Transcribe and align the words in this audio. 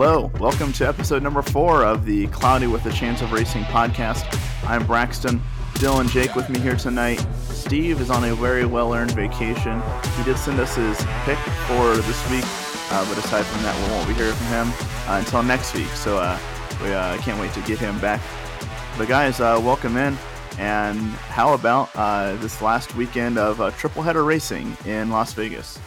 Hello, 0.00 0.30
welcome 0.38 0.72
to 0.74 0.86
episode 0.86 1.24
number 1.24 1.42
four 1.42 1.84
of 1.84 2.04
the 2.04 2.28
Cloudy 2.28 2.68
with 2.68 2.86
a 2.86 2.92
Chance 2.92 3.20
of 3.20 3.32
Racing 3.32 3.64
podcast. 3.64 4.22
I'm 4.62 4.86
Braxton. 4.86 5.42
Dillon, 5.80 6.06
Jake 6.06 6.36
with 6.36 6.48
me 6.48 6.60
here 6.60 6.76
tonight. 6.76 7.16
Steve 7.48 8.00
is 8.00 8.08
on 8.08 8.22
a 8.22 8.32
very 8.36 8.64
well 8.64 8.94
earned 8.94 9.10
vacation. 9.10 9.82
He 10.16 10.22
did 10.22 10.38
send 10.38 10.60
us 10.60 10.76
his 10.76 10.96
pick 11.24 11.36
for 11.66 11.96
this 11.96 12.30
week, 12.30 12.44
uh, 12.92 13.04
but 13.08 13.18
aside 13.18 13.44
from 13.44 13.64
that, 13.64 13.74
we 13.74 13.92
won't 13.92 14.06
be 14.06 14.14
hearing 14.14 14.34
from 14.34 14.46
him 14.46 14.68
uh, 15.08 15.18
until 15.18 15.42
next 15.42 15.74
week. 15.74 15.88
So 15.88 16.18
uh, 16.18 16.38
we 16.80 16.92
uh, 16.92 17.16
can't 17.18 17.40
wait 17.40 17.52
to 17.54 17.60
get 17.62 17.80
him 17.80 17.98
back. 17.98 18.20
But 18.96 19.08
guys, 19.08 19.40
uh, 19.40 19.60
welcome 19.60 19.96
in. 19.96 20.16
And 20.58 20.96
how 21.26 21.54
about 21.54 21.90
uh, 21.96 22.36
this 22.36 22.62
last 22.62 22.94
weekend 22.94 23.36
of 23.36 23.76
triple 23.76 24.02
header 24.02 24.22
racing 24.22 24.76
in 24.86 25.10
Las 25.10 25.32
Vegas? 25.32 25.80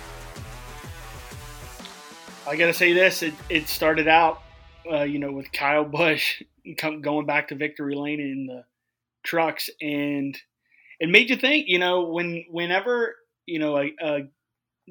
I 2.47 2.55
gotta 2.55 2.73
say 2.73 2.93
this: 2.93 3.23
it, 3.23 3.33
it 3.49 3.67
started 3.67 4.07
out, 4.07 4.41
you 4.85 5.19
know, 5.19 5.31
with 5.31 5.51
Kyle 5.51 5.85
Busch 5.85 6.41
going 7.01 7.25
back 7.25 7.49
to 7.49 7.55
victory 7.55 7.95
lane 7.95 8.19
in 8.19 8.47
the 8.47 8.65
trucks, 9.23 9.69
and 9.79 10.37
it 10.99 11.09
made 11.09 11.29
you 11.29 11.35
think. 11.35 11.67
You 11.67 11.79
know, 11.79 12.09
when 12.09 12.45
whenever 12.49 13.15
you 13.45 13.59
know 13.59 13.77
a, 13.77 13.91
a 14.01 14.19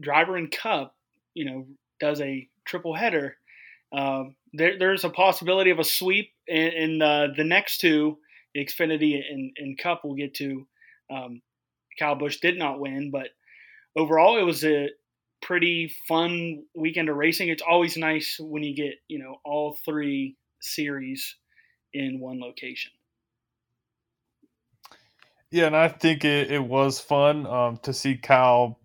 driver 0.00 0.36
in 0.36 0.48
Cup, 0.48 0.94
you 1.34 1.44
know, 1.44 1.66
does 1.98 2.20
a 2.20 2.48
triple 2.64 2.94
header, 2.94 3.36
um, 3.92 4.36
there, 4.52 4.78
there's 4.78 5.04
a 5.04 5.10
possibility 5.10 5.70
of 5.70 5.78
a 5.78 5.84
sweep, 5.84 6.30
and, 6.48 7.02
uh, 7.02 7.28
the 7.36 7.44
next 7.44 7.78
two, 7.78 8.18
Xfinity 8.56 9.20
and, 9.28 9.52
and 9.56 9.78
Cup, 9.78 10.02
we'll 10.04 10.14
get 10.14 10.34
to. 10.34 10.66
Um, 11.10 11.42
Kyle 11.98 12.14
Busch 12.14 12.38
did 12.38 12.56
not 12.56 12.78
win, 12.78 13.10
but 13.10 13.28
overall, 13.96 14.38
it 14.38 14.44
was 14.44 14.64
a 14.64 14.90
pretty 15.42 15.92
fun 16.08 16.64
weekend 16.74 17.08
of 17.08 17.16
racing. 17.16 17.48
It's 17.48 17.62
always 17.62 17.96
nice 17.96 18.38
when 18.40 18.62
you 18.62 18.74
get 18.74 18.94
you 19.08 19.18
know 19.18 19.36
all 19.44 19.76
three 19.84 20.36
series 20.60 21.36
in 21.92 22.20
one 22.20 22.40
location. 22.40 22.92
Yeah, 25.50 25.66
and 25.66 25.76
I 25.76 25.88
think 25.88 26.24
it, 26.24 26.50
it 26.52 26.62
was 26.62 27.00
fun 27.00 27.46
um, 27.46 27.76
to 27.78 27.92
see 27.92 28.16
Kyle 28.16 28.78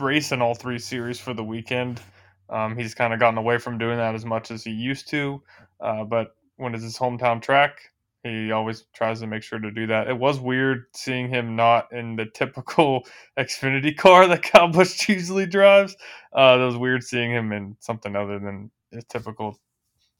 race 0.00 0.32
in 0.32 0.40
all 0.40 0.54
three 0.54 0.78
series 0.78 1.20
for 1.20 1.34
the 1.34 1.44
weekend. 1.44 2.00
Um, 2.48 2.76
he's 2.76 2.94
kind 2.94 3.12
of 3.12 3.20
gotten 3.20 3.38
away 3.38 3.58
from 3.58 3.78
doing 3.78 3.98
that 3.98 4.14
as 4.14 4.24
much 4.24 4.50
as 4.50 4.64
he 4.64 4.70
used 4.70 5.08
to, 5.08 5.42
uh, 5.80 6.04
but 6.04 6.34
when 6.56 6.74
it's 6.74 6.84
his 6.84 6.98
hometown 6.98 7.42
track, 7.42 7.92
he 8.22 8.52
always 8.52 8.84
tries 8.94 9.20
to 9.20 9.26
make 9.26 9.42
sure 9.42 9.58
to 9.58 9.70
do 9.70 9.86
that. 9.88 10.08
It 10.08 10.18
was 10.18 10.38
weird 10.38 10.84
seeing 10.94 11.28
him 11.28 11.56
not 11.56 11.92
in 11.92 12.16
the 12.16 12.26
typical 12.26 13.04
Xfinity 13.38 13.96
car 13.96 14.28
that 14.28 14.42
Kyle 14.42 14.68
Busch 14.72 15.08
usually 15.08 15.46
drives. 15.46 15.96
Uh, 16.32 16.58
it 16.60 16.64
was 16.64 16.76
weird 16.76 17.02
seeing 17.02 17.32
him 17.32 17.52
in 17.52 17.76
something 17.80 18.14
other 18.14 18.38
than 18.38 18.70
a 18.92 19.02
typical, 19.02 19.58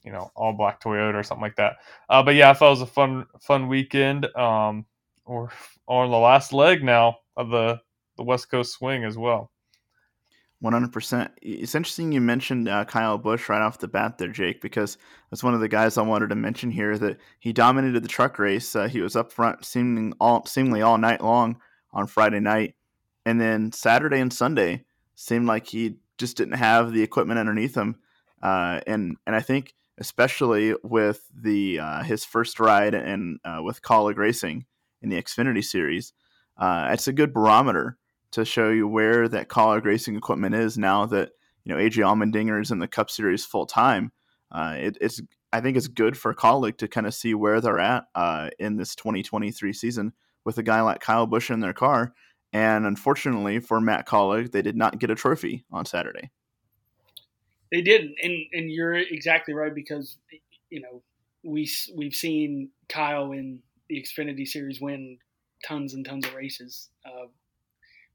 you 0.05 0.13
know, 0.13 0.31
all 0.35 0.53
black 0.53 0.83
Toyota 0.83 1.15
or 1.15 1.23
something 1.23 1.43
like 1.43 1.57
that. 1.57 1.77
Uh, 2.09 2.23
but 2.23 2.35
yeah, 2.35 2.51
I 2.51 2.55
thought 2.55 2.69
it 2.69 2.71
was 2.71 2.83
a 2.83 2.87
fun, 2.87 3.27
fun 3.41 3.69
weekend. 3.69 4.27
Um, 4.37 4.87
we're 5.27 5.49
on 5.87 6.11
the 6.11 6.19
last 6.19 6.53
leg 6.53 6.83
now 6.83 7.19
of 7.37 7.51
the 7.51 7.81
the 8.19 8.25
West 8.25 8.51
Coast 8.51 8.75
swing 8.75 9.05
as 9.05 9.17
well. 9.17 9.52
One 10.63 10.73
hundred 10.73 10.93
percent. 10.93 11.33
It's 11.43 11.75
interesting 11.75 12.13
you 12.13 12.21
mentioned 12.21 12.69
uh, 12.69 12.85
Kyle 12.85 13.19
Busch 13.19 13.49
right 13.49 13.61
off 13.61 13.81
the 13.81 13.89
bat 13.89 14.19
there, 14.19 14.29
Jake, 14.29 14.61
because 14.61 14.97
that's 15.29 15.43
one 15.43 15.55
of 15.55 15.61
the 15.61 15.67
guys 15.67 15.99
I 15.99 16.03
wanted 16.03 16.29
to 16.29 16.37
mention 16.37 16.71
here. 16.71 16.97
That 16.97 17.19
he 17.41 17.53
dominated 17.53 18.05
the 18.05 18.09
truck 18.09 18.39
race. 18.39 18.77
Uh, 18.77 18.87
he 18.87 19.01
was 19.01 19.17
up 19.17 19.33
front, 19.33 19.65
seeming 19.65 20.13
all 20.21 20.47
seemingly 20.47 20.81
all 20.81 20.99
night 20.99 21.21
long 21.21 21.61
on 21.93 22.07
Friday 22.07 22.39
night, 22.39 22.77
and 23.27 23.41
then 23.41 23.73
Saturday 23.73 24.21
and 24.21 24.33
Sunday 24.33 24.85
seemed 25.17 25.49
like 25.49 25.67
he 25.67 25.97
just 26.17 26.37
didn't 26.37 26.59
have 26.59 26.93
the 26.93 27.03
equipment 27.03 27.41
underneath 27.41 27.77
him. 27.77 27.97
Uh, 28.41 28.79
and 28.87 29.17
and 29.27 29.35
I 29.35 29.41
think 29.41 29.75
especially 29.99 30.77
with 30.85 31.27
the 31.35 31.81
uh, 31.81 32.03
his 32.05 32.25
first 32.25 32.61
ride 32.61 32.95
and 32.95 33.41
uh, 33.45 33.61
with 33.65 33.83
Kaulig 33.83 34.17
Racing, 34.17 34.67
in 35.03 35.09
the 35.09 35.21
Xfinity 35.21 35.65
series. 35.65 36.13
Uh, 36.57 36.91
it's 36.93 37.09
a 37.09 37.13
good 37.13 37.33
barometer 37.35 37.99
to 38.33 38.45
show 38.45 38.71
you 38.71 38.89
where 38.89 39.29
that 39.29 39.49
Kaulig 39.49 39.85
racing 39.85 40.17
equipment 40.17 40.55
is 40.55 40.77
now 40.77 41.07
that 41.07 41.31
you 41.65 41.75
know 41.75 41.81
AJ 41.81 41.99
Allmendinger 42.05 42.61
is 42.61 42.71
in 42.71 42.79
the 42.79 42.89
Cup 42.89 43.11
Series 43.11 43.45
full 43.45 43.67
time. 43.67 44.13
Uh, 44.51 44.77
it, 44.79 44.99
it's 45.01 45.21
I 45.53 45.61
think 45.61 45.77
it's 45.77 45.89
good 45.89 46.17
for 46.17 46.35
Kaulig 46.35 46.79
to 46.79 46.89
kind 46.89 47.07
of 47.07 47.15
see 47.15 47.35
where 47.35 47.61
they're 47.61 47.79
at 47.79 48.05
uh, 48.15 48.51
in 48.59 48.77
this 48.77 48.95
2023 48.97 49.73
season 49.73 50.13
with 50.45 50.59
a 50.59 50.63
guy 50.63 50.81
like 50.81 51.01
Kyle 51.01 51.27
Busch 51.27 51.51
in 51.51 51.61
their 51.61 51.75
car. 51.75 52.15
And 52.53 52.87
unfortunately 52.87 53.61
for 53.61 53.81
Matt 53.81 54.07
Kaulig, 54.07 54.53
they 54.53 54.63
did 54.63 54.77
not 54.77 54.99
get 54.99 55.11
a 55.11 55.15
trophy 55.15 55.65
on 55.71 55.87
Saturday. 55.87 56.31
They 57.71 57.81
didn't, 57.81 58.17
and 58.23 58.35
and 58.53 58.71
you're 58.71 58.95
exactly 58.95 59.55
right 59.55 59.75
because 59.75 60.19
you 60.69 60.81
know 60.81 61.03
we 61.43 61.71
we've 61.95 62.15
seen 62.15 62.71
Kyle 62.89 63.33
in 63.33 63.61
the 63.89 64.03
Xfinity 64.03 64.47
Series 64.47 64.81
win 64.81 65.19
tons 65.65 65.95
and 65.95 66.05
tons 66.05 66.27
of 66.27 66.35
races. 66.35 66.91
Uh, 67.05 67.27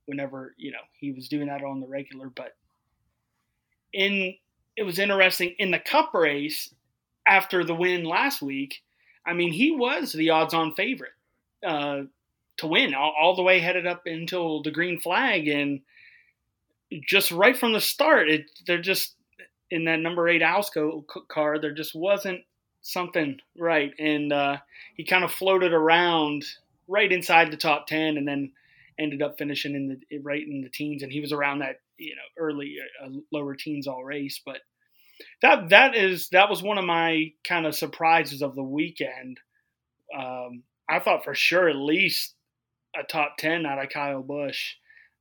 whenever 0.08 0.56
you 0.58 0.72
know 0.72 0.80
he 1.00 1.12
was 1.12 1.30
doing 1.30 1.48
that 1.48 1.64
on 1.64 1.80
the 1.80 1.88
regular, 1.88 2.30
but 2.30 2.56
in 3.94 4.36
it 4.76 4.84
was 4.84 5.00
interesting 5.00 5.56
in 5.60 5.72
the 5.72 5.80
Cup 5.80 6.14
race 6.14 6.74
after 7.28 7.64
the 7.64 7.76
win 7.76 8.04
last 8.04 8.42
week. 8.42 8.84
I 9.26 9.34
mean, 9.34 9.52
he 9.52 9.72
was 9.72 10.14
the 10.14 10.30
odds-on 10.30 10.74
favorite 10.76 11.12
uh, 11.66 12.04
to 12.58 12.68
win 12.68 12.94
all, 12.94 13.14
all, 13.20 13.36
the 13.36 13.44
way 13.44 13.60
headed 13.60 13.86
up 13.86 14.04
until 14.06 14.62
the 14.62 14.72
green 14.72 15.00
flag, 15.00 15.48
and 15.48 15.82
just 17.06 17.32
right 17.32 17.58
from 17.58 17.74
the 17.74 17.82
start, 17.82 18.30
it 18.30 18.46
they're 18.66 18.82
just 18.82 19.16
in 19.70 19.86
that 19.86 20.00
number 20.00 20.30
eight 20.30 20.42
Alsco 20.42 21.04
car. 21.28 21.60
There 21.60 21.74
just 21.74 21.94
wasn't 21.94 22.42
something 22.82 23.40
right, 23.58 23.94
and 24.00 24.32
uh, 24.32 24.58
he 24.96 25.04
kind 25.04 25.24
of 25.24 25.32
floated 25.32 25.74
around 25.74 26.46
right 26.88 27.12
inside 27.12 27.52
the 27.52 27.58
top 27.58 27.88
ten, 27.88 28.18
and 28.18 28.28
then 28.28 28.54
ended 29.00 29.22
up 29.22 29.36
finishing 29.38 29.76
in 29.76 29.88
the 30.10 30.18
right 30.20 30.42
in 30.42 30.62
the 30.62 30.70
teens, 30.70 31.04
and 31.04 31.12
he 31.12 31.22
was 31.22 31.32
around 31.32 31.60
that 31.60 31.78
you 31.98 32.16
know 32.16 32.44
early 32.44 32.76
uh, 33.04 33.10
lower 33.32 33.56
teens 33.56 33.88
all 33.88 34.04
race, 34.04 34.42
but 34.46 34.58
that 35.42 35.70
that 35.70 35.96
is 35.96 36.30
that 36.30 36.50
was 36.50 36.62
one 36.62 36.78
of 36.78 36.86
my 36.86 37.32
kind 37.48 37.66
of 37.66 37.76
surprises 37.76 38.42
of 38.42 38.56
the 38.56 38.64
weekend. 38.64 39.40
Um, 40.18 40.64
I 40.90 41.00
thought 41.00 41.24
for 41.24 41.36
sure 41.36 41.70
at 41.70 41.76
least 41.76 42.36
a 42.98 43.04
top 43.04 43.36
ten 43.38 43.66
out 43.66 43.84
of 43.84 43.90
Kyle 43.90 44.24
Busch, 44.24 44.76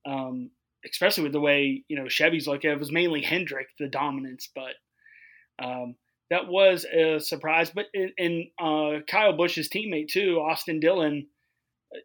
um, 0.06 0.50
especially 0.88 1.24
with 1.24 1.32
the 1.32 1.40
way 1.40 1.84
you 1.88 1.96
know 1.96 2.08
Chevy's 2.08 2.46
looking. 2.46 2.70
It 2.70 2.78
was 2.78 2.92
mainly 2.92 3.22
Hendrick 3.22 3.68
the 3.78 3.88
dominance, 3.88 4.48
but 4.54 4.74
um, 5.62 5.96
that 6.30 6.48
was 6.48 6.84
a 6.84 7.20
surprise. 7.20 7.70
But 7.70 7.86
in, 7.94 8.48
uh, 8.58 9.00
Kyle 9.08 9.36
Busch's 9.36 9.68
teammate 9.68 10.08
too, 10.08 10.40
Austin 10.40 10.80
Dillon, 10.80 11.26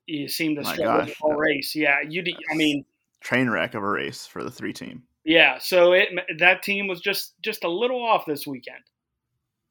he 0.05 0.25
uh, 0.25 0.27
seemed 0.27 0.57
to 0.57 0.63
struggle 0.63 1.05
the 1.05 1.15
whole 1.19 1.33
race. 1.33 1.75
Yeah, 1.75 1.97
you. 2.07 2.23
I 2.51 2.55
mean, 2.55 2.85
train 3.19 3.49
wreck 3.49 3.73
of 3.73 3.83
a 3.83 3.89
race 3.89 4.25
for 4.25 4.43
the 4.43 4.51
three 4.51 4.73
team. 4.73 5.03
Yeah, 5.23 5.59
so 5.59 5.93
it 5.93 6.09
that 6.39 6.63
team 6.63 6.87
was 6.87 6.99
just 6.99 7.33
just 7.41 7.63
a 7.63 7.69
little 7.69 8.03
off 8.03 8.25
this 8.25 8.47
weekend 8.47 8.83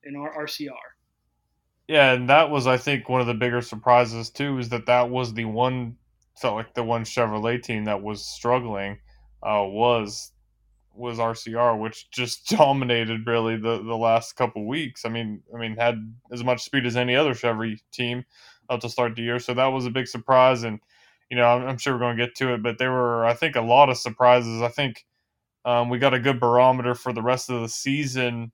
in 0.05 0.17
our 0.17 0.45
RCR. 0.45 0.71
Yeah, 1.89 2.13
and 2.13 2.29
that 2.29 2.51
was 2.51 2.67
I 2.67 2.77
think 2.77 3.09
one 3.09 3.21
of 3.21 3.27
the 3.27 3.35
bigger 3.35 3.61
surprises 3.61 4.31
too 4.31 4.59
is 4.59 4.69
that 4.69 4.87
that 4.87 5.11
was 5.11 5.35
the 5.35 5.47
one 5.47 5.97
felt 6.41 6.55
like 6.55 6.75
the 6.75 6.85
one 6.85 7.05
Chevrolet 7.05 7.63
team 7.63 7.85
that 7.85 8.03
was 8.03 8.25
struggling 8.25 8.99
uh, 9.43 9.65
was 9.67 10.33
was 10.95 11.19
RCR, 11.19 11.79
which 11.79 12.11
just 12.11 12.47
dominated 12.57 13.27
really 13.27 13.57
the, 13.57 13.83
the 13.83 13.97
last 13.97 14.37
couple 14.37 14.67
weeks. 14.67 15.05
I 15.05 15.09
mean, 15.09 15.43
I 15.55 15.59
mean 15.59 15.77
had 15.77 16.15
as 16.33 16.45
much 16.45 16.63
speed 16.63 16.87
as 16.87 16.97
any 16.97 17.17
other 17.17 17.35
Chevy 17.35 17.83
team 17.93 18.25
to 18.79 18.89
start 18.89 19.17
the 19.17 19.23
year, 19.23 19.39
so 19.39 19.55
that 19.55 19.67
was 19.67 19.87
a 19.87 19.91
big 19.91 20.07
surprise. 20.07 20.63
And 20.63 20.81
you 21.31 21.37
know, 21.37 21.45
I'm, 21.45 21.67
I'm 21.67 21.79
sure 21.79 21.95
we're 21.95 22.01
going 22.01 22.17
to 22.17 22.27
get 22.27 22.35
to 22.37 22.55
it, 22.55 22.63
but 22.63 22.79
there 22.79 22.93
were 22.93 23.25
I 23.25 23.35
think 23.35 23.57
a 23.57 23.61
lot 23.61 23.89
of 23.89 23.97
surprises. 23.97 24.63
I 24.63 24.69
think 24.69 25.05
um, 25.65 25.89
we 25.89 25.99
got 25.99 26.15
a 26.15 26.21
good 26.21 26.41
barometer 26.41 26.95
for 26.95 27.13
the 27.13 27.23
rest 27.23 27.51
of 27.51 27.61
the 27.61 27.69
season, 27.69 28.53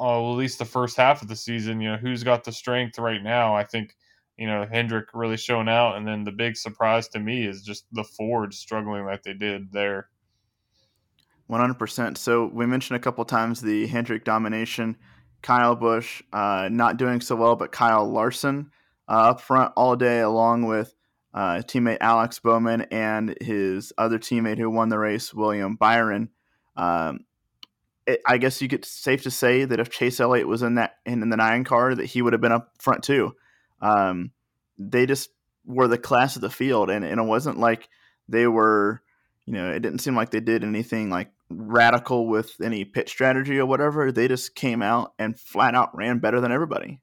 uh, 0.00 0.30
at 0.30 0.36
least 0.36 0.58
the 0.58 0.64
first 0.64 0.96
half 0.96 1.22
of 1.22 1.28
the 1.28 1.36
season. 1.36 1.80
You 1.80 1.92
know, 1.92 1.96
who's 1.96 2.24
got 2.24 2.44
the 2.44 2.52
strength 2.52 2.98
right 2.98 3.22
now? 3.22 3.54
I 3.54 3.64
think 3.64 3.94
you 4.36 4.46
know 4.46 4.66
Hendrick 4.70 5.08
really 5.14 5.36
showing 5.36 5.68
out, 5.68 5.96
and 5.96 6.06
then 6.06 6.24
the 6.24 6.32
big 6.32 6.56
surprise 6.56 7.08
to 7.08 7.20
me 7.20 7.46
is 7.46 7.62
just 7.62 7.84
the 7.92 8.04
Ford 8.04 8.54
struggling 8.54 9.04
like 9.04 9.22
they 9.22 9.34
did 9.34 9.72
there. 9.72 10.08
100%. 11.50 12.16
So 12.16 12.46
we 12.46 12.64
mentioned 12.64 12.96
a 12.96 13.00
couple 13.00 13.24
times 13.26 13.60
the 13.60 13.86
Hendrick 13.86 14.24
domination. 14.24 14.96
Kyle 15.42 15.74
Busch 15.74 16.22
uh, 16.32 16.68
not 16.70 16.96
doing 16.96 17.20
so 17.20 17.36
well, 17.36 17.56
but 17.56 17.72
Kyle 17.72 18.10
Larson 18.10 18.70
uh, 19.08 19.30
up 19.30 19.40
front 19.40 19.72
all 19.76 19.96
day, 19.96 20.20
along 20.20 20.66
with 20.66 20.94
uh, 21.34 21.62
teammate 21.64 21.98
Alex 22.00 22.38
Bowman 22.38 22.82
and 22.90 23.36
his 23.40 23.92
other 23.96 24.18
teammate 24.18 24.58
who 24.58 24.70
won 24.70 24.88
the 24.88 24.98
race, 24.98 25.32
William 25.32 25.76
Byron. 25.76 26.28
Um, 26.76 27.20
it, 28.06 28.20
I 28.26 28.38
guess 28.38 28.60
you 28.60 28.68
could 28.68 28.84
safe 28.84 29.22
to 29.22 29.30
say 29.30 29.64
that 29.64 29.80
if 29.80 29.90
Chase 29.90 30.20
Elliott 30.20 30.48
was 30.48 30.62
in 30.62 30.74
that 30.76 30.96
in, 31.06 31.22
in 31.22 31.30
the 31.30 31.36
nine 31.36 31.64
car, 31.64 31.94
that 31.94 32.04
he 32.04 32.22
would 32.22 32.32
have 32.32 32.42
been 32.42 32.52
up 32.52 32.72
front 32.78 33.02
too. 33.02 33.34
Um, 33.80 34.32
they 34.78 35.06
just 35.06 35.30
were 35.64 35.88
the 35.88 35.98
class 35.98 36.36
of 36.36 36.42
the 36.42 36.50
field, 36.50 36.90
and, 36.90 37.04
and 37.04 37.20
it 37.20 37.24
wasn't 37.24 37.58
like 37.58 37.88
they 38.28 38.46
were, 38.46 39.02
you 39.46 39.54
know, 39.54 39.70
it 39.70 39.80
didn't 39.80 40.00
seem 40.00 40.16
like 40.16 40.30
they 40.30 40.40
did 40.40 40.64
anything 40.64 41.10
like 41.10 41.30
radical 41.50 42.26
with 42.26 42.56
any 42.62 42.84
pit 42.84 43.08
strategy 43.08 43.58
or 43.58 43.66
whatever. 43.66 44.10
They 44.10 44.28
just 44.28 44.54
came 44.54 44.82
out 44.82 45.12
and 45.18 45.38
flat 45.38 45.74
out 45.74 45.96
ran 45.96 46.18
better 46.18 46.40
than 46.40 46.52
everybody. 46.52 47.00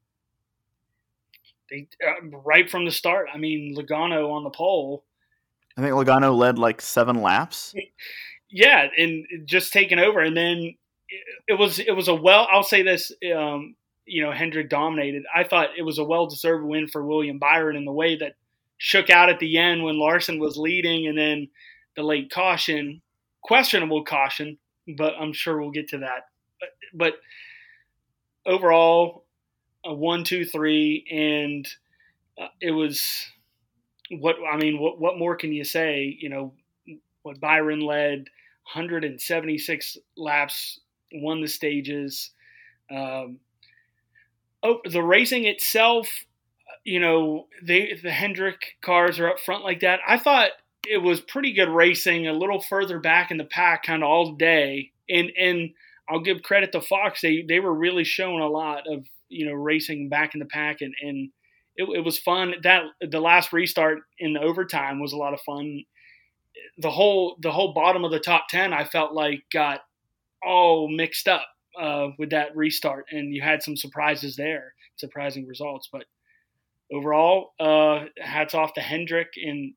They 1.69 1.87
uh, 2.05 2.37
right 2.45 2.69
from 2.69 2.85
the 2.85 2.91
start. 2.91 3.27
I 3.33 3.37
mean, 3.37 3.75
Logano 3.75 4.31
on 4.31 4.43
the 4.43 4.49
pole. 4.49 5.03
I 5.77 5.81
think 5.81 5.93
Logano 5.93 6.35
led 6.35 6.57
like 6.57 6.81
seven 6.81 7.21
laps. 7.21 7.73
Yeah, 8.49 8.87
and 8.97 9.25
just 9.45 9.71
taking 9.71 9.99
over, 9.99 10.19
and 10.19 10.35
then 10.35 10.75
it, 11.47 11.57
was 11.57 11.79
it 11.79 11.95
was 11.95 12.07
a 12.07 12.15
well. 12.15 12.47
I'll 12.51 12.63
say 12.63 12.81
this. 12.83 13.11
Um, 13.35 13.75
you 14.05 14.23
know, 14.23 14.31
Hendrick 14.31 14.69
dominated. 14.69 15.23
I 15.33 15.43
thought 15.43 15.69
it 15.77 15.83
was 15.83 15.99
a 15.99 16.03
well 16.03 16.27
deserved 16.27 16.65
win 16.65 16.87
for 16.87 17.05
William 17.05 17.37
Byron 17.37 17.75
in 17.75 17.85
the 17.85 17.93
way 17.93 18.15
that 18.17 18.33
shook 18.79 19.09
out 19.09 19.29
at 19.29 19.39
the 19.39 19.57
end 19.57 19.83
when 19.83 19.99
Larson 19.99 20.39
was 20.39 20.57
leading, 20.57 21.07
and 21.07 21.17
then 21.17 21.47
the 21.95 22.03
late 22.03 22.31
caution, 22.31 23.01
questionable 23.43 24.03
caution, 24.03 24.57
but 24.97 25.13
I'm 25.19 25.33
sure 25.33 25.59
we'll 25.59 25.71
get 25.71 25.89
to 25.89 25.99
that. 25.99 26.27
But, 26.59 26.69
but 26.93 27.13
overall, 28.51 29.25
a 29.85 29.93
one, 29.93 30.23
two, 30.23 30.45
three, 30.45 31.05
and 31.11 31.67
uh, 32.39 32.47
it 32.61 32.71
was 32.71 33.25
what 34.11 34.37
I 34.51 34.57
mean. 34.57 34.79
What 34.79 34.99
what 34.99 35.17
more 35.17 35.35
can 35.35 35.53
you 35.53 35.63
say? 35.63 36.17
You 36.19 36.29
know, 36.29 36.53
what 37.23 37.39
Byron 37.39 37.81
led 37.81 38.29
176 38.73 39.97
laps, 40.15 40.79
won 41.13 41.41
the 41.41 41.47
stages. 41.47 42.31
Um, 42.91 43.39
oh, 44.61 44.79
the 44.89 45.01
racing 45.01 45.45
itself, 45.45 46.07
you 46.83 46.99
know, 46.99 47.47
they 47.63 47.99
the 48.01 48.11
Hendrick 48.11 48.77
cars 48.81 49.19
are 49.19 49.29
up 49.29 49.39
front 49.39 49.63
like 49.63 49.79
that. 49.81 49.99
I 50.07 50.17
thought 50.17 50.51
it 50.87 50.99
was 50.99 51.19
pretty 51.19 51.53
good 51.53 51.69
racing, 51.69 52.27
a 52.27 52.33
little 52.33 52.61
further 52.61 52.99
back 52.99 53.31
in 53.31 53.37
the 53.37 53.43
pack, 53.43 53.83
kind 53.83 54.03
of 54.03 54.09
all 54.09 54.33
day. 54.33 54.91
And 55.09 55.31
and 55.37 55.71
I'll 56.07 56.21
give 56.21 56.43
credit 56.43 56.71
to 56.73 56.81
Fox; 56.81 57.21
they 57.21 57.41
they 57.41 57.59
were 57.59 57.73
really 57.73 58.03
showing 58.03 58.39
a 58.39 58.47
lot 58.47 58.83
of 58.87 59.05
you 59.29 59.45
know 59.45 59.53
racing 59.53 60.09
back 60.09 60.33
in 60.33 60.39
the 60.39 60.45
pack, 60.45 60.81
and 60.81 60.93
and 61.01 61.29
it, 61.75 61.87
it 61.97 62.05
was 62.05 62.17
fun. 62.17 62.55
That 62.63 62.83
the 63.01 63.19
last 63.19 63.53
restart 63.53 63.99
in 64.17 64.33
the 64.33 64.41
overtime 64.41 64.99
was 64.99 65.13
a 65.13 65.17
lot 65.17 65.33
of 65.33 65.41
fun. 65.41 65.83
The 66.77 66.91
whole 66.91 67.37
the 67.41 67.51
whole 67.51 67.73
bottom 67.73 68.03
of 68.03 68.11
the 68.11 68.19
top 68.19 68.47
ten, 68.49 68.73
I 68.73 68.83
felt 68.83 69.13
like 69.13 69.43
got 69.51 69.81
all 70.43 70.89
mixed 70.89 71.27
up 71.27 71.45
uh, 71.79 72.09
with 72.17 72.31
that 72.31 72.55
restart, 72.55 73.05
and 73.11 73.33
you 73.33 73.41
had 73.41 73.63
some 73.63 73.77
surprises 73.77 74.35
there, 74.35 74.73
surprising 74.97 75.47
results. 75.47 75.87
But 75.91 76.05
overall, 76.91 77.53
uh, 77.59 78.05
hats 78.17 78.53
off 78.53 78.73
to 78.73 78.81
Hendrick, 78.81 79.33
and 79.41 79.73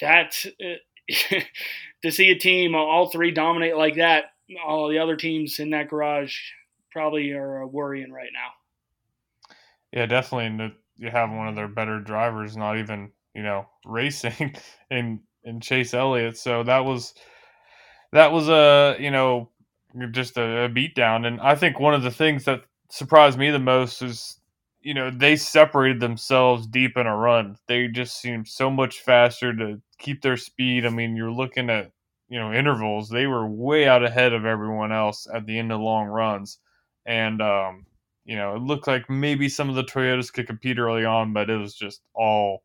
that 0.00 0.44
uh, 0.60 1.36
to 2.02 2.10
see 2.10 2.30
a 2.30 2.38
team 2.38 2.74
all 2.74 3.10
three 3.10 3.30
dominate 3.30 3.76
like 3.76 3.96
that, 3.96 4.24
all 4.64 4.88
the 4.88 4.98
other 4.98 5.16
teams 5.16 5.58
in 5.58 5.70
that 5.70 5.88
garage 5.88 6.36
probably 6.94 7.32
are 7.32 7.66
worrying 7.66 8.12
right 8.12 8.30
now. 8.32 8.52
Yeah, 9.92 10.06
definitely. 10.06 10.46
And 10.46 10.72
you 10.96 11.10
have 11.10 11.30
one 11.30 11.48
of 11.48 11.56
their 11.56 11.68
better 11.68 12.00
drivers, 12.00 12.56
not 12.56 12.78
even 12.78 13.12
you 13.34 13.42
know 13.42 13.66
racing, 13.84 14.56
in 14.90 15.20
in 15.44 15.60
Chase 15.60 15.94
Elliott. 15.94 16.38
So 16.38 16.62
that 16.62 16.84
was 16.86 17.14
that 18.12 18.32
was 18.32 18.48
a 18.48 18.96
you 18.98 19.10
know 19.10 19.50
just 20.10 20.36
a, 20.38 20.64
a 20.64 20.68
beatdown. 20.68 21.26
And 21.26 21.40
I 21.40 21.54
think 21.54 21.78
one 21.80 21.94
of 21.94 22.02
the 22.02 22.10
things 22.10 22.44
that 22.44 22.62
surprised 22.90 23.38
me 23.38 23.50
the 23.50 23.58
most 23.58 24.02
is 24.02 24.40
you 24.80 24.94
know 24.94 25.10
they 25.10 25.36
separated 25.36 26.00
themselves 26.00 26.66
deep 26.66 26.96
in 26.96 27.06
a 27.06 27.16
run. 27.16 27.56
They 27.68 27.88
just 27.88 28.20
seemed 28.20 28.48
so 28.48 28.70
much 28.70 29.00
faster 29.00 29.54
to 29.54 29.80
keep 29.98 30.22
their 30.22 30.36
speed. 30.36 30.86
I 30.86 30.90
mean, 30.90 31.16
you're 31.16 31.32
looking 31.32 31.70
at 31.70 31.92
you 32.28 32.38
know 32.38 32.52
intervals; 32.52 33.08
they 33.08 33.26
were 33.26 33.46
way 33.48 33.86
out 33.88 34.04
ahead 34.04 34.32
of 34.32 34.44
everyone 34.46 34.92
else 34.92 35.26
at 35.32 35.46
the 35.46 35.58
end 35.58 35.72
of 35.72 35.80
long 35.80 36.06
runs, 36.06 36.58
and 37.06 37.40
um, 37.42 37.86
you 38.24 38.36
know 38.36 38.56
it 38.56 38.62
looked 38.62 38.86
like 38.86 39.08
maybe 39.10 39.48
some 39.48 39.68
of 39.68 39.76
the 39.76 39.84
Toyotas 39.84 40.32
could 40.32 40.46
compete 40.46 40.78
early 40.78 41.04
on, 41.04 41.32
but 41.32 41.50
it 41.50 41.56
was 41.56 41.74
just 41.74 42.02
all 42.14 42.62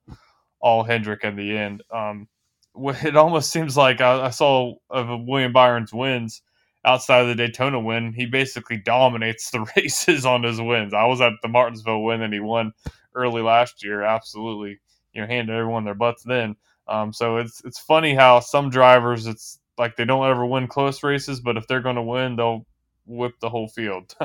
all 0.62 0.84
Hendrick 0.84 1.24
at 1.24 1.36
the 1.36 1.58
end. 1.58 1.84
Um, 1.92 2.28
it 2.76 3.16
almost 3.16 3.52
seems 3.52 3.76
like 3.78 4.02
I, 4.02 4.26
I 4.26 4.30
saw 4.30 4.76
of 4.90 5.08
William 5.26 5.54
Byron's 5.54 5.94
wins 5.94 6.42
outside 6.86 7.22
of 7.22 7.28
the 7.28 7.36
Daytona 7.36 7.80
win, 7.80 8.14
he 8.14 8.26
basically 8.26 8.78
dominates 8.78 9.52
the 9.52 9.66
races 9.78 10.26
on 10.26 10.44
his 10.44 10.62
wins. 10.62 10.94
I 10.94 11.06
was 11.06 11.22
at 11.22 11.34
the 11.42 11.48
Martinsville 11.48 12.04
win 12.04 12.22
and 12.22 12.34
he 12.34 12.40
won 12.40 12.72
early 13.16 13.42
last 13.42 13.84
year. 13.84 14.04
Absolutely, 14.04 14.80
you 15.14 15.22
know, 15.22 15.28
handed 15.28 15.56
everyone 15.56 15.86
their 15.86 15.96
butts 15.96 16.24
then. 16.24 16.56
Um, 16.88 17.14
so 17.14 17.38
it's 17.38 17.62
it's 17.66 17.80
funny 17.80 18.16
how 18.16 18.40
some 18.40 18.70
drivers 18.70 19.28
it's 19.28 19.60
like 19.78 19.96
they 19.96 20.06
don't 20.06 20.28
ever 20.28 20.46
win 20.46 20.68
close 20.68 21.04
races, 21.04 21.40
but 21.40 21.58
if 21.58 21.68
they're 21.68 21.82
going 21.82 21.96
to 21.96 22.02
win, 22.02 22.36
they'll 22.36 22.66
whip 23.10 23.40
the 23.40 23.50
whole 23.50 23.68
field. 23.68 24.16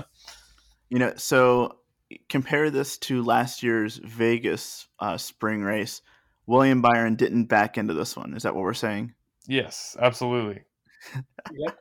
you 0.88 0.98
know, 0.98 1.12
so 1.16 1.78
compare 2.28 2.70
this 2.70 2.98
to 2.98 3.22
last 3.22 3.62
year's 3.62 4.00
Vegas 4.04 4.86
uh, 5.00 5.16
spring 5.16 5.62
race. 5.62 6.02
William 6.46 6.82
Byron 6.82 7.16
didn't 7.16 7.46
back 7.46 7.78
into 7.78 7.94
this 7.94 8.16
one. 8.16 8.34
Is 8.34 8.42
that 8.42 8.54
what 8.54 8.62
we're 8.62 8.75
saying? 8.75 9.14
Yes, 9.46 9.96
absolutely. 9.98 10.62
yep. 11.52 11.78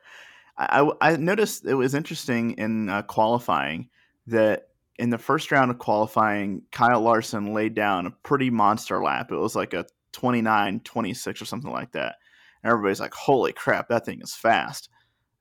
I, 0.56 0.90
I 1.00 1.16
noticed 1.16 1.66
it 1.66 1.74
was 1.74 1.94
interesting 1.94 2.52
in 2.52 2.88
uh, 2.88 3.02
qualifying 3.02 3.88
that 4.26 4.68
in 4.98 5.10
the 5.10 5.18
first 5.18 5.50
round 5.50 5.70
of 5.70 5.78
qualifying, 5.78 6.62
Kyle 6.70 7.00
Larson 7.00 7.52
laid 7.52 7.74
down 7.74 8.06
a 8.06 8.10
pretty 8.10 8.50
monster 8.50 9.02
lap. 9.02 9.32
It 9.32 9.36
was 9.36 9.56
like 9.56 9.74
a 9.74 9.86
29 10.12 10.80
26 10.80 11.42
or 11.42 11.44
something 11.44 11.72
like 11.72 11.92
that. 11.92 12.16
And 12.62 12.70
everybody's 12.70 13.00
like, 13.00 13.14
holy 13.14 13.52
crap, 13.52 13.88
that 13.88 14.06
thing 14.06 14.20
is 14.22 14.34
fast. 14.34 14.88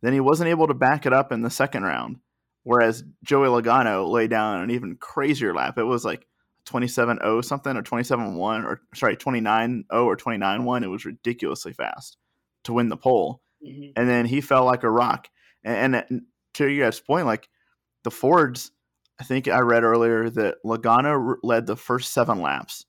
Then 0.04 0.14
he 0.14 0.20
wasn't 0.20 0.50
able 0.50 0.68
to 0.68 0.76
back 0.76 1.08
it 1.08 1.14
up 1.14 1.32
in 1.32 1.42
the 1.42 1.50
second 1.50 1.84
round. 1.84 2.18
Whereas 2.64 3.04
Joey 3.24 3.48
Logano 3.48 4.08
laid 4.08 4.30
down 4.30 4.62
an 4.62 4.70
even 4.70 4.98
crazier 4.98 5.54
lap. 5.54 5.78
It 5.78 5.84
was 5.84 6.06
like 6.06 6.28
27 6.66 7.18
0 7.18 7.42
something 7.42 7.76
or 7.76 7.82
27 7.82 8.36
1 8.36 8.66
or 8.66 8.82
sorry, 8.94 9.16
29 9.16 9.86
0 9.92 10.06
or 10.06 10.16
29 10.16 10.64
1. 10.64 10.84
It 10.84 10.88
was 10.88 11.06
ridiculously 11.06 11.74
fast 11.74 12.18
to 12.66 12.74
win 12.74 12.90
the 12.90 12.98
pole 12.98 13.42
mm-hmm. 13.66 13.92
and 13.96 14.08
then 14.08 14.26
he 14.26 14.42
fell 14.42 14.66
like 14.66 14.84
a 14.84 14.90
rock. 14.90 15.30
And, 15.64 15.96
and, 15.96 16.22
to 16.56 16.68
your 16.68 16.86
guys' 16.86 17.00
point, 17.00 17.26
like 17.26 17.50
the 18.04 18.12
Fords, 18.12 18.72
I 19.20 19.24
think 19.24 19.48
I 19.48 19.62
read 19.62 19.84
earlier 19.84 20.30
that 20.30 20.58
Logano 20.64 21.36
led 21.42 21.66
the 21.66 21.76
first 21.76 22.14
seven 22.14 22.42
laps. 22.42 22.86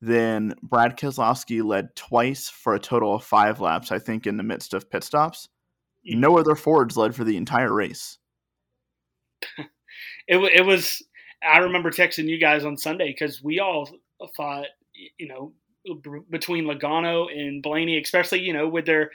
Then 0.00 0.54
Brad 0.62 0.96
Keselowski 0.96 1.62
led 1.62 1.94
twice 1.96 2.48
for 2.48 2.74
a 2.74 2.80
total 2.80 3.14
of 3.14 3.24
five 3.24 3.60
laps, 3.60 3.92
I 3.92 3.98
think, 3.98 4.26
in 4.26 4.36
the 4.36 4.42
midst 4.42 4.72
of 4.72 4.88
pit 4.90 5.04
stops. 5.04 5.48
No 6.20 6.38
other 6.38 6.54
Fords 6.54 6.96
led 6.96 7.14
for 7.14 7.24
the 7.24 7.36
entire 7.36 7.72
race. 7.72 8.18
it, 10.28 10.36
it 10.36 10.66
was, 10.66 11.02
I 11.42 11.58
remember 11.58 11.90
texting 11.90 12.28
you 12.28 12.38
guys 12.38 12.64
on 12.64 12.76
Sunday 12.76 13.08
because 13.08 13.42
we 13.42 13.58
all 13.58 13.88
thought, 14.36 14.66
you 15.18 15.28
know, 15.28 15.52
between 16.30 16.64
Logano 16.64 17.26
and 17.30 17.62
Blaney, 17.62 17.98
especially, 17.98 18.40
you 18.40 18.52
know, 18.52 18.68
with 18.68 18.86
their 18.86 19.10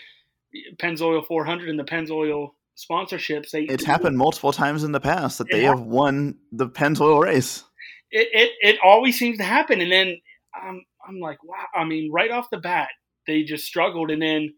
Pennzoil 0.77 1.25
400 1.25 1.69
and 1.69 1.79
the 1.79 1.83
Pennzoil 1.83 2.51
sponsorships. 2.77 3.51
They, 3.51 3.63
it's 3.63 3.85
happened 3.85 4.17
multiple 4.17 4.51
times 4.51 4.83
in 4.83 4.91
the 4.91 4.99
past 4.99 5.37
that 5.39 5.47
they 5.51 5.63
happened. 5.63 5.79
have 5.79 5.87
won 5.87 6.37
the 6.51 6.67
Pennzoil 6.67 7.21
race. 7.21 7.63
It, 8.11 8.27
it, 8.31 8.51
it 8.61 8.79
always 8.83 9.17
seems 9.17 9.37
to 9.37 9.43
happen, 9.43 9.81
and 9.81 9.91
then 9.91 10.17
I'm 10.53 10.83
I'm 11.07 11.19
like, 11.19 11.43
wow. 11.43 11.65
I 11.75 11.83
mean, 11.83 12.11
right 12.11 12.31
off 12.31 12.49
the 12.49 12.57
bat, 12.57 12.89
they 13.27 13.43
just 13.43 13.65
struggled, 13.65 14.09
and 14.11 14.21
then 14.21 14.53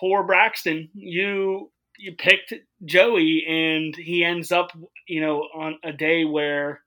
poor 0.00 0.22
Braxton, 0.22 0.88
you 0.94 1.70
you 1.98 2.14
picked 2.16 2.54
Joey, 2.84 3.44
and 3.46 3.94
he 3.94 4.24
ends 4.24 4.50
up, 4.50 4.72
you 5.06 5.20
know, 5.20 5.40
on 5.54 5.78
a 5.84 5.92
day 5.92 6.24
where 6.24 6.80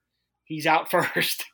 he's 0.46 0.66
out 0.66 0.90
first. 0.92 1.46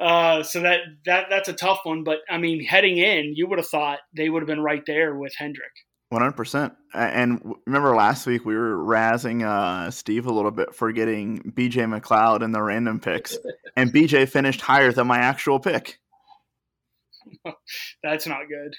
Uh, 0.00 0.42
so 0.42 0.60
that 0.60 0.80
that 1.04 1.26
that's 1.30 1.48
a 1.48 1.52
tough 1.52 1.80
one. 1.84 2.04
But 2.04 2.18
I 2.28 2.38
mean, 2.38 2.64
heading 2.64 2.98
in, 2.98 3.34
you 3.34 3.46
would 3.48 3.58
have 3.58 3.68
thought 3.68 4.00
they 4.16 4.28
would 4.28 4.42
have 4.42 4.48
been 4.48 4.62
right 4.62 4.82
there 4.86 5.14
with 5.14 5.34
Hendrick. 5.36 5.72
One 6.08 6.22
hundred 6.22 6.36
percent. 6.36 6.74
And 6.92 7.54
remember 7.66 7.94
last 7.94 8.26
week 8.26 8.44
we 8.44 8.54
were 8.54 8.76
razzing 8.76 9.44
uh, 9.44 9.90
Steve 9.90 10.26
a 10.26 10.32
little 10.32 10.50
bit 10.50 10.74
for 10.74 10.92
getting 10.92 11.38
BJ 11.56 11.88
McLeod 11.88 12.42
in 12.42 12.52
the 12.52 12.62
random 12.62 13.00
picks, 13.00 13.38
and 13.76 13.92
BJ 13.92 14.28
finished 14.28 14.60
higher 14.60 14.92
than 14.92 15.06
my 15.06 15.18
actual 15.18 15.58
pick. 15.58 15.98
That's 18.02 18.26
not 18.26 18.42
good. 18.48 18.74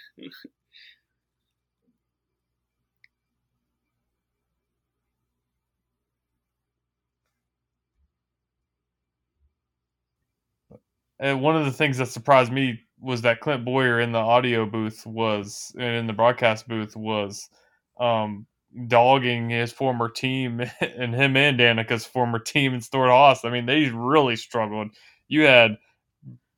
And 11.24 11.42
one 11.42 11.56
of 11.56 11.64
the 11.64 11.72
things 11.72 12.00
that 12.00 12.10
surprised 12.10 12.52
me 12.52 12.82
was 13.00 13.22
that 13.22 13.40
Clint 13.40 13.64
Bowyer 13.64 14.02
in 14.02 14.12
the 14.12 14.20
audio 14.20 14.66
booth 14.66 15.06
was 15.06 15.74
and 15.80 15.96
in 15.96 16.06
the 16.06 16.12
broadcast 16.12 16.68
booth 16.68 16.98
was 16.98 17.50
um, 17.98 18.46
dogging 18.88 19.50
his 19.50 19.72
former 19.72 20.10
team 20.10 20.62
and 20.82 21.16
him 21.16 21.38
and 21.38 21.58
Danica's 21.58 22.06
former 22.06 22.40
team 22.40 22.74
in 22.74 22.82
Stewart-Haas. 22.82 23.46
I 23.46 23.52
mean, 23.52 23.66
they 23.66 23.90
really 23.90 24.36
struggled. 24.36 24.90
You 25.30 25.44
had 25.44 25.78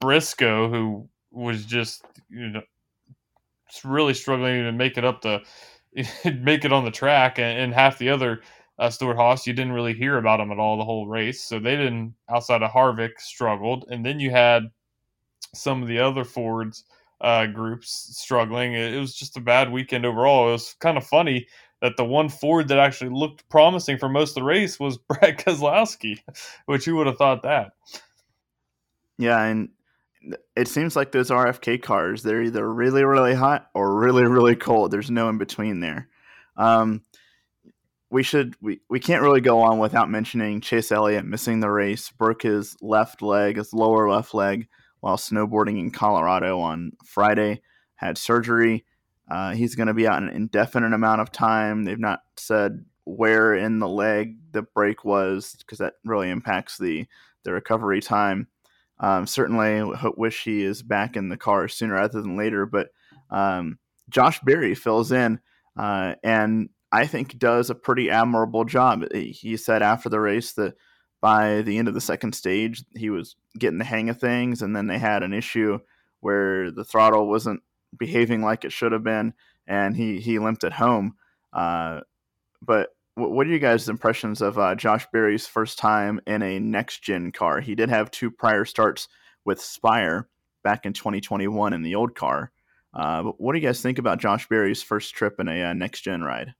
Briscoe 0.01 0.67
who 0.67 1.09
was 1.31 1.63
just 1.65 2.03
you 2.29 2.49
know 2.49 2.63
really 3.83 4.15
struggling 4.15 4.63
to 4.63 4.71
make 4.71 4.97
it 4.97 5.05
up 5.05 5.21
the 5.21 5.41
make 6.41 6.65
it 6.65 6.73
on 6.73 6.85
the 6.85 6.91
track, 6.91 7.37
and, 7.37 7.59
and 7.59 7.73
half 7.73 7.99
the 7.99 8.09
other 8.09 8.41
uh, 8.77 8.89
Stewart 8.89 9.17
Haas, 9.17 9.47
you 9.47 9.53
didn't 9.53 9.73
really 9.73 9.93
hear 9.93 10.17
about 10.17 10.37
them 10.37 10.51
at 10.51 10.59
all 10.59 10.77
the 10.77 10.83
whole 10.83 11.07
race. 11.07 11.43
So 11.43 11.59
they 11.59 11.75
didn't, 11.75 12.13
outside 12.29 12.61
of 12.61 12.71
Harvick, 12.71 13.19
struggled. 13.19 13.85
And 13.89 14.05
then 14.05 14.19
you 14.19 14.31
had 14.31 14.63
some 15.53 15.81
of 15.81 15.87
the 15.87 15.99
other 15.99 16.23
Fords 16.23 16.83
uh, 17.21 17.45
groups 17.47 18.17
struggling. 18.17 18.73
It, 18.73 18.99
was 18.99 19.15
just 19.15 19.37
a 19.37 19.41
bad 19.41 19.71
weekend 19.71 20.05
overall. 20.05 20.49
It 20.49 20.53
was 20.53 20.75
kind 20.79 20.97
of 20.97 21.05
funny 21.05 21.47
that 21.81 21.97
the 21.97 22.05
one 22.05 22.29
Ford 22.29 22.67
that 22.67 22.79
actually 22.79 23.11
looked 23.11 23.47
promising 23.49 23.97
for 23.97 24.09
most 24.09 24.31
of 24.31 24.35
the 24.35 24.43
race 24.43 24.79
was 24.79 24.97
Brad 25.07 25.37
Keselowski, 25.37 26.19
which 26.65 26.87
you 26.87 26.95
would 26.95 27.07
have 27.07 27.17
thought 27.17 27.43
that. 27.43 27.71
Yeah, 29.17 29.41
and 29.43 29.69
it 30.55 30.67
seems 30.67 30.95
like 30.95 31.11
those 31.11 31.29
RFK 31.29 31.81
cars, 31.81 32.23
they're 32.23 32.41
either 32.41 32.71
really, 32.71 33.03
really 33.03 33.35
hot 33.35 33.69
or 33.73 33.95
really, 33.95 34.25
really 34.25 34.55
cold. 34.55 34.91
There's 34.91 35.11
no 35.11 35.29
in 35.29 35.37
between 35.37 35.79
there. 35.79 36.09
Um, 36.57 37.01
we 38.15 38.23
should 38.23 38.55
we, 38.61 38.79
we 38.89 39.01
can't 39.01 39.21
really 39.21 39.41
go 39.41 39.59
on 39.59 39.77
without 39.77 40.09
mentioning 40.09 40.61
Chase 40.61 40.89
Elliott 40.89 41.25
missing 41.25 41.59
the 41.59 41.69
race, 41.69 42.09
broke 42.11 42.43
his 42.43 42.77
left 42.81 43.21
leg, 43.21 43.57
his 43.57 43.73
lower 43.73 44.09
left 44.09 44.33
leg, 44.33 44.69
while 45.01 45.17
snowboarding 45.17 45.77
in 45.77 45.91
Colorado 45.91 46.61
on 46.61 46.93
Friday. 47.05 47.61
Had 47.95 48.17
surgery. 48.17 48.85
Uh, 49.29 49.53
he's 49.53 49.75
going 49.75 49.87
to 49.87 49.93
be 49.93 50.07
out 50.07 50.23
an 50.23 50.29
indefinite 50.29 50.93
amount 50.93 51.19
of 51.19 51.33
time. 51.33 51.83
They've 51.83 51.99
not 51.99 52.21
said 52.37 52.85
where 53.03 53.53
in 53.53 53.79
the 53.79 53.89
leg 53.89 54.37
the 54.53 54.61
break 54.61 55.03
was 55.03 55.53
because 55.57 55.79
that 55.79 55.95
really 56.05 56.29
impacts 56.29 56.77
the 56.77 57.07
the 57.43 57.51
recovery 57.51 57.99
time. 57.99 58.47
Um, 58.97 59.27
certainly, 59.27 59.83
wish 60.15 60.45
he 60.45 60.63
is 60.63 60.81
back 60.83 61.17
in 61.17 61.27
the 61.27 61.35
car 61.35 61.67
sooner 61.67 61.95
rather 61.95 62.21
than 62.21 62.37
later. 62.37 62.65
But 62.65 62.91
um, 63.29 63.77
Josh 64.09 64.39
Berry 64.39 64.73
fills 64.73 65.11
in, 65.11 65.41
uh, 65.77 66.15
and 66.23 66.69
I 66.95 67.07
think 67.07 67.37
does 67.37 67.69
a 67.69 67.75
pretty 67.75 68.09
admirable 68.09 68.63
job. 68.63 69.03
He 69.13 69.57
said 69.57 69.81
after 69.81 70.07
the 70.07 70.21
race 70.21 70.53
that 70.53 70.75
by 71.19 71.61
the 71.61 71.77
end 71.77 71.89
of 71.89 71.93
the 71.93 71.99
second 71.99 72.35
stage, 72.35 72.85
he 72.95 73.09
was 73.09 73.35
getting 73.59 73.79
the 73.79 73.83
hang 73.83 74.07
of 74.07 74.17
things, 74.17 74.61
and 74.61 74.73
then 74.73 74.87
they 74.87 74.97
had 74.97 75.21
an 75.21 75.33
issue 75.33 75.79
where 76.21 76.71
the 76.71 76.85
throttle 76.85 77.27
wasn't 77.27 77.61
behaving 77.97 78.41
like 78.41 78.63
it 78.63 78.71
should 78.71 78.93
have 78.93 79.03
been, 79.03 79.33
and 79.67 79.97
he 79.97 80.21
he 80.21 80.39
limped 80.39 80.63
it 80.63 80.71
home. 80.71 81.15
Uh, 81.51 81.99
but 82.61 82.95
what 83.15 83.45
are 83.45 83.49
you 83.49 83.59
guys' 83.59 83.89
impressions 83.89 84.41
of 84.41 84.57
uh, 84.57 84.73
Josh 84.75 85.05
Berry's 85.11 85.47
first 85.47 85.77
time 85.77 86.21
in 86.25 86.41
a 86.41 86.61
next 86.61 87.03
gen 87.03 87.33
car? 87.33 87.59
He 87.59 87.75
did 87.75 87.89
have 87.89 88.09
two 88.09 88.31
prior 88.31 88.63
starts 88.63 89.09
with 89.43 89.59
Spire 89.59 90.29
back 90.63 90.85
in 90.85 90.93
2021 90.93 91.73
in 91.73 91.81
the 91.81 91.95
old 91.95 92.15
car. 92.15 92.53
Uh, 92.93 93.23
but 93.23 93.41
what 93.41 93.51
do 93.51 93.59
you 93.59 93.67
guys 93.67 93.81
think 93.81 93.99
about 93.99 94.21
Josh 94.21 94.47
Berry's 94.47 94.81
first 94.81 95.13
trip 95.13 95.41
in 95.41 95.49
a 95.49 95.61
uh, 95.61 95.73
next 95.73 95.99
gen 96.01 96.23
ride? 96.23 96.55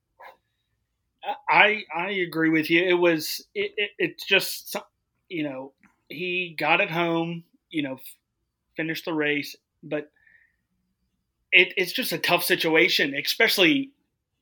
I 1.50 1.84
I 1.96 2.10
agree 2.12 2.50
with 2.50 2.70
you. 2.70 2.84
It 2.84 2.94
was 2.94 3.46
it, 3.54 3.74
it, 3.78 3.92
it's 3.98 4.26
just 4.26 4.76
you 5.30 5.44
know 5.44 5.74
he 6.10 6.56
got 6.58 6.82
it 6.82 6.92
home, 6.92 7.44
you 7.70 7.82
know, 7.82 8.00
finished 8.76 9.06
the 9.06 9.14
race, 9.14 9.56
but 9.82 10.12
it, 11.52 11.74
it's 11.78 11.94
just 11.94 12.12
a 12.12 12.18
tough 12.18 12.44
situation, 12.44 13.16
especially 13.16 13.92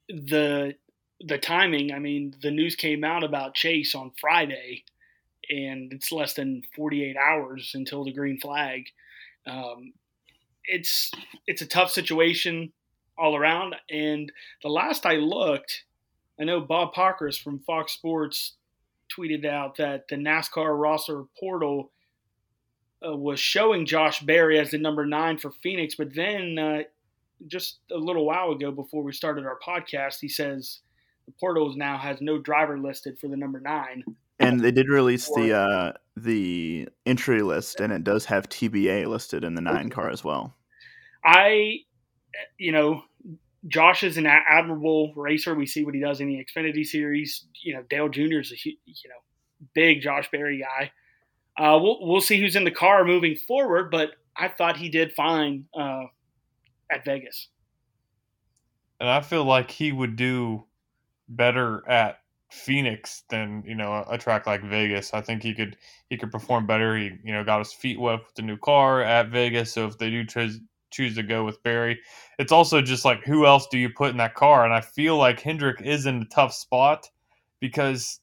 the 0.10 0.75
the 1.22 1.38
timing. 1.38 1.94
I 1.94 2.00
mean, 2.00 2.36
the 2.42 2.52
news 2.52 2.75
came 2.75 3.04
out 3.04 3.24
about 3.24 3.54
Chase 3.56 3.96
on 3.96 4.12
Friday, 4.20 4.84
and 5.50 5.94
it's 5.94 6.12
less 6.12 6.34
than 6.34 6.63
48 6.75 7.16
hours 7.18 7.72
until 7.75 8.04
the 8.04 8.12
green 8.12 8.40
flag. 8.40 8.88
Um, 9.46 9.94
it's 10.66 11.12
it's 11.48 11.62
a 11.62 11.68
tough 11.68 11.92
situation 11.92 12.74
all 13.18 13.36
around. 13.36 13.75
And 13.90 14.32
the 14.62 14.70
last 14.70 15.06
I 15.06 15.16
looked, 15.16 15.84
I 16.40 16.46
know 16.46 16.62
Bob 16.62 16.94
Pockrass 16.94 17.42
from 17.42 17.60
Fox 17.60 17.94
Sports 17.94 18.54
tweeted 19.16 19.46
out 19.46 19.78
that 19.78 20.08
the 20.08 20.16
NASCAR 20.16 20.80
roster 20.80 21.24
portal 21.40 21.92
uh, 23.06 23.16
was 23.16 23.40
showing 23.40 23.86
Josh 23.86 24.22
Berry 24.22 24.60
as 24.60 24.72
the 24.72 24.78
number 24.78 25.06
nine 25.06 25.38
for 25.38 25.52
Phoenix, 25.52 25.96
but 25.96 26.16
then 26.16 26.58
uh, 26.58 26.84
just 27.48 27.80
a 27.92 27.98
little 27.98 28.25
while 28.25 28.52
ago, 28.52 28.72
before 28.72 29.04
we 29.04 29.12
started 29.12 29.46
our 29.46 29.60
podcast, 29.66 30.20
he 30.20 30.28
says 30.28 30.80
the 31.25 31.34
portals 31.40 31.75
now 31.75 31.98
has 31.98 32.22
no 32.22 32.38
driver 32.38 32.78
listed 32.80 33.20
for 33.20 33.28
the 33.28 33.38
number 33.38 33.60
nine. 33.60 34.04
And 34.40 34.60
they 34.60 34.72
did 34.72 34.90
release 34.90 35.28
the 35.28 35.54
uh, 35.54 35.94
the 36.18 36.90
entry 37.06 37.42
list, 37.42 37.80
and 37.80 37.94
it 37.94 38.04
does 38.04 38.25
have 38.25 38.50
TBA 38.50 39.08
listed 39.08 39.44
in 39.44 39.54
the 39.56 39.62
nine 39.62 39.90
car 39.90 40.10
as 40.10 40.24
well. 40.24 40.56
I, 41.24 41.80
you 42.58 42.72
know, 42.72 43.04
Josh 43.67 44.03
is 44.03 44.17
an 44.17 44.25
admirable 44.27 45.13
racer. 45.15 45.55
We 45.55 45.65
see 45.65 45.86
what 45.86 45.96
he 45.96 46.01
does 46.01 46.20
in 46.20 46.27
the 46.27 46.43
Xfinity 46.43 46.86
Series. 46.86 47.46
You 47.62 47.75
know, 47.75 47.84
Dale 47.89 48.10
Jr. 48.10 48.39
is 48.39 48.51
a 48.51 48.55
you 48.65 49.10
know 49.10 49.70
big 49.74 50.01
Josh 50.01 50.29
Berry 50.32 50.62
guy. 50.62 50.91
Uh, 51.58 51.79
we'll 51.79 51.98
we'll 52.01 52.22
see 52.22 52.39
who's 52.39 52.55
in 52.55 52.63
the 52.63 52.72
car 52.72 53.05
moving 53.05 53.36
forward, 53.36 53.91
but 53.91 54.12
I 54.36 54.48
thought 54.48 54.77
he 54.77 54.89
did 54.89 55.13
fine 55.13 55.65
uh, 55.77 56.05
at 56.91 57.05
Vegas. 57.05 57.50
And 59.00 59.10
I 59.10 59.22
feel 59.22 59.43
like 59.43 59.70
he 59.70 59.91
would 59.91 60.15
do 60.15 60.65
better 61.29 61.88
at 61.89 62.20
Phoenix 62.51 63.24
than 63.29 63.63
you 63.65 63.75
know 63.75 64.05
a 64.10 64.17
track 64.17 64.46
like 64.46 64.63
Vegas. 64.63 65.13
I 65.13 65.22
think 65.22 65.41
he 65.41 65.53
could 65.53 65.77
he 66.10 66.17
could 66.17 66.32
perform 66.32 66.67
better. 66.67 66.98
He 66.98 67.12
you 67.24 67.34
know 67.34 67.43
got 67.43 67.60
his 67.60 67.74
feet 67.74 68.00
wet 68.00 68.20
with 68.20 68.36
the 68.36 68.41
new 68.41 68.58
car 68.58 69.01
at 69.01 69.29
Vegas. 69.29 69.72
So 69.72 69.88
if 69.88 69.98
they 69.98 70.10
do 70.10 70.24
choose 70.94 71.16
to 71.16 71.24
go 71.24 71.44
with 71.44 71.62
Berry. 71.64 72.00
it's 72.40 72.52
also 72.52 72.82
just 72.82 73.04
like 73.06 73.24
who 73.24 73.46
else 73.46 73.68
do 73.68 73.78
you 73.78 73.90
put 73.90 74.12
in 74.12 74.18
that 74.18 74.36
car? 74.36 74.66
And 74.66 74.74
I 74.74 74.82
feel 74.82 75.18
like 75.18 75.40
Hendrick 75.40 75.82
is 75.82 76.06
in 76.06 76.22
a 76.22 76.26
tough 76.26 76.54
spot 76.54 77.10
because 77.60 78.20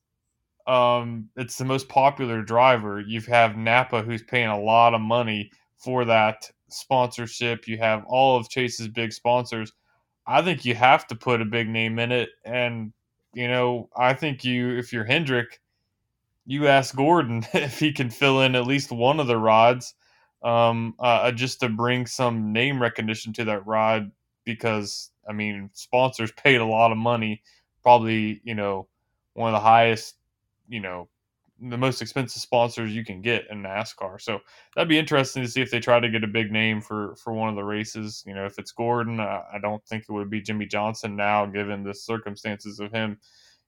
um, 0.66 1.28
it's 1.36 1.58
the 1.58 1.64
most 1.64 1.88
popular 1.88 2.42
driver. 2.42 3.00
You 3.00 3.20
have 3.22 3.56
Napa 3.56 4.02
who's 4.02 4.22
paying 4.22 4.48
a 4.48 4.60
lot 4.60 4.94
of 4.94 5.00
money 5.00 5.50
for 5.76 6.04
that 6.04 6.48
sponsorship. 6.68 7.66
You 7.66 7.78
have 7.78 8.04
all 8.06 8.36
of 8.36 8.48
Chase's 8.48 8.88
big 8.88 9.12
sponsors. 9.12 9.72
I 10.26 10.42
think 10.42 10.64
you 10.64 10.74
have 10.74 11.06
to 11.08 11.16
put 11.16 11.40
a 11.40 11.46
big 11.46 11.68
name 11.68 11.98
in 11.98 12.12
it. 12.12 12.28
And, 12.44 12.92
you 13.34 13.48
know, 13.48 13.88
I 13.96 14.14
think 14.14 14.44
you, 14.44 14.76
if 14.76 14.92
you're 14.92 15.04
Hendrick, 15.04 15.60
you 16.46 16.68
ask 16.68 16.94
Gordon 16.94 17.44
if 17.52 17.78
he 17.78 17.92
can 17.92 18.10
fill 18.10 18.42
in 18.42 18.54
at 18.54 18.66
least 18.66 18.92
one 18.92 19.18
of 19.18 19.26
the 19.26 19.38
rods 19.38 19.94
um, 20.42 20.94
uh, 20.98 21.30
just 21.32 21.60
to 21.60 21.68
bring 21.68 22.06
some 22.06 22.52
name 22.52 22.80
recognition 22.80 23.32
to 23.34 23.44
that 23.44 23.66
ride 23.66 24.10
because, 24.44 25.10
I 25.28 25.32
mean, 25.32 25.70
sponsors 25.72 26.32
paid 26.32 26.60
a 26.60 26.64
lot 26.64 26.92
of 26.92 26.98
money, 26.98 27.42
probably, 27.82 28.40
you 28.44 28.54
know, 28.54 28.88
one 29.34 29.54
of 29.54 29.54
the 29.54 29.64
highest, 29.64 30.16
you 30.68 30.80
know, 30.80 31.08
the 31.62 31.76
most 31.76 32.00
expensive 32.00 32.40
sponsors 32.40 32.94
you 32.94 33.04
can 33.04 33.20
get 33.20 33.46
in 33.50 33.62
NASCAR. 33.62 34.20
So 34.20 34.38
that'd 34.74 34.88
be 34.88 34.98
interesting 34.98 35.42
to 35.42 35.48
see 35.48 35.60
if 35.60 35.70
they 35.70 35.80
try 35.80 36.00
to 36.00 36.08
get 36.08 36.24
a 36.24 36.28
big 36.28 36.50
name 36.50 36.80
for 36.80 37.14
for 37.16 37.34
one 37.34 37.50
of 37.50 37.56
the 37.56 37.64
races. 37.64 38.24
You 38.26 38.34
know, 38.34 38.46
if 38.46 38.58
it's 38.58 38.72
Gordon, 38.72 39.20
uh, 39.20 39.42
I 39.52 39.58
don't 39.60 39.84
think 39.84 40.04
it 40.08 40.12
would 40.12 40.30
be 40.30 40.40
Jimmie 40.40 40.66
Johnson 40.66 41.16
now, 41.16 41.44
given 41.46 41.84
the 41.84 41.94
circumstances 41.94 42.80
of 42.80 42.92
him, 42.92 43.18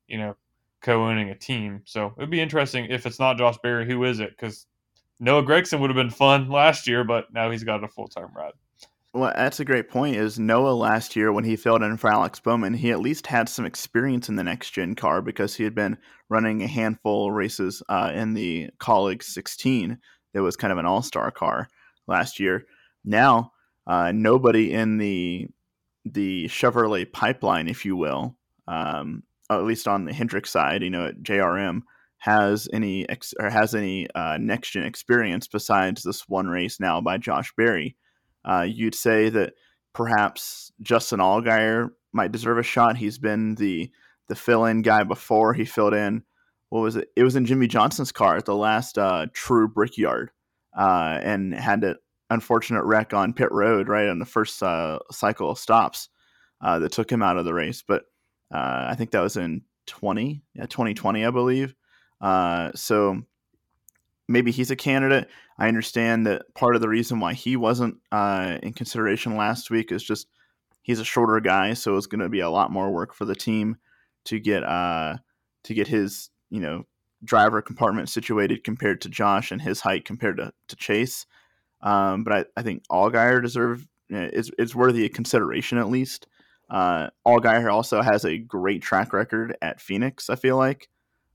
you 0.07 0.19
know, 0.19 0.37
co-owning 0.81 1.31
a 1.31 1.35
team. 1.35 1.83
So 1.85 2.15
it'd 2.17 2.31
be 2.31 2.41
interesting 2.41 2.87
if 2.87 3.05
it's 3.07 3.19
not 3.19 3.37
Josh 3.37 3.59
Berry, 3.63 3.87
who 3.87 4.05
is 4.05 4.21
it? 4.21 4.31
Because 4.31 4.67
Noah 5.23 5.45
Gragson 5.45 5.79
would 5.79 5.89
have 5.89 5.97
been 5.97 6.11
fun 6.11 6.49
last 6.49 6.89
year, 6.89 7.05
but 7.05 7.33
now 7.33 7.49
he's 7.49 7.63
got 7.63 7.85
a 7.85 7.89
full 7.89 8.09
time 8.09 8.31
ride. 8.35 8.55
Well, 9.15 9.33
that's 9.37 9.61
a 9.61 9.65
great 9.65 9.89
point. 9.89 10.17
Is 10.17 10.37
Noah 10.37 10.73
last 10.73 11.15
year 11.15 11.33
when 11.33 11.45
he 11.45 11.55
filled 11.55 11.85
in 11.85 11.97
for 11.97 12.13
Alex 12.13 12.41
Bowman, 12.41 12.75
he 12.75 12.91
at 12.91 12.99
least 12.99 13.29
had 13.29 13.49
some 13.49 13.65
experience 13.65 14.29
in 14.29 14.35
the 14.35 14.43
next 14.43 14.73
gen 14.73 14.97
car 14.97 15.23
because 15.23 15.55
he 15.55 15.63
had 15.63 15.77
been 15.77 15.97
running 16.29 16.63
a 16.63 16.67
handful 16.67 17.29
of 17.29 17.35
races 17.35 17.85
uh, 17.89 18.11
in 18.13 18.35
the 18.35 18.71
Kaulig 18.81 19.23
16. 19.23 19.97
That 20.35 20.43
was 20.43 20.57
kind 20.57 20.73
of 20.73 20.79
an 20.79 20.87
all 20.87 21.03
star 21.03 21.31
car 21.31 21.69
last 22.09 22.41
year. 22.41 22.65
Now, 23.05 23.53
uh, 23.87 24.11
nobody 24.11 24.73
in 24.73 24.99
the 24.99 25.47
the 26.05 26.47
Chevrolet 26.47 27.13
pipeline, 27.13 27.69
if 27.69 27.85
you 27.85 27.95
will, 27.95 28.37
um, 28.67 29.23
at 29.49 29.63
least 29.63 29.87
on 29.87 30.05
the 30.05 30.13
Hendrick 30.13 30.49
side, 30.49 30.83
you 30.83 30.91
know, 30.91 31.07
at 31.07 31.23
JRM, 31.23 31.83
has 32.23 32.69
any 32.73 33.09
ex- 33.09 33.35
or 33.41 33.51
has 33.51 33.75
any 33.75 34.09
uh, 34.15 34.39
next 34.41 34.71
gen 34.71 34.85
experience 34.85 35.49
besides 35.49 36.03
this 36.03 36.29
one 36.29 36.47
race 36.47 36.79
now 36.79 37.01
by 37.01 37.19
Josh 37.19 37.53
Berry 37.57 37.97
uh, 38.45 38.67
you'd 38.69 38.95
say 38.95 39.29
that 39.29 39.55
perhaps 39.93 40.73
Justin 40.81 41.21
Allgaier 41.21 41.91
might 42.13 42.33
deserve 42.33 42.59
a 42.59 42.63
shot. 42.63 42.97
He's 42.97 43.19
been 43.19 43.55
the 43.57 43.91
the 44.29 44.35
fill 44.35 44.65
in 44.65 44.83
guy 44.83 45.03
before. 45.03 45.53
He 45.55 45.65
filled 45.65 45.95
in 45.95 46.23
what 46.71 46.81
was 46.81 46.97
it? 46.97 47.09
It 47.17 47.23
was 47.23 47.37
in 47.37 47.47
Jimmie 47.47 47.69
Johnson's 47.69 48.13
car 48.13 48.37
at 48.37 48.47
the 48.47 48.57
last 48.57 48.99
uh, 48.99 49.27
True 49.33 49.69
Brickyard, 49.69 50.31
uh, 50.77 51.19
and 51.23 51.55
had 51.55 51.85
an 51.85 51.97
unfortunate 52.31 52.85
wreck 52.85 53.13
on 53.13 53.35
pit 53.35 53.53
road 53.53 53.89
right 53.89 54.09
on 54.09 54.19
the 54.19 54.25
first 54.25 54.63
uh, 54.63 54.99
cycle 55.11 55.51
of 55.51 55.59
stops 55.59 56.09
uh, 56.61 56.79
that 56.79 56.93
took 56.93 57.11
him 57.11 57.23
out 57.23 57.37
of 57.37 57.45
the 57.45 57.55
race. 57.55 57.85
But 57.87 58.05
uh, 58.53 58.87
I 58.89 58.95
think 58.97 59.11
that 59.11 59.21
was 59.21 59.37
in 59.37 59.63
twenty, 59.87 60.43
yeah, 60.55 60.67
twenty 60.67 60.95
twenty, 60.95 61.25
I 61.25 61.31
believe. 61.31 61.75
So 62.75 63.23
maybe 64.29 64.51
he's 64.51 64.71
a 64.71 64.77
candidate. 64.77 65.29
I 65.59 65.69
understand 65.69 66.27
that 66.27 66.55
part 66.55 66.75
of 66.75 66.81
the 66.81 66.89
reason 66.89 67.21
why 67.21 67.35
he 67.35 67.57
wasn't 67.57 67.99
uh, 68.11 68.59
in 68.63 68.73
consideration 68.73 69.37
last 69.37 69.71
week 69.71 69.93
is 69.93 70.03
just 70.03 70.29
he's 70.83 71.01
a 71.01 71.05
shorter 71.05 71.41
guy, 71.41 71.75
so 71.75 71.97
it's 71.97 72.07
going 72.07 72.21
to 72.21 72.29
be 72.29 72.41
a 72.41 72.51
lot 72.51 72.71
more 72.73 72.91
work 72.91 73.15
for 73.15 73.25
the 73.25 73.35
team 73.35 73.77
to 74.25 74.39
get 74.39 74.63
uh 74.63 75.17
to 75.65 75.75
get 75.75 75.89
his 75.89 76.31
you 76.49 76.61
know 76.61 76.85
driver 77.25 77.63
compartment 77.63 78.09
situated 78.09 78.65
compared 78.65 79.01
to 79.01 79.09
Josh 79.09 79.53
and 79.53 79.63
his 79.63 79.81
height 79.81 80.05
compared 80.05 80.37
to, 80.39 80.53
to 80.69 80.77
Chase. 80.77 81.27
Um, 81.81 82.25
but 82.25 82.33
I, 82.33 82.45
I 82.57 82.63
think 82.63 82.85
Allgaier 82.89 83.43
deserve 83.43 83.87
is 84.09 84.51
is 84.59 84.75
worthy 84.75 85.07
of 85.07 85.13
consideration 85.13 85.79
at 85.79 85.89
least. 85.89 86.27
Uh, 86.71 87.11
Allgaier 87.27 87.73
also 87.73 88.01
has 88.03 88.25
a 88.25 88.39
great 88.39 88.83
track 88.83 89.13
record 89.13 89.57
at 89.61 89.81
Phoenix. 89.81 90.31
I 90.31 90.37
feel 90.37 90.57
like 90.57 90.89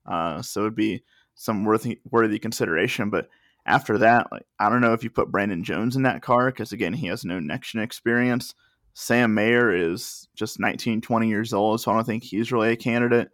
uh, 0.07 0.41
so 0.41 0.61
it'd 0.61 0.75
be 0.75 1.03
some 1.35 1.65
worthy 1.65 1.99
worthy 2.09 2.39
consideration. 2.39 3.09
But 3.09 3.29
after 3.65 3.97
that, 3.99 4.27
like 4.31 4.45
I 4.59 4.69
don't 4.69 4.81
know 4.81 4.93
if 4.93 5.03
you 5.03 5.09
put 5.09 5.31
Brandon 5.31 5.63
Jones 5.63 5.95
in 5.95 6.03
that 6.03 6.21
car 6.21 6.47
because 6.47 6.71
again 6.71 6.93
he 6.93 7.07
has 7.07 7.25
no 7.25 7.39
next 7.39 7.71
gen 7.71 7.81
experience. 7.81 8.53
Sam 8.93 9.35
Mayer 9.35 9.71
is 9.71 10.27
just 10.35 10.59
19, 10.59 11.01
20 11.01 11.27
years 11.27 11.53
old, 11.53 11.79
so 11.79 11.91
I 11.91 11.93
don't 11.93 12.03
think 12.03 12.23
he's 12.23 12.51
really 12.51 12.71
a 12.71 12.75
candidate. 12.75 13.29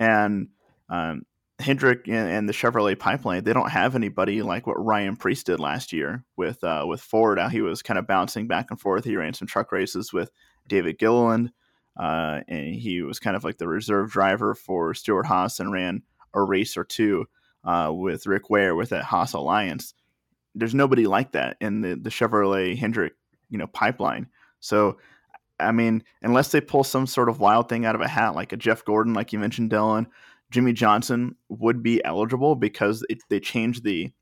And 0.00 0.48
um, 0.88 1.22
Hendrick 1.60 2.08
and, 2.08 2.28
and, 2.28 2.48
the 2.48 2.52
Chevrolet 2.52 2.98
pipeline, 2.98 3.44
they 3.44 3.52
don't 3.52 3.70
have 3.70 3.94
anybody 3.94 4.42
like 4.42 4.66
what 4.66 4.84
Ryan 4.84 5.14
Preece 5.14 5.44
did 5.44 5.60
last 5.60 5.92
year 5.92 6.24
with 6.36 6.64
uh, 6.64 6.84
with 6.88 7.00
Ford. 7.00 7.38
How 7.38 7.48
he 7.48 7.60
was 7.60 7.82
kind 7.82 7.98
of 7.98 8.06
bouncing 8.06 8.48
back 8.48 8.70
and 8.70 8.80
forth. 8.80 9.04
He 9.04 9.16
ran 9.16 9.34
some 9.34 9.46
truck 9.46 9.70
races 9.70 10.12
with 10.12 10.32
David 10.66 10.98
Gilliland, 10.98 11.52
uh, 11.98 12.40
and 12.48 12.74
he 12.74 13.02
was 13.02 13.18
kind 13.18 13.36
of 13.36 13.44
like 13.44 13.58
the 13.58 13.68
reserve 13.68 14.10
driver 14.10 14.54
for 14.54 14.94
Stewart-Haas 14.94 15.60
and 15.60 15.72
ran 15.72 16.02
a 16.34 16.42
race 16.42 16.76
or 16.76 16.84
two 16.84 17.26
uh, 17.64 17.90
with 17.92 18.26
Rick 18.26 18.50
Ware 18.50 18.74
with 18.74 18.90
that 18.90 19.04
Haas 19.04 19.32
Alliance. 19.32 19.94
There's 20.54 20.74
nobody 20.74 21.06
like 21.06 21.32
that 21.32 21.56
in 21.60 21.80
the, 21.80 21.94
the 21.96 22.10
Chevrolet 22.10 22.76
Hendrick, 22.76 23.14
you 23.50 23.58
know, 23.58 23.66
pipeline. 23.66 24.28
So, 24.60 24.98
I 25.60 25.72
mean, 25.72 26.04
unless 26.22 26.52
they 26.52 26.60
pull 26.60 26.84
some 26.84 27.06
sort 27.06 27.28
of 27.28 27.40
wild 27.40 27.68
thing 27.68 27.84
out 27.84 27.94
of 27.94 28.00
a 28.00 28.08
hat, 28.08 28.34
like 28.34 28.52
a 28.52 28.56
Jeff 28.56 28.84
Gordon, 28.84 29.14
like 29.14 29.32
you 29.32 29.38
mentioned, 29.38 29.70
Dillon, 29.70 30.06
Jimmie 30.50 30.72
Johnson 30.72 31.34
would 31.48 31.82
be 31.82 32.04
eligible 32.04 32.54
because 32.54 33.04
it, 33.10 33.18
they 33.28 33.40
changed 33.40 33.84
the 33.84 34.12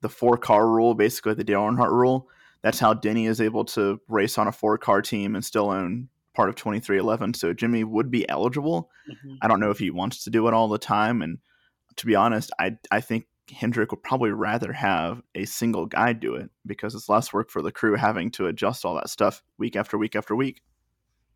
the 0.00 0.08
four 0.08 0.36
car 0.36 0.68
rule, 0.68 0.94
basically 0.94 1.34
the 1.34 1.42
Dale 1.42 1.62
Earnhardt 1.62 1.90
rule. 1.90 2.28
That's 2.62 2.78
how 2.78 2.94
Denny 2.94 3.26
is 3.26 3.40
able 3.40 3.64
to 3.66 4.00
race 4.08 4.38
on 4.38 4.46
a 4.46 4.52
four 4.52 4.78
car 4.78 5.02
team 5.02 5.34
and 5.34 5.44
still 5.44 5.70
own 5.70 6.08
part 6.38 6.48
of 6.48 6.54
23XI. 6.54 7.34
So 7.34 7.52
Jimmie 7.52 7.82
would 7.82 8.12
be 8.12 8.28
eligible. 8.28 8.90
Mm-hmm. 9.10 9.34
I 9.42 9.48
don't 9.48 9.58
know 9.58 9.72
if 9.72 9.80
he 9.80 9.90
wants 9.90 10.22
to 10.22 10.30
do 10.30 10.46
it 10.46 10.54
all 10.54 10.68
the 10.68 10.78
time. 10.78 11.20
And 11.20 11.38
to 11.96 12.06
be 12.06 12.14
honest, 12.14 12.52
I, 12.60 12.76
I 12.92 13.00
think 13.00 13.26
Hendrick 13.50 13.90
would 13.90 14.04
probably 14.04 14.30
rather 14.30 14.72
have 14.72 15.20
a 15.34 15.46
single 15.46 15.86
guy 15.86 16.12
do 16.12 16.36
it 16.36 16.48
because 16.64 16.94
it's 16.94 17.08
less 17.08 17.32
work 17.32 17.50
for 17.50 17.60
the 17.60 17.72
crew 17.72 17.96
having 17.96 18.30
to 18.32 18.46
adjust 18.46 18.84
all 18.84 18.94
that 18.94 19.10
stuff 19.10 19.42
week 19.58 19.74
after 19.74 19.98
week 19.98 20.14
after 20.14 20.36
week. 20.36 20.62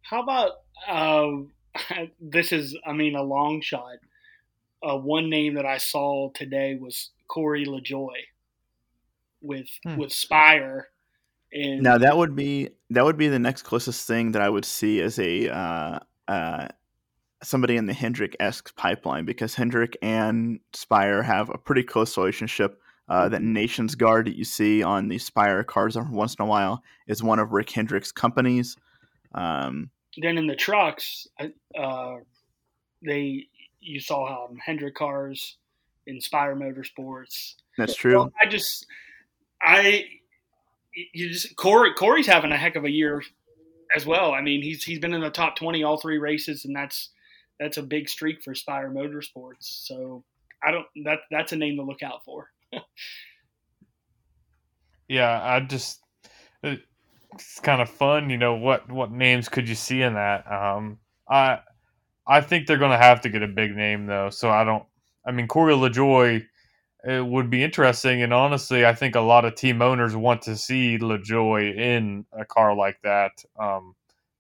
How 0.03 0.23
about 0.23 0.53
uh, 0.89 2.05
this 2.21 2.53
is, 2.53 2.79
I 2.87 2.93
mean, 2.93 3.17
a 3.17 3.25
long 3.25 3.61
shot. 3.61 3.97
Uh, 4.85 4.99
one 4.99 5.29
name 5.29 5.55
that 5.55 5.67
I 5.67 5.79
saw 5.79 6.31
today 6.33 6.79
was 6.81 7.11
Corey 7.27 7.67
LaJoie 7.67 8.29
with 9.41 9.67
hmm. 9.83 9.97
with 9.97 10.13
Spire. 10.13 10.91
And 11.53 11.83
now 11.83 11.99
that 11.99 12.17
would 12.17 12.35
be 12.35 12.71
that 12.91 13.05
would 13.05 13.17
be 13.17 13.29
the 13.29 13.39
next 13.39 13.63
closest 13.63 14.07
thing 14.07 14.33
that 14.33 14.43
I 14.43 14.49
would 14.49 14.65
see 14.65 15.01
as 15.01 15.19
a 15.19 15.49
uh, 15.49 15.99
uh, 16.29 16.69
somebody 17.43 17.77
in 17.77 17.87
the 17.87 17.93
Hendrick 17.93 18.37
esque 18.41 18.75
pipeline 18.77 19.25
because 19.25 19.55
Hendrick 19.55 19.97
and 20.03 20.61
Spire 20.73 21.23
have 21.23 21.51
a 21.51 21.59
pretty 21.59 21.83
close 21.83 22.17
relationship. 22.17 22.79
Uh, 23.09 23.29
that 23.29 23.43
Nations 23.43 23.95
Guard 23.95 24.27
that 24.27 24.37
you 24.37 24.45
see 24.45 24.83
on 24.83 25.09
the 25.09 25.19
Spire 25.19 25.65
cars 25.65 25.99
once 25.99 26.35
in 26.37 26.45
a 26.45 26.47
while 26.47 26.83
is 27.09 27.23
one 27.23 27.41
of 27.41 27.53
Rick 27.53 27.69
Hendrick's 27.69 28.13
companies. 28.13 28.77
Um, 29.35 29.91
then 30.17 30.39
in 30.39 30.47
the 30.47 30.55
trucks, 30.55 31.27
uh, 31.39 32.17
they 33.05 33.49
you 33.83 34.01
saw 34.01 34.47
um, 34.47 34.57
Hendrick 34.65 34.95
cars, 34.95 35.59
Inspire 36.07 36.57
Motorsports. 36.57 37.55
That's 37.77 37.95
true. 37.95 38.31
I 38.41 38.47
just, 38.47 38.87
I, 39.61 40.05
you 40.95 41.31
just 41.31 41.57
Corey 41.57 41.95
Corey's 41.95 42.27
having 42.27 42.53
a 42.53 42.57
heck 42.57 42.77
of 42.77 42.85
a 42.85 42.91
year 42.91 43.23
as 43.95 44.07
well. 44.07 44.33
I 44.33 44.41
mean, 44.41 44.63
he's 44.63 44.83
he's 44.85 44.99
been 44.99 45.15
in 45.15 45.21
the 45.21 45.31
top 45.31 45.57
twenty 45.57 45.83
all 45.83 45.99
three 45.99 46.19
races, 46.19 46.65
and 46.65 46.75
that's 46.75 47.11
that's 47.59 47.77
a 47.77 47.83
big 47.83 48.09
streak 48.09 48.43
for 48.43 48.55
Spire 48.55 48.91
Motorsports. 48.91 49.57
So 49.61 50.25
I 50.63 50.71
don't 50.71 50.87
that 51.05 51.21
that's 51.31 51.53
a 51.53 51.57
name 51.57 51.77
to 51.77 51.83
look 51.83 52.03
out 52.03 52.25
for. 52.25 52.51
yeah, 55.09 55.41
I 55.43 55.61
just 55.61 56.01
it's 56.63 57.61
kind 57.61 57.81
of 57.81 57.89
fun, 57.89 58.31
you 58.31 58.39
know 58.39 58.55
what 58.55 58.91
what 58.91 59.11
names 59.11 59.49
could 59.49 59.69
you 59.69 59.75
see 59.75 60.03
in 60.03 60.15
that? 60.15 60.51
Um, 60.51 60.99
I 61.29 61.61
I 62.27 62.41
think 62.41 62.67
they're 62.67 62.79
going 62.79 62.93
to 62.93 62.97
have 62.99 63.23
to 63.23 63.29
get 63.29 63.43
a 63.43 63.49
big 63.49 63.75
name 63.75 64.07
though, 64.07 64.31
so 64.31 64.51
I 64.51 64.65
don't. 64.65 64.85
I 65.27 65.31
mean, 65.31 65.47
Corey 65.47 65.75
LaJoie 65.75 66.45
it 67.05 67.27
would 67.27 67.51
be 67.51 67.63
interesting, 67.65 68.23
and 68.23 68.33
honestly, 68.33 68.87
I 68.87 68.95
think 68.95 69.15
a 69.17 69.21
lot 69.21 69.45
of 69.45 69.55
team 69.57 69.83
owners 69.83 70.15
want 70.17 70.43
to 70.43 70.57
see 70.57 70.99
LaJoie 70.99 71.77
in 71.77 72.25
a 72.33 72.45
car 72.45 72.75
like 72.75 73.01
that. 73.03 73.33
Um, 73.59 73.95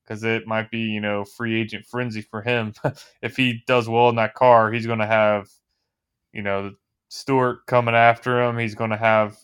because 0.04 0.24
it 0.24 0.46
might 0.46 0.70
be 0.70 0.80
you 0.80 1.00
know 1.00 1.24
free 1.24 1.60
agent 1.60 1.86
frenzy 1.86 2.22
for 2.22 2.42
him. 2.42 2.72
if 3.22 3.36
he 3.36 3.62
does 3.66 3.88
well 3.88 4.08
in 4.08 4.16
that 4.16 4.34
car, 4.34 4.70
he's 4.72 4.86
going 4.86 4.98
to 4.98 5.06
have 5.06 5.48
you 6.32 6.42
know 6.42 6.72
Stewart 7.08 7.66
coming 7.66 7.94
after 7.94 8.42
him. 8.42 8.58
He's 8.58 8.74
going 8.74 8.90
to 8.90 8.96
have 8.96 9.38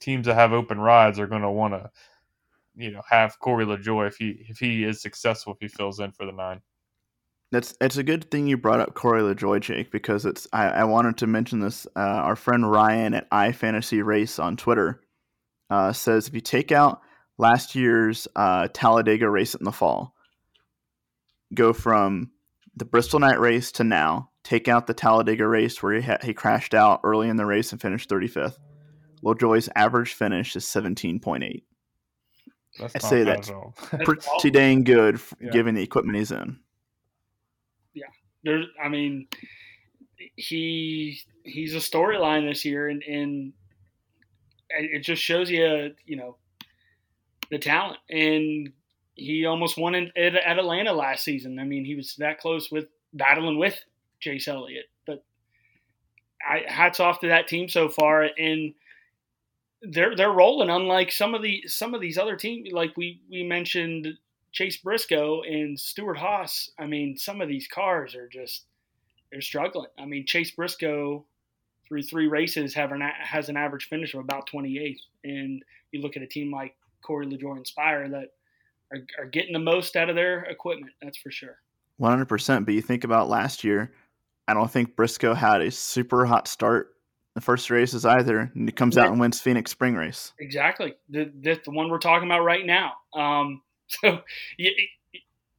teams 0.00 0.26
that 0.26 0.34
have 0.34 0.52
open 0.52 0.80
rides 0.80 1.18
are 1.20 1.26
going 1.28 1.42
to 1.42 1.50
want 1.50 1.74
to 1.74 1.90
you 2.76 2.90
know 2.90 3.02
have 3.08 3.38
Corey 3.38 3.64
LaJoie 3.66 4.08
if 4.08 4.16
he 4.16 4.46
if 4.48 4.58
he 4.58 4.84
is 4.84 5.02
successful 5.02 5.54
if 5.54 5.60
he 5.60 5.68
fills 5.68 6.00
in 6.00 6.12
for 6.12 6.26
the 6.26 6.32
nine. 6.32 6.60
That's 7.52 7.74
it's 7.80 7.98
a 7.98 8.02
good 8.02 8.30
thing 8.30 8.46
you 8.46 8.56
brought 8.56 8.80
up 8.80 8.94
Corey 8.94 9.20
LaJoie, 9.20 9.60
Jake, 9.60 9.92
because 9.92 10.24
it's 10.24 10.48
I, 10.52 10.68
I 10.68 10.84
wanted 10.84 11.18
to 11.18 11.26
mention 11.26 11.60
this. 11.60 11.86
Uh, 11.94 12.00
our 12.00 12.34
friend 12.34 12.68
Ryan 12.68 13.14
at 13.14 13.30
iFantasy 13.30 14.02
Race 14.04 14.38
on 14.38 14.56
Twitter 14.56 15.02
uh, 15.70 15.92
says 15.92 16.26
if 16.26 16.34
you 16.34 16.40
take 16.40 16.72
out 16.72 17.02
last 17.38 17.74
year's 17.74 18.26
uh, 18.36 18.68
Talladega 18.72 19.28
race 19.28 19.54
in 19.54 19.64
the 19.64 19.72
fall. 19.72 20.14
Go 21.52 21.72
from 21.72 22.30
the 22.74 22.84
Bristol 22.84 23.20
night 23.20 23.38
race 23.38 23.72
to 23.72 23.84
now. 23.84 24.30
Take 24.44 24.66
out 24.66 24.86
the 24.86 24.94
Talladega 24.94 25.46
race 25.46 25.82
where 25.82 25.94
he, 25.94 26.02
ha- 26.02 26.18
he 26.22 26.34
crashed 26.34 26.74
out 26.74 27.00
early 27.04 27.28
in 27.28 27.36
the 27.36 27.46
race 27.46 27.70
and 27.72 27.80
finished 27.80 28.08
35th. 28.08 28.56
LaJoie's 29.22 29.68
average 29.76 30.14
finish 30.14 30.56
is 30.56 30.64
17.8. 30.64 31.62
I'd 32.80 33.02
say 33.02 33.22
that's 33.22 33.52
pretty 34.04 34.50
dang 34.50 34.82
good 34.82 35.20
yeah. 35.40 35.50
given 35.50 35.74
the 35.74 35.82
equipment 35.82 36.16
he's 36.16 36.32
in. 36.32 36.58
There's. 38.44 38.66
I 38.82 38.88
mean, 38.88 39.28
he 40.36 41.20
he's 41.44 41.74
a 41.74 41.78
storyline 41.78 42.48
this 42.48 42.64
year, 42.64 42.88
and, 42.88 43.02
and 43.02 43.52
it 44.70 45.00
just 45.04 45.22
shows 45.22 45.50
you, 45.50 45.94
you 46.06 46.16
know, 46.16 46.36
the 47.50 47.58
talent, 47.58 47.98
and 48.10 48.72
he 49.14 49.44
almost 49.46 49.78
won 49.78 49.94
in, 49.94 50.10
at, 50.16 50.34
at 50.34 50.58
Atlanta 50.58 50.92
last 50.92 51.24
season. 51.24 51.58
I 51.58 51.64
mean, 51.64 51.84
he 51.84 51.94
was 51.94 52.16
that 52.16 52.38
close 52.38 52.70
with 52.70 52.86
battling 53.12 53.58
with 53.58 53.78
Chase 54.20 54.48
Elliott. 54.48 54.86
But 55.06 55.24
I, 56.46 56.62
hats 56.66 57.00
off 57.00 57.20
to 57.20 57.28
that 57.28 57.48
team 57.48 57.68
so 57.68 57.88
far, 57.88 58.28
and 58.38 58.74
they're 59.82 60.16
they're 60.16 60.32
rolling. 60.32 60.70
Unlike 60.70 61.12
some 61.12 61.34
of 61.34 61.42
the 61.42 61.64
some 61.66 61.94
of 61.94 62.00
these 62.00 62.18
other 62.18 62.36
teams, 62.36 62.70
like 62.72 62.96
we 62.96 63.20
we 63.30 63.42
mentioned 63.42 64.08
Chase 64.52 64.76
Briscoe 64.76 65.42
and 65.42 65.78
Stewart-Haas. 65.78 66.70
I 66.78 66.86
mean, 66.86 67.16
some 67.16 67.40
of 67.40 67.48
these 67.48 67.66
cars 67.66 68.14
are 68.14 68.28
just 68.28 68.64
they're 69.30 69.40
struggling. 69.40 69.88
I 69.98 70.04
mean, 70.04 70.26
Chase 70.26 70.50
Briscoe 70.50 71.24
through 71.88 72.02
three 72.02 72.28
races 72.28 72.74
have 72.74 72.92
an, 72.92 73.00
has 73.00 73.48
an 73.48 73.56
average 73.56 73.88
finish 73.88 74.14
of 74.14 74.20
about 74.20 74.48
28th, 74.48 74.98
and 75.24 75.62
you 75.90 76.00
look 76.00 76.16
at 76.16 76.22
a 76.22 76.26
team 76.26 76.52
like 76.52 76.76
Corey 77.02 77.26
LaJoie 77.26 77.66
Spire 77.66 78.08
that 78.08 78.28
are, 78.92 79.04
are 79.18 79.26
getting 79.26 79.52
the 79.52 79.58
most 79.58 79.96
out 79.96 80.10
of 80.10 80.16
their 80.16 80.44
equipment. 80.44 80.92
That's 81.02 81.18
for 81.18 81.30
sure. 81.30 81.56
100%. 82.00 82.64
But 82.64 82.74
you 82.74 82.82
think 82.82 83.04
about 83.04 83.28
last 83.28 83.64
year, 83.64 83.92
I 84.48 84.54
don't 84.54 84.70
think 84.70 84.96
Briscoe 84.96 85.34
had 85.34 85.62
a 85.62 85.70
super 85.70 86.24
hot 86.24 86.48
start 86.48 86.94
the 87.34 87.40
first 87.40 87.70
races 87.70 88.04
either. 88.04 88.50
And 88.54 88.68
he 88.68 88.72
comes 88.72 88.96
yeah. 88.96 89.04
out 89.04 89.10
and 89.10 89.20
wins 89.20 89.40
Phoenix 89.40 89.70
Spring 89.70 89.94
Race. 89.94 90.32
Exactly. 90.38 90.94
The, 91.08 91.32
the, 91.40 91.60
the 91.64 91.70
one 91.70 91.90
we're 91.90 91.98
talking 91.98 92.28
about 92.28 92.44
right 92.44 92.64
now. 92.64 92.92
Um, 93.14 93.62
so 94.02 94.20
you, 94.56 94.70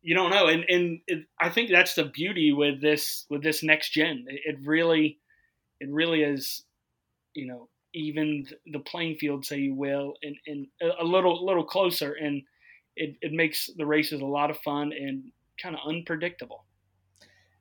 you 0.02 0.16
don't 0.16 0.32
know. 0.32 0.48
And, 0.48 0.66
and 0.68 1.00
it, 1.08 1.26
I 1.40 1.50
think 1.50 1.70
that's 1.70 1.96
the 1.96 2.06
beauty 2.06 2.52
with 2.52 2.82
this, 2.82 3.26
with 3.30 3.44
this 3.44 3.64
next 3.64 3.92
gen. 3.92 4.26
It, 4.28 4.42
it 4.46 4.58
really, 4.66 5.20
it 5.80 5.90
really 5.92 6.24
is, 6.24 6.64
you 7.34 7.48
know, 7.48 7.70
even 7.94 8.46
the 8.66 8.80
playing 8.80 9.16
field, 9.16 9.46
say 9.46 9.58
you 9.60 9.76
will, 9.76 10.14
and, 10.24 10.36
and 10.48 10.68
a 11.00 11.04
little 11.04 11.46
little 11.46 11.64
closer, 11.64 12.14
and 12.14 12.42
it, 12.96 13.16
it 13.22 13.32
makes 13.32 13.70
the 13.78 13.86
races 13.86 14.22
a 14.22 14.26
lot 14.26 14.50
of 14.50 14.58
fun 14.60 14.92
and 14.92 15.32
kind 15.62 15.76
of 15.76 15.82
unpredictable. 15.88 16.66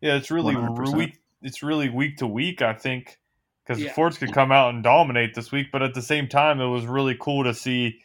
Yeah, 0.00 0.16
it's 0.16 0.30
really 0.30 0.56
week. 0.94 1.18
It's 1.42 1.62
really 1.62 1.88
week 1.88 2.18
to 2.18 2.26
week. 2.26 2.62
I 2.62 2.74
think 2.74 3.18
because 3.64 3.82
yeah. 3.82 3.92
Fords 3.92 4.18
could 4.18 4.32
come 4.32 4.50
out 4.50 4.74
and 4.74 4.82
dominate 4.82 5.34
this 5.34 5.52
week, 5.52 5.68
but 5.70 5.82
at 5.82 5.94
the 5.94 6.02
same 6.02 6.28
time, 6.28 6.60
it 6.60 6.66
was 6.66 6.86
really 6.86 7.16
cool 7.20 7.44
to 7.44 7.54
see 7.54 8.00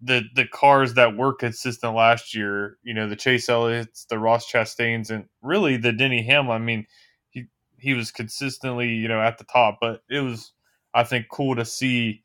the 0.00 0.22
the 0.34 0.46
cars 0.46 0.94
that 0.94 1.16
were 1.16 1.34
consistent 1.34 1.94
last 1.94 2.34
year, 2.34 2.78
you 2.82 2.94
know, 2.94 3.08
the 3.08 3.16
Chase 3.16 3.48
Elliott's, 3.48 4.04
the 4.06 4.18
Ross 4.18 4.50
Chastains, 4.50 5.10
and 5.10 5.26
really 5.42 5.76
the 5.76 5.92
Denny 5.92 6.22
Hamlin. 6.22 6.62
I 6.62 6.64
mean, 6.64 6.86
he 7.30 7.46
he 7.78 7.94
was 7.94 8.10
consistently, 8.10 8.90
you 8.90 9.08
know, 9.08 9.20
at 9.20 9.38
the 9.38 9.44
top, 9.44 9.78
but 9.80 10.02
it 10.10 10.20
was, 10.20 10.52
I 10.94 11.04
think, 11.04 11.26
cool 11.30 11.56
to 11.56 11.64
see, 11.64 12.22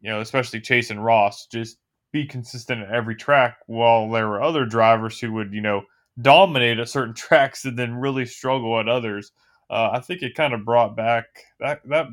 you 0.00 0.10
know, 0.10 0.20
especially 0.20 0.60
Chase 0.60 0.90
and 0.90 1.04
Ross 1.04 1.46
just 1.46 1.78
be 2.12 2.26
consistent 2.26 2.82
at 2.82 2.92
every 2.92 3.16
track, 3.16 3.58
while 3.66 4.08
there 4.10 4.28
were 4.28 4.42
other 4.42 4.64
drivers 4.64 5.18
who 5.20 5.32
would, 5.32 5.52
you 5.52 5.60
know, 5.60 5.82
dominate 6.20 6.78
at 6.78 6.88
certain 6.88 7.14
tracks 7.16 7.64
and 7.64 7.78
then 7.78 7.94
really 7.96 8.26
struggle 8.26 8.78
at 8.78 8.88
others. 8.88 9.32
Uh, 9.68 9.90
I 9.92 10.00
think 10.00 10.22
it 10.22 10.34
kind 10.34 10.52
of 10.54 10.64
brought 10.64 10.96
back 10.96 11.26
that 11.60 11.80
that 11.88 12.06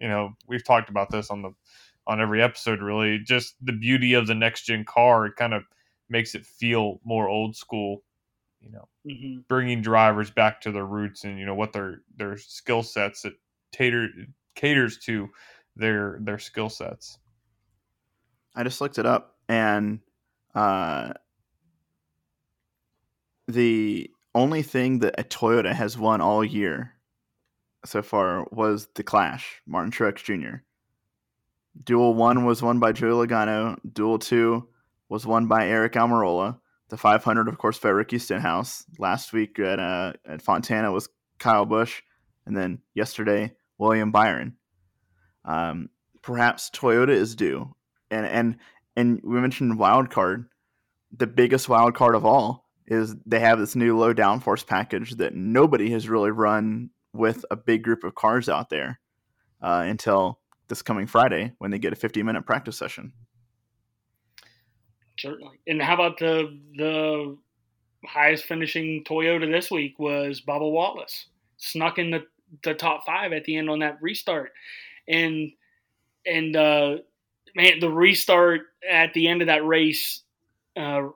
you 0.00 0.08
know 0.08 0.32
we've 0.46 0.64
talked 0.64 0.90
about 0.90 1.10
this 1.10 1.30
on 1.30 1.42
the 1.42 1.50
on 2.08 2.20
every 2.20 2.42
episode 2.42 2.80
really. 2.82 3.18
Just 3.18 3.54
the 3.62 3.72
beauty 3.72 4.14
of 4.14 4.26
the 4.26 4.34
next 4.34 4.64
gen 4.64 4.84
car 4.84 5.26
it 5.26 5.36
kind 5.36 5.54
of 5.54 5.62
makes 6.08 6.34
it 6.34 6.44
feel 6.44 7.00
more 7.04 7.28
old 7.28 7.54
school 7.54 8.02
you 8.60 8.70
know. 8.70 8.88
Mm-hmm. 9.06 9.40
bringing 9.48 9.80
drivers 9.80 10.30
back 10.30 10.60
to 10.62 10.72
their 10.72 10.84
roots 10.84 11.24
and 11.24 11.38
you 11.38 11.46
know 11.46 11.54
what 11.54 11.72
their 11.72 12.02
their 12.16 12.36
skill 12.36 12.82
sets 12.82 13.24
it 13.24 13.34
tater, 13.72 14.08
caters 14.54 14.98
to 14.98 15.28
their 15.76 16.18
their 16.20 16.38
skill 16.38 16.68
sets. 16.68 17.18
I 18.54 18.64
just 18.64 18.80
looked 18.80 18.98
it 18.98 19.06
up 19.06 19.36
and 19.48 20.00
uh 20.54 21.12
the 23.46 24.10
only 24.34 24.62
thing 24.62 24.98
that 24.98 25.14
a 25.18 25.24
toyota 25.24 25.72
has 25.72 25.96
won 25.96 26.20
all 26.20 26.44
year 26.44 26.94
so 27.84 28.02
far 28.02 28.46
was 28.50 28.88
the 28.94 29.02
clash 29.02 29.62
martin 29.66 29.90
truex 29.90 30.22
jr 30.22 30.58
Duel 31.82 32.14
1 32.14 32.44
was 32.44 32.62
won 32.62 32.78
by 32.78 32.92
Joey 32.92 33.26
Logano. 33.26 33.78
Duel 33.90 34.18
2 34.18 34.66
was 35.08 35.26
won 35.26 35.46
by 35.46 35.64
Aric 35.64 35.92
Almirola. 35.92 36.58
The 36.88 36.96
500, 36.96 37.48
of 37.48 37.58
course, 37.58 37.78
by 37.78 37.90
Ricky 37.90 38.18
Stenhouse. 38.18 38.84
Last 38.98 39.32
week 39.32 39.58
at, 39.58 39.78
uh, 39.78 40.14
at 40.26 40.42
Fontana 40.42 40.90
was 40.90 41.08
Kyle 41.38 41.66
Busch. 41.66 42.02
And 42.46 42.56
then 42.56 42.80
yesterday, 42.94 43.52
William 43.76 44.10
Byron. 44.10 44.56
Um, 45.44 45.90
perhaps 46.22 46.70
Toyota 46.70 47.10
is 47.10 47.36
due. 47.36 47.74
And, 48.10 48.26
and, 48.26 48.56
and 48.96 49.20
we 49.22 49.40
mentioned 49.40 49.78
wild 49.78 50.10
card. 50.10 50.48
The 51.12 51.26
biggest 51.26 51.68
wild 51.68 51.94
card 51.94 52.14
of 52.14 52.24
all 52.24 52.68
is 52.86 53.14
they 53.26 53.40
have 53.40 53.58
this 53.58 53.76
new 53.76 53.96
low 53.96 54.14
downforce 54.14 54.66
package 54.66 55.12
that 55.16 55.34
nobody 55.34 55.90
has 55.90 56.08
really 56.08 56.30
run 56.30 56.90
with 57.12 57.44
a 57.50 57.56
big 57.56 57.82
group 57.82 58.04
of 58.04 58.14
cars 58.14 58.48
out 58.48 58.70
there 58.70 58.98
uh, 59.62 59.84
until 59.86 60.40
this 60.68 60.82
coming 60.82 61.06
Friday 61.06 61.52
when 61.58 61.70
they 61.70 61.78
get 61.78 61.92
a 61.92 61.96
50 61.96 62.22
minute 62.22 62.46
practice 62.46 62.76
session. 62.76 63.12
Certainly. 65.18 65.58
And 65.66 65.82
how 65.82 65.94
about 65.94 66.18
the 66.18 66.58
the 66.76 67.36
highest 68.04 68.44
finishing 68.44 69.04
Toyota 69.04 69.50
this 69.50 69.70
week 69.70 69.98
was 69.98 70.40
Bubba 70.40 70.70
Wallace. 70.70 71.26
Snuck 71.56 71.98
in 71.98 72.10
the, 72.10 72.24
the 72.62 72.74
top 72.74 73.04
five 73.04 73.32
at 73.32 73.44
the 73.44 73.56
end 73.56 73.68
on 73.68 73.80
that 73.80 73.98
restart. 74.00 74.52
And 75.08 75.50
and 76.24 76.54
uh, 76.54 76.98
man, 77.56 77.80
the 77.80 77.90
restart 77.90 78.62
at 78.88 79.12
the 79.14 79.28
end 79.28 79.42
of 79.42 79.48
that 79.48 79.66
race 79.66 80.22
uh, 80.76 81.08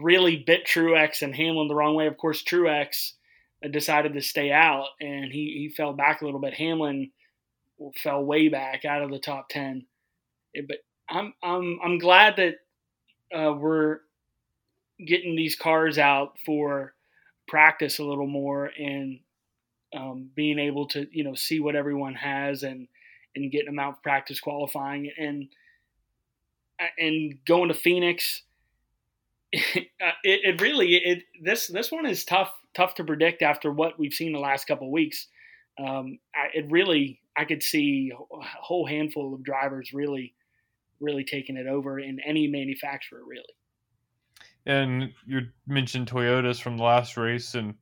really 0.00 0.36
bit 0.36 0.64
Truex 0.64 1.22
and 1.22 1.34
Hamlin 1.34 1.68
the 1.68 1.74
wrong 1.74 1.94
way. 1.94 2.06
Of 2.06 2.16
course, 2.16 2.42
Truex 2.42 3.12
decided 3.70 4.14
to 4.14 4.22
stay 4.22 4.52
out 4.52 4.86
and 5.00 5.32
he, 5.32 5.56
he 5.58 5.74
fell 5.74 5.92
back 5.92 6.20
a 6.20 6.24
little 6.24 6.40
bit. 6.40 6.54
Hamlin 6.54 7.10
fell 7.96 8.24
way 8.24 8.48
back 8.48 8.84
out 8.84 9.02
of 9.02 9.10
the 9.10 9.18
top 9.18 9.48
ten. 9.48 9.86
But 10.54 10.78
I'm 11.08 11.34
I'm 11.42 11.78
I'm 11.84 11.98
glad 11.98 12.36
that 12.36 12.54
uh, 13.36 13.52
we're 13.52 13.98
getting 15.04 15.36
these 15.36 15.56
cars 15.56 15.98
out 15.98 16.38
for 16.44 16.94
practice 17.48 17.98
a 17.98 18.04
little 18.04 18.26
more 18.26 18.70
and 18.78 19.20
um, 19.94 20.30
being 20.34 20.58
able 20.58 20.86
to 20.88 21.06
you 21.12 21.24
know 21.24 21.34
see 21.34 21.60
what 21.60 21.76
everyone 21.76 22.14
has 22.14 22.62
and 22.62 22.88
and 23.34 23.52
getting 23.52 23.66
them 23.66 23.78
out 23.78 24.02
practice 24.02 24.40
qualifying 24.40 25.10
and 25.18 25.48
and 26.98 27.38
going 27.46 27.68
to 27.68 27.74
Phoenix. 27.74 28.42
it, 29.52 29.88
it 30.24 30.60
really 30.60 30.94
it 30.96 31.22
this 31.42 31.68
this 31.68 31.92
one 31.92 32.06
is 32.06 32.24
tough 32.24 32.52
tough 32.74 32.94
to 32.94 33.04
predict 33.04 33.42
after 33.42 33.72
what 33.72 33.98
we've 33.98 34.12
seen 34.12 34.32
the 34.32 34.38
last 34.38 34.66
couple 34.66 34.88
of 34.88 34.92
weeks. 34.92 35.28
Um, 35.78 36.18
I, 36.34 36.48
it 36.58 36.70
really 36.70 37.20
I 37.36 37.44
could 37.44 37.62
see 37.62 38.12
a 38.12 38.40
whole 38.60 38.86
handful 38.86 39.34
of 39.34 39.42
drivers 39.42 39.92
really, 39.92 40.34
really 41.00 41.24
taking 41.24 41.56
it 41.56 41.66
over 41.66 41.98
in 41.98 42.18
any 42.20 42.46
manufacturer, 42.46 43.20
really. 43.26 43.44
And 44.64 45.12
you 45.26 45.42
mentioned 45.66 46.08
Toyotas 46.08 46.60
from 46.60 46.76
the 46.76 46.82
last 46.82 47.16
race, 47.16 47.54
and 47.54 47.74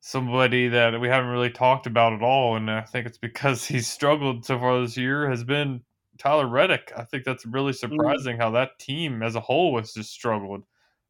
somebody 0.00 0.68
that 0.68 0.98
we 1.00 1.08
haven't 1.08 1.30
really 1.30 1.50
talked 1.50 1.86
about 1.86 2.12
at 2.12 2.22
all, 2.22 2.56
and 2.56 2.70
I 2.70 2.82
think 2.82 3.06
it's 3.06 3.18
because 3.18 3.64
he's 3.66 3.88
struggled 3.88 4.44
so 4.44 4.58
far 4.58 4.80
this 4.80 4.96
year, 4.96 5.28
has 5.28 5.44
been 5.44 5.82
Tyler 6.18 6.46
Reddick. 6.46 6.92
I 6.96 7.04
think 7.04 7.24
that's 7.24 7.46
really 7.46 7.72
mm. 7.72 7.76
surprising 7.76 8.36
mm. 8.36 8.40
how 8.40 8.50
that 8.52 8.78
team 8.78 9.22
as 9.22 9.34
a 9.34 9.40
whole 9.40 9.78
has 9.78 9.92
just 9.92 10.12
struggled. 10.12 10.64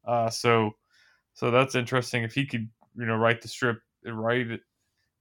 Uh, 0.05 0.29
so, 0.29 0.71
so 1.33 1.51
that's 1.51 1.75
interesting. 1.75 2.23
If 2.23 2.33
he 2.33 2.45
could, 2.45 2.67
you 2.97 3.05
know, 3.05 3.15
write 3.15 3.41
the 3.41 3.47
strip, 3.47 3.79
write 4.05 4.49
it, 4.49 4.61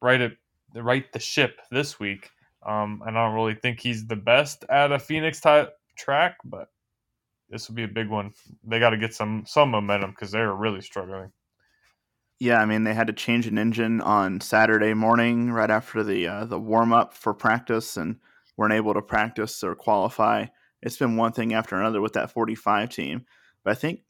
right 0.00 0.20
it, 0.20 0.32
right 0.74 1.12
the 1.12 1.18
ship 1.18 1.60
this 1.70 2.00
week, 2.00 2.30
um, 2.66 3.02
and 3.06 3.16
I 3.16 3.26
don't 3.26 3.34
really 3.34 3.54
think 3.54 3.80
he's 3.80 4.06
the 4.06 4.16
best 4.16 4.64
at 4.68 4.92
a 4.92 4.98
Phoenix 4.98 5.40
type 5.40 5.72
track, 5.96 6.36
but 6.44 6.68
this 7.48 7.68
will 7.68 7.74
be 7.74 7.84
a 7.84 7.88
big 7.88 8.08
one. 8.08 8.32
They 8.64 8.78
got 8.78 8.90
to 8.90 8.98
get 8.98 9.14
some 9.14 9.44
some 9.46 9.70
momentum 9.70 10.10
because 10.10 10.30
they're 10.30 10.54
really 10.54 10.82
struggling. 10.82 11.32
Yeah, 12.38 12.60
I 12.60 12.66
mean 12.66 12.84
they 12.84 12.94
had 12.94 13.06
to 13.06 13.12
change 13.12 13.46
an 13.46 13.58
engine 13.58 14.00
on 14.00 14.40
Saturday 14.40 14.94
morning 14.94 15.50
right 15.50 15.70
after 15.70 16.02
the 16.02 16.26
uh, 16.26 16.44
the 16.44 16.58
warm 16.58 16.92
up 16.92 17.14
for 17.14 17.34
practice, 17.34 17.96
and 17.96 18.16
weren't 18.56 18.74
able 18.74 18.94
to 18.94 19.02
practice 19.02 19.64
or 19.64 19.74
qualify. 19.74 20.46
It's 20.82 20.96
been 20.96 21.16
one 21.16 21.32
thing 21.32 21.52
after 21.54 21.76
another 21.76 22.00
with 22.00 22.14
that 22.14 22.30
45 22.30 22.88
team, 22.88 23.26
but 23.64 23.72
I 23.72 23.74
think 23.74 24.00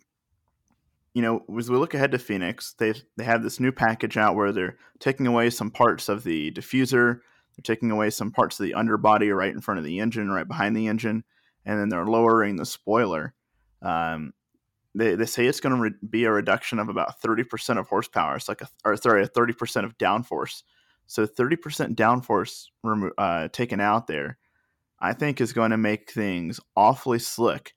you 1.14 1.22
know 1.22 1.44
as 1.56 1.70
we 1.70 1.76
look 1.76 1.94
ahead 1.94 2.12
to 2.12 2.18
Phoenix, 2.18 2.74
they 2.78 2.94
they 3.16 3.24
have 3.24 3.42
this 3.42 3.60
new 3.60 3.72
package 3.72 4.16
out 4.16 4.34
where 4.34 4.52
they're 4.52 4.76
taking 4.98 5.26
away 5.26 5.50
some 5.50 5.70
parts 5.70 6.08
of 6.08 6.24
the 6.24 6.50
diffuser 6.50 7.20
they're 7.56 7.74
taking 7.74 7.90
away 7.90 8.10
some 8.10 8.30
parts 8.30 8.58
of 8.58 8.64
the 8.64 8.74
underbody 8.74 9.30
right 9.30 9.52
in 9.52 9.60
front 9.60 9.78
of 9.78 9.84
the 9.84 9.98
engine, 10.00 10.30
right 10.30 10.48
behind 10.48 10.76
the 10.76 10.86
engine, 10.86 11.24
and 11.64 11.78
then 11.78 11.88
they're 11.88 12.06
lowering 12.06 12.56
the 12.56 12.66
spoiler. 12.66 13.34
Um, 13.82 14.32
they, 14.94 15.14
they 15.14 15.26
say 15.26 15.46
it's 15.46 15.60
going 15.60 15.74
to 15.74 15.80
re- 15.80 16.08
be 16.08 16.24
a 16.24 16.32
reduction 16.32 16.78
of 16.78 16.88
about 16.88 17.20
30% 17.20 17.78
of 17.78 17.88
horsepower. 17.88 18.36
It's 18.36 18.48
like 18.48 18.62
a, 18.62 18.68
or 18.84 18.96
sorry, 18.96 19.22
a 19.22 19.28
30% 19.28 19.84
of 19.84 19.96
downforce. 19.98 20.62
So 21.06 21.26
30% 21.26 21.94
downforce 21.94 22.66
remo- 22.82 23.12
uh, 23.18 23.48
taken 23.48 23.80
out 23.80 24.06
there, 24.06 24.38
I 24.98 25.12
think 25.12 25.40
is 25.40 25.52
going 25.52 25.70
to 25.70 25.76
make 25.76 26.10
things 26.10 26.60
awfully 26.76 27.18
slick. 27.18 27.74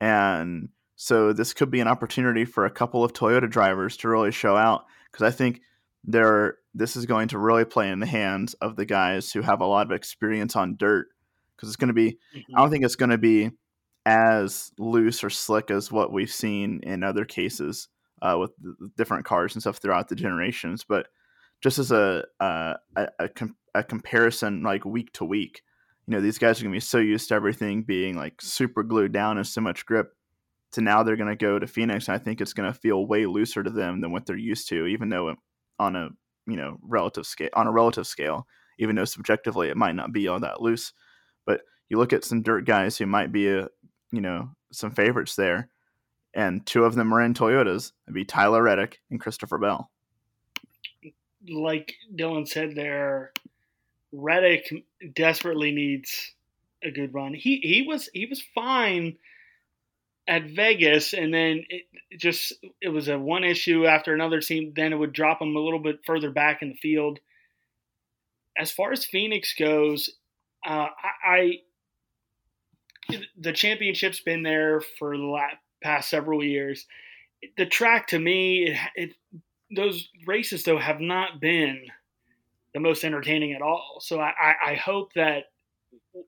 And 0.00 0.68
so 0.96 1.32
this 1.32 1.52
could 1.52 1.70
be 1.70 1.80
an 1.80 1.88
opportunity 1.88 2.44
for 2.44 2.64
a 2.64 2.70
couple 2.70 3.04
of 3.04 3.12
Toyota 3.12 3.50
drivers 3.50 3.96
to 3.98 4.08
really 4.08 4.30
show 4.30 4.56
out 4.56 4.84
because 5.10 5.26
I 5.26 5.30
think 5.30 5.60
there 6.04 6.58
this 6.74 6.96
is 6.96 7.06
going 7.06 7.28
to 7.28 7.38
really 7.38 7.64
play 7.64 7.90
in 7.90 8.00
the 8.00 8.06
hands 8.06 8.54
of 8.54 8.76
the 8.76 8.84
guys 8.84 9.32
who 9.32 9.42
have 9.42 9.60
a 9.60 9.66
lot 9.66 9.86
of 9.86 9.92
experience 9.92 10.56
on 10.56 10.76
dirt 10.76 11.08
because 11.56 11.68
it's 11.68 11.76
going 11.76 11.88
to 11.88 11.94
be 11.94 12.18
mm-hmm. 12.34 12.56
i 12.56 12.60
don't 12.60 12.70
think 12.70 12.84
it's 12.84 12.96
going 12.96 13.10
to 13.10 13.18
be 13.18 13.50
as 14.06 14.70
loose 14.78 15.24
or 15.24 15.30
slick 15.30 15.70
as 15.70 15.90
what 15.90 16.12
we've 16.12 16.32
seen 16.32 16.80
in 16.82 17.02
other 17.02 17.24
cases 17.24 17.88
uh, 18.22 18.36
with 18.38 18.52
different 18.96 19.24
cars 19.24 19.54
and 19.54 19.62
stuff 19.62 19.78
throughout 19.78 20.08
the 20.08 20.14
generations 20.14 20.84
but 20.86 21.08
just 21.62 21.78
as 21.78 21.90
a 21.90 22.24
a, 22.40 22.74
a, 22.96 23.08
a, 23.20 23.28
com- 23.28 23.56
a 23.74 23.82
comparison 23.82 24.62
like 24.62 24.84
week 24.84 25.12
to 25.12 25.24
week 25.24 25.62
you 26.06 26.12
know 26.12 26.20
these 26.20 26.38
guys 26.38 26.60
are 26.60 26.64
going 26.64 26.72
to 26.72 26.76
be 26.76 26.80
so 26.80 26.98
used 26.98 27.28
to 27.28 27.34
everything 27.34 27.82
being 27.82 28.16
like 28.16 28.40
super 28.40 28.82
glued 28.82 29.12
down 29.12 29.38
and 29.38 29.46
so 29.46 29.60
much 29.60 29.86
grip 29.86 30.12
to 30.72 30.80
now 30.80 31.02
they're 31.02 31.16
going 31.16 31.28
to 31.28 31.36
go 31.36 31.58
to 31.58 31.66
phoenix 31.66 32.08
and 32.08 32.14
i 32.14 32.18
think 32.18 32.40
it's 32.40 32.52
going 32.52 32.70
to 32.70 32.78
feel 32.78 33.06
way 33.06 33.26
looser 33.26 33.62
to 33.62 33.70
them 33.70 34.00
than 34.00 34.12
what 34.12 34.26
they're 34.26 34.36
used 34.36 34.68
to 34.68 34.86
even 34.86 35.08
though 35.08 35.34
on 35.78 35.96
a 35.96 36.08
you 36.46 36.56
know 36.56 36.78
relative 36.82 37.26
scale 37.26 37.50
on 37.54 37.66
a 37.66 37.72
relative 37.72 38.06
scale 38.06 38.46
even 38.78 38.96
though 38.96 39.04
subjectively 39.04 39.68
it 39.68 39.76
might 39.76 39.94
not 39.94 40.12
be 40.12 40.26
all 40.28 40.40
that 40.40 40.60
loose. 40.60 40.92
But 41.46 41.62
you 41.88 41.98
look 41.98 42.12
at 42.12 42.24
some 42.24 42.42
dirt 42.42 42.64
guys 42.64 42.96
who 42.96 43.06
might 43.06 43.32
be 43.32 43.48
a 43.48 43.68
you 44.12 44.20
know 44.20 44.50
some 44.72 44.90
favorites 44.90 45.36
there 45.36 45.68
and 46.34 46.64
two 46.66 46.84
of 46.84 46.94
them 46.94 47.14
are 47.14 47.22
in 47.22 47.34
toyotas 47.34 47.92
it'd 48.06 48.14
be 48.14 48.24
tyler 48.24 48.62
reddick 48.62 49.00
and 49.10 49.20
christopher 49.20 49.58
bell. 49.58 49.90
Like 51.48 51.94
dillon 52.14 52.46
said 52.46 52.74
there 52.74 53.32
reddick 54.12 54.72
desperately 55.14 55.72
needs 55.72 56.34
a 56.82 56.90
good 56.90 57.14
run. 57.14 57.34
He 57.34 57.58
he 57.62 57.84
was 57.86 58.08
he 58.12 58.26
was 58.26 58.42
fine 58.54 59.16
at 60.26 60.44
Vegas, 60.44 61.12
and 61.12 61.32
then 61.32 61.64
it 61.68 61.84
just 62.18 62.54
it 62.80 62.88
was 62.88 63.08
a 63.08 63.18
one 63.18 63.44
issue 63.44 63.86
after 63.86 64.14
another 64.14 64.40
team. 64.40 64.72
Then 64.74 64.92
it 64.92 64.96
would 64.96 65.12
drop 65.12 65.38
them 65.38 65.56
a 65.56 65.60
little 65.60 65.78
bit 65.78 66.00
further 66.06 66.30
back 66.30 66.62
in 66.62 66.70
the 66.70 66.76
field. 66.76 67.18
As 68.56 68.70
far 68.70 68.92
as 68.92 69.04
Phoenix 69.04 69.54
goes, 69.58 70.10
uh, 70.66 70.88
I 71.26 71.58
the 73.36 73.52
championship's 73.52 74.20
been 74.20 74.42
there 74.42 74.80
for 74.98 75.16
the 75.16 75.24
last, 75.24 75.56
past 75.82 76.08
several 76.08 76.42
years. 76.42 76.86
The 77.58 77.66
track 77.66 78.08
to 78.08 78.18
me, 78.18 78.68
it, 78.68 78.78
it 78.94 79.40
those 79.74 80.08
races 80.26 80.62
though 80.62 80.78
have 80.78 81.00
not 81.00 81.40
been 81.40 81.82
the 82.72 82.80
most 82.80 83.04
entertaining 83.04 83.52
at 83.52 83.62
all. 83.62 83.98
So 84.00 84.20
I, 84.20 84.54
I 84.66 84.74
hope 84.74 85.12
that 85.14 85.44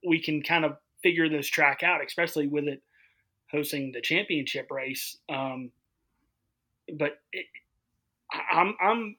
we 0.07 0.21
can 0.21 0.43
kind 0.43 0.65
of 0.65 0.77
figure 1.03 1.29
this 1.29 1.49
track 1.49 1.83
out, 1.83 2.05
especially 2.05 2.47
with 2.47 2.69
it 2.69 2.83
hosting 3.51 3.93
the 3.93 4.01
championship 4.01 4.71
race. 4.71 5.19
Um, 5.29 5.71
but 6.99 7.19
it, 7.33 7.47
I'm 8.51 8.75
I'm 8.81 9.17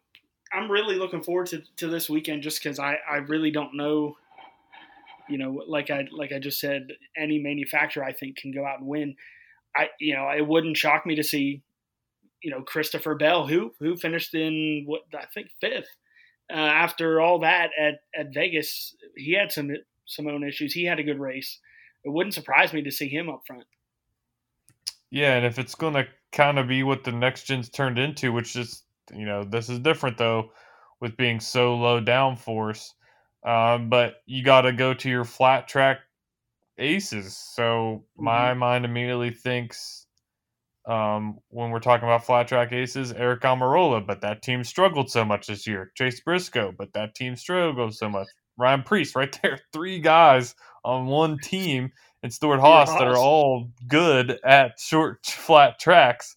I'm 0.54 0.72
really 0.72 0.96
looking 0.96 1.24
forward 1.24 1.48
to, 1.48 1.62
to 1.78 1.88
this 1.88 2.10
weekend 2.10 2.44
just 2.44 2.62
because 2.62 2.80
I, 2.80 2.98
I 3.10 3.18
really 3.18 3.52
don't 3.52 3.76
know. 3.76 4.18
You 5.30 5.38
know, 5.38 5.64
like 5.68 5.90
I 5.90 6.08
like 6.12 6.32
I 6.32 6.40
just 6.40 6.60
said, 6.60 6.88
any 7.18 7.40
manufacturer 7.40 8.04
I 8.04 8.14
think 8.14 8.38
can 8.38 8.52
go 8.52 8.66
out 8.66 8.80
and 8.80 8.88
win. 8.88 9.16
I 9.76 9.90
you 10.00 10.16
know 10.16 10.30
it 10.30 10.48
wouldn't 10.48 10.78
shock 10.78 11.06
me 11.06 11.16
to 11.16 11.24
see, 11.24 11.62
you 12.42 12.52
know, 12.52 12.62
Christopher 12.62 13.16
Bell 13.16 13.48
who 13.48 13.74
who 13.80 13.98
finished 13.98 14.34
in 14.34 14.84
what 14.86 15.02
I 15.14 15.26
think 15.34 15.50
fifth. 15.60 15.90
Uh, 16.50 16.56
after 16.56 17.20
all 17.20 17.40
that 17.40 17.72
at, 17.78 17.96
at 18.18 18.34
Vegas, 18.34 18.96
he 19.18 19.34
had 19.34 19.52
some 19.52 19.70
some 20.06 20.28
own 20.28 20.48
issues. 20.48 20.74
He 20.74 20.86
had 20.86 21.00
a 21.00 21.04
good 21.04 21.20
race. 21.20 21.60
It 22.06 22.10
wouldn't 22.10 22.36
surprise 22.36 22.72
me 22.72 22.82
to 22.84 22.92
see 22.92 23.10
him 23.10 23.30
up 23.30 23.42
front. 23.46 23.66
Yeah, 25.12 25.36
and 25.36 25.46
if 25.46 25.60
it's 25.60 25.76
going 25.76 25.94
to 25.94 26.08
kind 26.32 26.60
of 26.60 26.68
be 26.68 26.84
what 26.84 27.04
the 27.04 27.12
next 27.12 27.44
gen's 27.44 27.70
turned 27.70 27.98
into, 27.98 28.32
which 28.32 28.56
is 28.56 28.84
you 29.14 29.26
know 29.26 29.44
this 29.44 29.70
is 29.70 29.80
different 29.80 30.18
though 30.18 30.52
with 31.00 31.18
being 31.18 31.40
so 31.40 31.76
low 31.76 32.02
downforce. 32.02 32.90
Um, 33.46 33.90
but 33.90 34.16
you 34.26 34.44
got 34.44 34.62
to 34.62 34.74
go 34.74 34.94
to 34.94 35.10
your 35.10 35.24
flat 35.24 35.68
track 35.68 36.00
aces. 36.78 37.38
So 37.38 37.64
mm-hmm. 37.64 38.26
my 38.26 38.54
mind 38.54 38.86
immediately 38.86 39.32
thinks 39.32 40.08
um, 40.88 41.40
when 41.50 41.70
we're 41.72 41.80
talking 41.80 42.08
about 42.08 42.26
flat 42.26 42.48
track 42.48 42.72
aces, 42.72 43.14
Aric 43.14 43.42
Almirola, 43.42 44.06
but 44.06 44.22
that 44.22 44.42
team 44.42 44.64
struggled 44.64 45.12
so 45.12 45.26
much 45.26 45.48
this 45.48 45.68
year. 45.68 45.92
Chase 45.96 46.22
Briscoe, 46.22 46.74
but 46.78 46.94
that 46.94 47.14
team 47.14 47.36
struggled 47.36 47.94
so 47.94 48.10
much. 48.10 48.28
Ryan 48.58 48.84
Preece 48.84 49.16
right 49.16 49.38
there, 49.42 49.60
three 49.74 50.00
guys 50.00 50.56
on 50.84 51.08
one 51.08 51.38
team, 51.40 51.92
and 52.24 52.34
Stewart 52.34 52.60
Haas, 52.60 52.90
Haas 52.90 53.00
that 53.00 53.08
are 53.08 53.18
all 53.18 53.70
good 53.88 54.40
at 54.44 54.80
short 54.80 55.26
flat 55.26 55.80
tracks. 55.80 56.36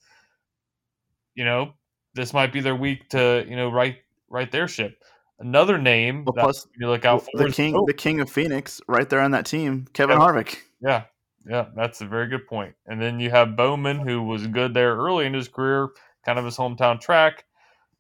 You 1.34 1.44
know, 1.44 1.72
this 2.14 2.32
might 2.32 2.52
be 2.52 2.60
their 2.60 2.76
week 2.76 3.08
to 3.10 3.44
you 3.48 3.56
know 3.56 3.70
right 3.70 3.96
right 4.28 4.50
their 4.50 4.68
ship. 4.68 5.02
Another 5.38 5.78
name 5.78 6.24
well, 6.26 6.34
plus 6.34 6.66
you 6.78 6.86
look 6.86 7.06
out 7.06 7.22
for 7.22 7.44
the 7.44 7.50
king, 7.50 7.82
the 7.86 7.94
king 7.94 8.20
of 8.20 8.30
Phoenix, 8.30 8.80
right 8.86 9.08
there 9.08 9.20
on 9.20 9.30
that 9.30 9.46
team, 9.46 9.86
Kevin 9.94 10.18
yeah. 10.18 10.26
Harvick. 10.26 10.58
Yeah, 10.82 11.04
yeah, 11.48 11.66
that's 11.74 12.02
a 12.02 12.06
very 12.06 12.28
good 12.28 12.46
point. 12.46 12.74
And 12.86 13.00
then 13.00 13.20
you 13.20 13.30
have 13.30 13.56
Bowman, 13.56 14.00
who 14.00 14.22
was 14.22 14.46
good 14.46 14.74
there 14.74 14.96
early 14.96 15.26
in 15.26 15.32
his 15.32 15.48
career, 15.48 15.88
kind 16.26 16.38
of 16.38 16.44
his 16.44 16.56
hometown 16.56 17.00
track. 17.00 17.44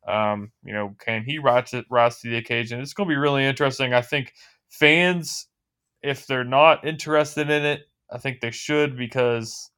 Um, 0.06 0.50
you 0.64 0.72
know, 0.72 0.94
can 0.98 1.24
he 1.24 1.38
rise 1.38 1.70
to, 1.70 1.84
rise 1.90 2.20
to 2.20 2.30
the 2.30 2.36
occasion? 2.36 2.80
It's 2.80 2.94
going 2.94 3.08
to 3.08 3.12
be 3.12 3.18
really 3.18 3.44
interesting. 3.44 3.92
I 3.92 4.02
think 4.02 4.32
fans, 4.68 5.46
if 6.02 6.26
they're 6.26 6.44
not 6.44 6.86
interested 6.86 7.50
in 7.50 7.64
it, 7.64 7.82
I 8.10 8.18
think 8.18 8.40
they 8.40 8.50
should 8.50 8.96
because 8.96 9.70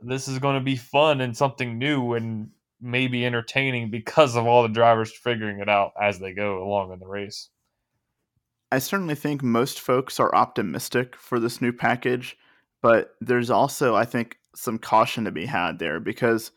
this 0.00 0.28
is 0.28 0.38
going 0.38 0.54
to 0.54 0.64
be 0.64 0.76
fun 0.76 1.20
and 1.20 1.36
something 1.36 1.76
new. 1.78 2.14
And 2.14 2.50
maybe 2.80 3.26
entertaining 3.26 3.90
because 3.90 4.36
of 4.36 4.46
all 4.46 4.62
the 4.62 4.68
drivers 4.68 5.12
figuring 5.12 5.60
it 5.60 5.68
out 5.68 5.92
as 6.00 6.18
they 6.18 6.32
go 6.32 6.62
along 6.62 6.92
in 6.92 6.98
the 6.98 7.06
race. 7.06 7.50
I 8.70 8.78
certainly 8.78 9.14
think 9.14 9.42
most 9.42 9.80
folks 9.80 10.20
are 10.20 10.34
optimistic 10.34 11.16
for 11.16 11.40
this 11.40 11.60
new 11.60 11.72
package, 11.72 12.36
but 12.82 13.14
there's 13.20 13.50
also, 13.50 13.96
I 13.96 14.04
think, 14.04 14.36
some 14.54 14.78
caution 14.78 15.24
to 15.24 15.30
be 15.30 15.46
had 15.46 15.78
there 15.78 16.00
because 16.00 16.52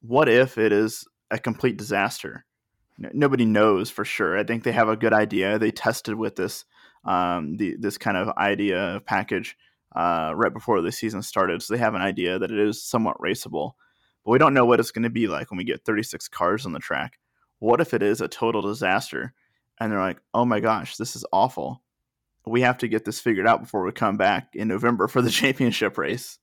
what 0.00 0.28
if 0.28 0.58
it 0.58 0.72
is 0.72 1.04
a 1.32 1.38
complete 1.38 1.76
disaster? 1.76 2.44
Nobody 2.98 3.44
knows 3.44 3.90
for 3.90 4.04
sure. 4.04 4.38
I 4.38 4.44
think 4.44 4.62
they 4.62 4.72
have 4.72 4.88
a 4.88 4.96
good 4.96 5.12
idea. 5.12 5.58
They 5.58 5.72
tested 5.72 6.14
with 6.14 6.36
this 6.36 6.64
um, 7.04 7.56
the, 7.56 7.74
this 7.80 7.98
kind 7.98 8.16
of 8.16 8.28
idea 8.36 9.02
package 9.06 9.56
uh, 9.96 10.32
right 10.36 10.52
before 10.52 10.80
the 10.80 10.92
season 10.92 11.22
started, 11.22 11.62
so 11.62 11.74
they 11.74 11.80
have 11.80 11.94
an 11.94 12.02
idea 12.02 12.38
that 12.38 12.52
it 12.52 12.58
is 12.60 12.80
somewhat 12.80 13.18
raceable 13.18 13.72
but 14.24 14.32
we 14.32 14.38
don't 14.38 14.54
know 14.54 14.64
what 14.64 14.80
it's 14.80 14.90
going 14.90 15.02
to 15.02 15.10
be 15.10 15.26
like 15.26 15.50
when 15.50 15.58
we 15.58 15.64
get 15.64 15.84
36 15.84 16.28
cars 16.28 16.64
on 16.64 16.72
the 16.72 16.78
track. 16.78 17.18
What 17.58 17.80
if 17.80 17.94
it 17.94 18.02
is 18.02 18.20
a 18.20 18.28
total 18.28 18.62
disaster? 18.62 19.34
And 19.80 19.90
they're 19.90 20.00
like, 20.00 20.20
oh 20.32 20.44
my 20.44 20.60
gosh, 20.60 20.96
this 20.96 21.16
is 21.16 21.24
awful. 21.32 21.82
We 22.46 22.62
have 22.62 22.78
to 22.78 22.88
get 22.88 23.04
this 23.04 23.20
figured 23.20 23.46
out 23.46 23.60
before 23.60 23.84
we 23.84 23.92
come 23.92 24.16
back 24.16 24.54
in 24.54 24.68
November 24.68 25.08
for 25.08 25.22
the 25.22 25.30
championship 25.30 25.98
race. 25.98 26.38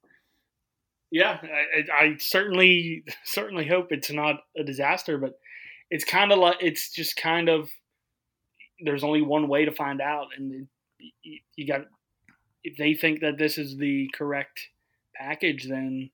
Yeah, 1.11 1.39
I, 1.43 2.05
I 2.05 2.17
certainly 2.19 3.03
certainly 3.23 3.67
hope 3.67 3.91
it's 3.91 4.11
not 4.11 4.41
a 4.57 4.63
disaster, 4.63 5.17
but 5.17 5.39
it's 5.89 6.03
kind 6.03 6.31
of 6.31 6.37
like 6.39 6.57
it's 6.61 6.91
just 6.91 7.15
kind 7.17 7.49
of 7.49 7.69
there's 8.83 9.03
only 9.03 9.21
one 9.21 9.47
way 9.47 9.65
to 9.65 9.71
find 9.71 10.01
out, 10.01 10.27
and 10.37 10.67
you 11.55 11.67
got 11.67 11.81
if 12.63 12.77
they 12.77 12.93
think 12.93 13.21
that 13.21 13.37
this 13.37 13.57
is 13.57 13.77
the 13.77 14.09
correct 14.13 14.59
package, 15.15 15.67
then 15.67 16.11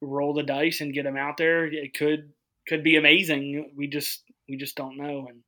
roll 0.00 0.34
the 0.34 0.42
dice 0.42 0.80
and 0.80 0.94
get 0.94 1.06
him 1.06 1.16
out 1.16 1.36
there. 1.36 1.66
It 1.66 1.94
could 1.96 2.32
could 2.68 2.84
be 2.84 2.96
amazing. 2.96 3.72
We 3.76 3.86
just 3.86 4.22
we 4.48 4.56
just 4.56 4.76
don't 4.76 4.98
know, 4.98 5.26
and 5.28 5.40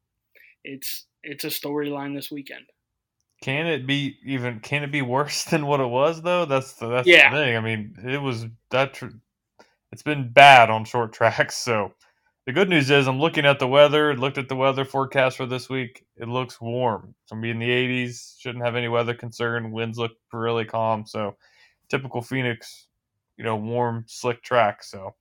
it's 0.65 1.07
it's 1.23 1.45
a 1.45 1.49
storyline 1.49 2.15
this 2.15 2.31
weekend. 2.31 2.67
Can 3.43 3.67
it 3.67 3.87
be 3.87 4.19
even? 4.25 4.61
Can 4.61 4.83
it 4.83 4.93
be 4.93 5.03
worse 5.03 5.45
than 5.51 5.67
what 5.67 5.81
it 5.81 5.87
was 5.87 6.23
though? 6.23 6.45
That's 6.45 6.75
the 6.75 6.89
that's 6.89 7.09
yeah. 7.09 7.31
the 7.31 7.37
thing. 7.37 7.57
I 7.57 7.61
mean, 7.61 7.97
it 8.05 8.21
was 8.21 8.47
that. 8.71 8.95
Tr- 8.95 9.07
it's 9.93 10.03
been 10.03 10.33
bad 10.33 10.69
on 10.69 10.85
short 10.85 11.13
tracks. 11.15 11.57
So 11.57 11.93
the 12.45 12.53
good 12.53 12.69
news 12.69 12.91
is, 12.91 13.07
I'm 13.07 13.21
looking 13.21 13.47
at 13.47 13.59
the 13.59 13.69
weather. 13.69 14.17
Looked 14.17 14.39
at 14.39 14.49
the 14.49 14.57
weather 14.57 14.85
forecast 14.85 15.37
for 15.37 15.47
this 15.47 15.69
week. 15.69 16.05
It 16.17 16.29
looks 16.29 16.61
warm. 16.61 17.15
It's 17.23 17.31
gonna 17.31 17.43
be 17.43 17.51
in 17.51 17.59
the 17.59 17.69
80s. 17.69 18.41
Shouldn't 18.41 18.65
have 18.65 18.77
any 18.77 18.89
weather 18.89 19.15
concern. 19.15 19.71
Winds 19.71 19.99
look 19.99 20.13
really 20.33 20.65
calm. 20.65 21.07
So 21.07 21.37
typical 21.89 22.23
Phoenix 22.23 22.87
you 23.37 23.45
know, 23.45 23.57
warm, 23.57 24.05
slick 24.07 24.43
track. 24.43 24.83
So 24.83 25.15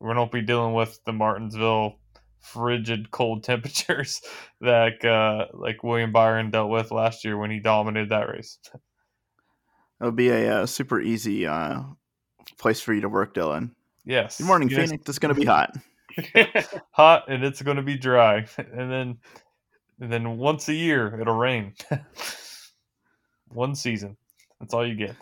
we 0.00 0.08
won't 0.08 0.32
be 0.32 0.42
dealing 0.42 0.74
with 0.74 1.00
the 1.04 1.12
Martinsville 1.12 1.96
frigid, 2.40 3.10
cold 3.10 3.44
temperatures 3.44 4.20
that 4.60 5.04
uh, 5.04 5.46
like 5.54 5.82
William 5.82 6.12
Byron 6.12 6.50
dealt 6.50 6.70
with 6.70 6.90
last 6.90 7.24
year 7.24 7.36
when 7.36 7.50
he 7.50 7.60
dominated 7.60 8.10
that 8.10 8.28
race. 8.28 8.58
It'll 10.00 10.12
be 10.12 10.30
a 10.30 10.62
uh, 10.62 10.66
super 10.66 11.00
easy 11.00 11.46
uh, 11.46 11.82
place 12.58 12.80
for 12.80 12.94
you 12.94 13.02
to 13.02 13.08
work, 13.08 13.34
Dillon. 13.34 13.74
Yes. 14.04 14.38
Good 14.38 14.46
morning, 14.46 14.70
yes. 14.70 14.88
Phoenix. 14.88 15.08
It's 15.08 15.18
going 15.18 15.34
to 15.34 15.40
be 15.40 15.46
hot. 15.46 15.76
hot, 16.90 17.24
and 17.28 17.44
it's 17.44 17.62
going 17.62 17.76
to 17.76 17.82
be 17.82 17.96
dry, 17.96 18.46
and 18.56 18.90
then 18.90 19.18
and 20.00 20.10
then 20.10 20.38
once 20.38 20.68
a 20.68 20.74
year 20.74 21.20
it'll 21.20 21.36
rain. 21.36 21.74
One 23.48 23.74
season. 23.74 24.16
That's 24.58 24.74
all 24.74 24.86
you 24.86 24.94
get. 24.94 25.16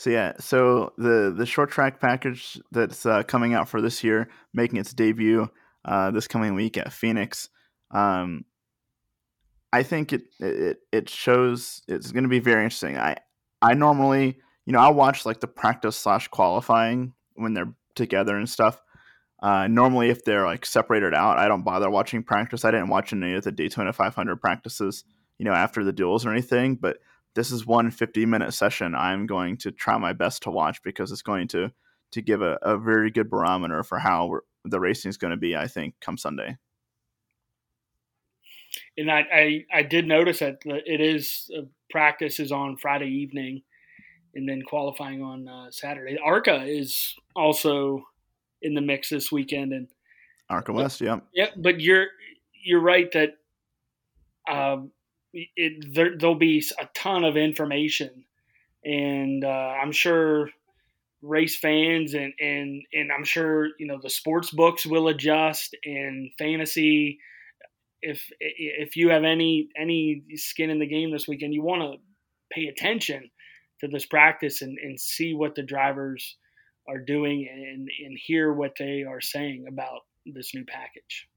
So 0.00 0.08
yeah, 0.08 0.32
so 0.40 0.94
the 0.96 1.30
the 1.36 1.44
short 1.44 1.70
track 1.70 2.00
package 2.00 2.58
that's 2.72 3.04
uh, 3.04 3.22
coming 3.22 3.52
out 3.52 3.68
for 3.68 3.82
this 3.82 4.02
year, 4.02 4.30
making 4.54 4.78
its 4.78 4.94
debut 4.94 5.46
uh, 5.84 6.10
this 6.10 6.26
coming 6.26 6.54
week 6.54 6.78
at 6.78 6.90
Phoenix. 6.90 7.50
Um, 7.90 8.46
I 9.74 9.82
think 9.82 10.14
it 10.14 10.22
it 10.38 10.78
it 10.90 11.10
shows 11.10 11.82
it's 11.86 12.12
going 12.12 12.22
to 12.22 12.30
be 12.30 12.38
very 12.38 12.64
interesting. 12.64 12.96
I 12.96 13.18
I 13.60 13.74
normally 13.74 14.38
you 14.64 14.72
know 14.72 14.78
I 14.78 14.88
watch 14.88 15.26
like 15.26 15.40
the 15.40 15.46
practice 15.46 15.98
slash 15.98 16.28
qualifying 16.28 17.12
when 17.34 17.52
they're 17.52 17.74
together 17.94 18.38
and 18.38 18.48
stuff. 18.48 18.80
Uh, 19.42 19.68
normally, 19.68 20.08
if 20.08 20.24
they're 20.24 20.46
like 20.46 20.64
separated 20.64 21.12
out, 21.12 21.36
I 21.36 21.46
don't 21.46 21.62
bother 21.62 21.90
watching 21.90 22.22
practice. 22.22 22.64
I 22.64 22.70
didn't 22.70 22.88
watch 22.88 23.12
any 23.12 23.34
of 23.34 23.44
the 23.44 23.52
Daytona 23.52 23.92
500 23.92 24.40
practices, 24.40 25.04
you 25.36 25.44
know, 25.44 25.52
after 25.52 25.84
the 25.84 25.92
duels 25.92 26.24
or 26.24 26.30
anything. 26.30 26.76
But 26.76 27.00
this 27.34 27.50
is 27.50 27.66
one 27.66 27.90
50 27.90 28.26
minute 28.26 28.52
session 28.52 28.94
I'm 28.94 29.26
going 29.26 29.56
to 29.58 29.70
try 29.70 29.96
my 29.98 30.12
best 30.12 30.42
to 30.44 30.50
watch 30.50 30.82
because 30.82 31.12
it's 31.12 31.22
going 31.22 31.48
to 31.48 31.70
to 32.12 32.22
give 32.22 32.42
a, 32.42 32.58
a 32.62 32.76
very 32.76 33.10
good 33.10 33.30
barometer 33.30 33.82
for 33.82 33.98
how 33.98 34.40
the 34.64 34.80
racing 34.80 35.08
is 35.08 35.16
going 35.16 35.30
to 35.30 35.36
be. 35.36 35.56
I 35.56 35.68
think 35.68 35.94
come 36.00 36.18
Sunday. 36.18 36.56
And 38.96 39.10
I, 39.10 39.24
I, 39.32 39.64
I 39.72 39.82
did 39.82 40.06
notice 40.06 40.40
that 40.40 40.58
it 40.64 41.00
is 41.00 41.50
uh, 41.56 41.62
practice 41.90 42.38
is 42.38 42.52
on 42.52 42.76
Friday 42.76 43.08
evening, 43.08 43.62
and 44.34 44.48
then 44.48 44.62
qualifying 44.62 45.22
on 45.22 45.48
uh, 45.48 45.70
Saturday. 45.70 46.18
ARCA 46.22 46.64
is 46.64 47.14
also 47.34 48.04
in 48.62 48.74
the 48.74 48.80
mix 48.80 49.10
this 49.10 49.32
weekend, 49.32 49.72
and 49.72 49.88
ARCA 50.48 50.72
West, 50.72 51.00
yeah, 51.00 51.20
yeah. 51.32 51.48
But 51.56 51.80
you're 51.80 52.06
you're 52.62 52.80
right 52.80 53.10
that 53.12 53.36
um, 54.50 54.90
it, 55.32 55.94
there, 55.94 56.16
will 56.20 56.34
be 56.34 56.64
a 56.78 56.88
ton 56.94 57.24
of 57.24 57.36
information, 57.36 58.24
and 58.84 59.44
uh, 59.44 59.48
I'm 59.48 59.92
sure 59.92 60.50
race 61.22 61.58
fans 61.58 62.14
and, 62.14 62.32
and 62.40 62.82
and 62.94 63.12
I'm 63.12 63.24
sure 63.24 63.68
you 63.78 63.86
know 63.86 63.98
the 64.02 64.10
sports 64.10 64.50
books 64.50 64.86
will 64.86 65.08
adjust 65.08 65.76
and 65.84 66.30
fantasy. 66.38 67.18
If 68.02 68.30
if 68.40 68.96
you 68.96 69.10
have 69.10 69.24
any 69.24 69.68
any 69.78 70.22
skin 70.36 70.70
in 70.70 70.78
the 70.78 70.86
game 70.86 71.10
this 71.10 71.28
weekend, 71.28 71.54
you 71.54 71.62
want 71.62 71.82
to 71.82 71.98
pay 72.50 72.66
attention 72.66 73.30
to 73.80 73.88
this 73.88 74.06
practice 74.06 74.62
and, 74.62 74.78
and 74.78 75.00
see 75.00 75.34
what 75.34 75.54
the 75.54 75.62
drivers 75.62 76.36
are 76.88 76.98
doing 76.98 77.48
and, 77.50 77.88
and 78.04 78.18
hear 78.18 78.52
what 78.52 78.72
they 78.78 79.04
are 79.04 79.20
saying 79.20 79.66
about 79.68 80.00
this 80.26 80.54
new 80.54 80.64
package. 80.64 81.28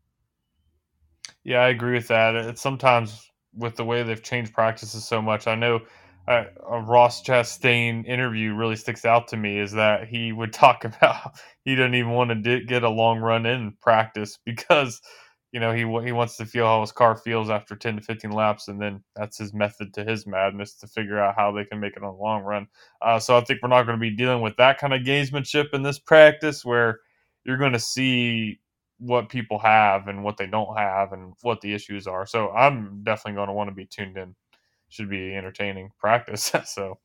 Yeah, 1.44 1.60
I 1.60 1.70
agree 1.70 1.94
with 1.94 2.08
that. 2.08 2.36
It's 2.36 2.62
sometimes 2.62 3.30
with 3.56 3.76
the 3.76 3.86
way 3.86 4.04
they've 4.04 4.24
changed 4.24 4.54
practices 4.54 5.06
so 5.08 5.22
much. 5.22 5.48
I 5.48 5.56
know 5.56 5.82
uh, 6.28 6.46
a 6.70 6.80
Ross 6.80 7.22
Chastain 7.24 8.06
interview 8.06 8.54
really 8.54 8.76
sticks 8.76 9.06
out 9.06 9.28
to 9.30 9.38
me 9.38 9.60
is 9.60 9.74
that 9.74 10.08
he 10.08 10.32
would 10.32 10.54
talk 10.54 10.86
about 10.86 11.34
he 11.66 11.76
doesn't 11.76 11.96
even 11.96 12.12
want 12.12 12.44
to 12.44 12.60
get 12.66 12.84
a 12.84 12.90
long 12.90 13.20
run 13.20 13.46
in 13.46 13.74
practice 13.82 14.38
because 14.46 15.02
you 15.52 15.60
know 15.60 15.72
he 15.72 15.82
he 16.06 16.12
wants 16.12 16.38
to 16.38 16.46
feel 16.46 16.66
how 16.66 16.82
his 16.82 16.92
car 16.92 17.16
feels 17.16 17.50
after 17.50 17.76
10 17.76 17.98
to 17.98 18.02
15 18.02 18.32
laps 18.32 18.68
and 18.68 18.82
then 18.82 19.04
that's 19.16 19.38
his 19.38 19.54
method 19.54 19.94
to 19.94 20.04
his 20.04 20.26
madness 20.26 20.76
to 20.76 20.88
figure 20.88 21.20
out 21.20 21.36
how 21.38 21.52
they 21.52 21.64
can 21.66 21.80
make 21.80 21.96
it 21.96 22.04
on 22.04 22.12
the 22.16 22.22
long 22.22 22.42
run 22.42 22.68
uh, 23.02 23.20
so 23.20 23.38
i 23.38 23.42
think 23.42 23.60
we're 23.62 23.70
not 23.70 23.84
going 23.86 23.98
to 23.98 24.02
be 24.02 24.16
dealing 24.16 24.42
with 24.42 24.56
that 24.58 24.80
kind 24.80 24.94
of 24.94 25.02
gamesmanship 25.02 25.68
in 25.74 25.84
this 25.84 26.00
practice 26.00 26.66
where 26.66 27.00
you're 27.46 27.58
going 27.58 27.74
to 27.74 27.80
see 27.80 28.60
what 29.06 29.30
people 29.30 29.60
have 29.60 30.08
and 30.08 30.24
what 30.24 30.38
they 30.38 30.48
don't 30.48 30.78
have 30.78 31.12
and 31.12 31.34
what 31.42 31.62
the 31.62 31.74
issues 31.74 32.08
are 32.08 32.26
so 32.26 32.52
i'm 32.52 33.02
definitely 33.04 33.36
going 33.36 33.48
to 33.48 33.54
want 33.54 33.70
to 33.70 33.76
be 33.76 33.86
tuned 33.86 34.18
in 34.18 34.36
should 34.90 35.10
be 35.10 35.36
entertaining 35.36 35.90
practice 36.00 36.52
so 36.66 36.98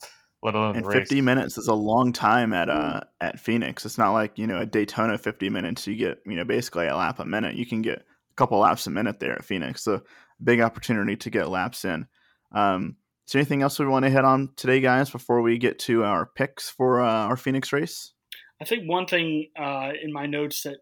let 0.42 0.54
alone 0.54 0.76
and 0.76 0.86
50 0.86 1.16
race. 1.16 1.24
minutes 1.24 1.58
is 1.58 1.68
a 1.68 1.74
long 1.74 2.12
time 2.12 2.52
at 2.52 2.68
uh 2.68 3.00
at 3.20 3.40
phoenix 3.40 3.84
it's 3.84 3.98
not 3.98 4.12
like 4.12 4.38
you 4.38 4.46
know 4.46 4.58
a 4.58 4.66
daytona 4.66 5.18
50 5.18 5.50
minutes 5.50 5.86
you 5.86 5.96
get 5.96 6.18
you 6.26 6.36
know 6.36 6.44
basically 6.44 6.86
a 6.86 6.96
lap 6.96 7.18
a 7.18 7.24
minute 7.24 7.56
you 7.56 7.66
can 7.66 7.82
get 7.82 7.98
a 7.98 8.34
couple 8.36 8.58
laps 8.58 8.86
a 8.86 8.90
minute 8.90 9.18
there 9.18 9.32
at 9.32 9.44
Phoenix. 9.44 9.82
So 9.82 10.02
big 10.42 10.60
opportunity 10.60 11.16
to 11.16 11.30
get 11.30 11.48
laps 11.48 11.84
in. 11.84 12.06
Um, 12.52 12.96
is 13.26 13.32
there 13.32 13.40
anything 13.40 13.62
else 13.62 13.78
we 13.78 13.86
want 13.86 14.04
to 14.04 14.10
hit 14.10 14.24
on 14.24 14.50
today, 14.56 14.80
guys, 14.80 15.10
before 15.10 15.42
we 15.42 15.58
get 15.58 15.78
to 15.80 16.04
our 16.04 16.26
picks 16.26 16.70
for 16.70 17.02
uh, 17.02 17.26
our 17.26 17.36
Phoenix 17.36 17.72
race? 17.72 18.12
I 18.60 18.64
think 18.64 18.88
one 18.88 19.06
thing 19.06 19.48
uh, 19.58 19.90
in 20.02 20.12
my 20.12 20.26
notes 20.26 20.62
that 20.62 20.78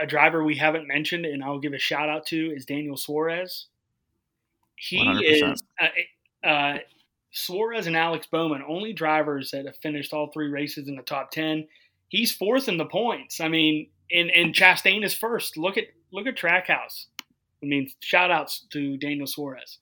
a 0.00 0.06
driver 0.06 0.44
we 0.44 0.56
haven't 0.56 0.88
mentioned, 0.88 1.24
and 1.24 1.42
I'll 1.42 1.60
give 1.60 1.72
a 1.72 1.78
shout 1.78 2.08
out 2.08 2.26
to, 2.26 2.52
is 2.54 2.64
Daniel 2.64 2.96
Suarez. 2.96 3.66
He 4.76 5.04
100%. 5.04 5.52
is 5.52 5.62
uh, 5.80 6.46
uh, 6.46 6.78
Suarez 7.30 7.86
and 7.86 7.96
Alex 7.96 8.26
Bowman, 8.26 8.62
only 8.66 8.92
drivers 8.92 9.50
that 9.50 9.66
have 9.66 9.76
finished 9.76 10.12
all 10.12 10.30
three 10.32 10.48
races 10.48 10.88
in 10.88 10.96
the 10.96 11.02
top 11.02 11.30
ten. 11.30 11.66
He's 12.08 12.32
fourth 12.32 12.68
in 12.68 12.78
the 12.78 12.86
points. 12.86 13.40
I 13.40 13.48
mean, 13.48 13.88
and 14.10 14.30
and 14.30 14.54
Chastain 14.54 15.04
is 15.04 15.14
first. 15.14 15.56
Look 15.56 15.76
at 15.76 15.84
look 16.12 16.26
at 16.26 16.36
Trackhouse. 16.36 17.06
I 17.62 17.66
mean, 17.66 17.90
shout 18.00 18.30
outs 18.30 18.66
to 18.70 18.96
Daniel 18.96 19.26
Suarez. 19.26 19.78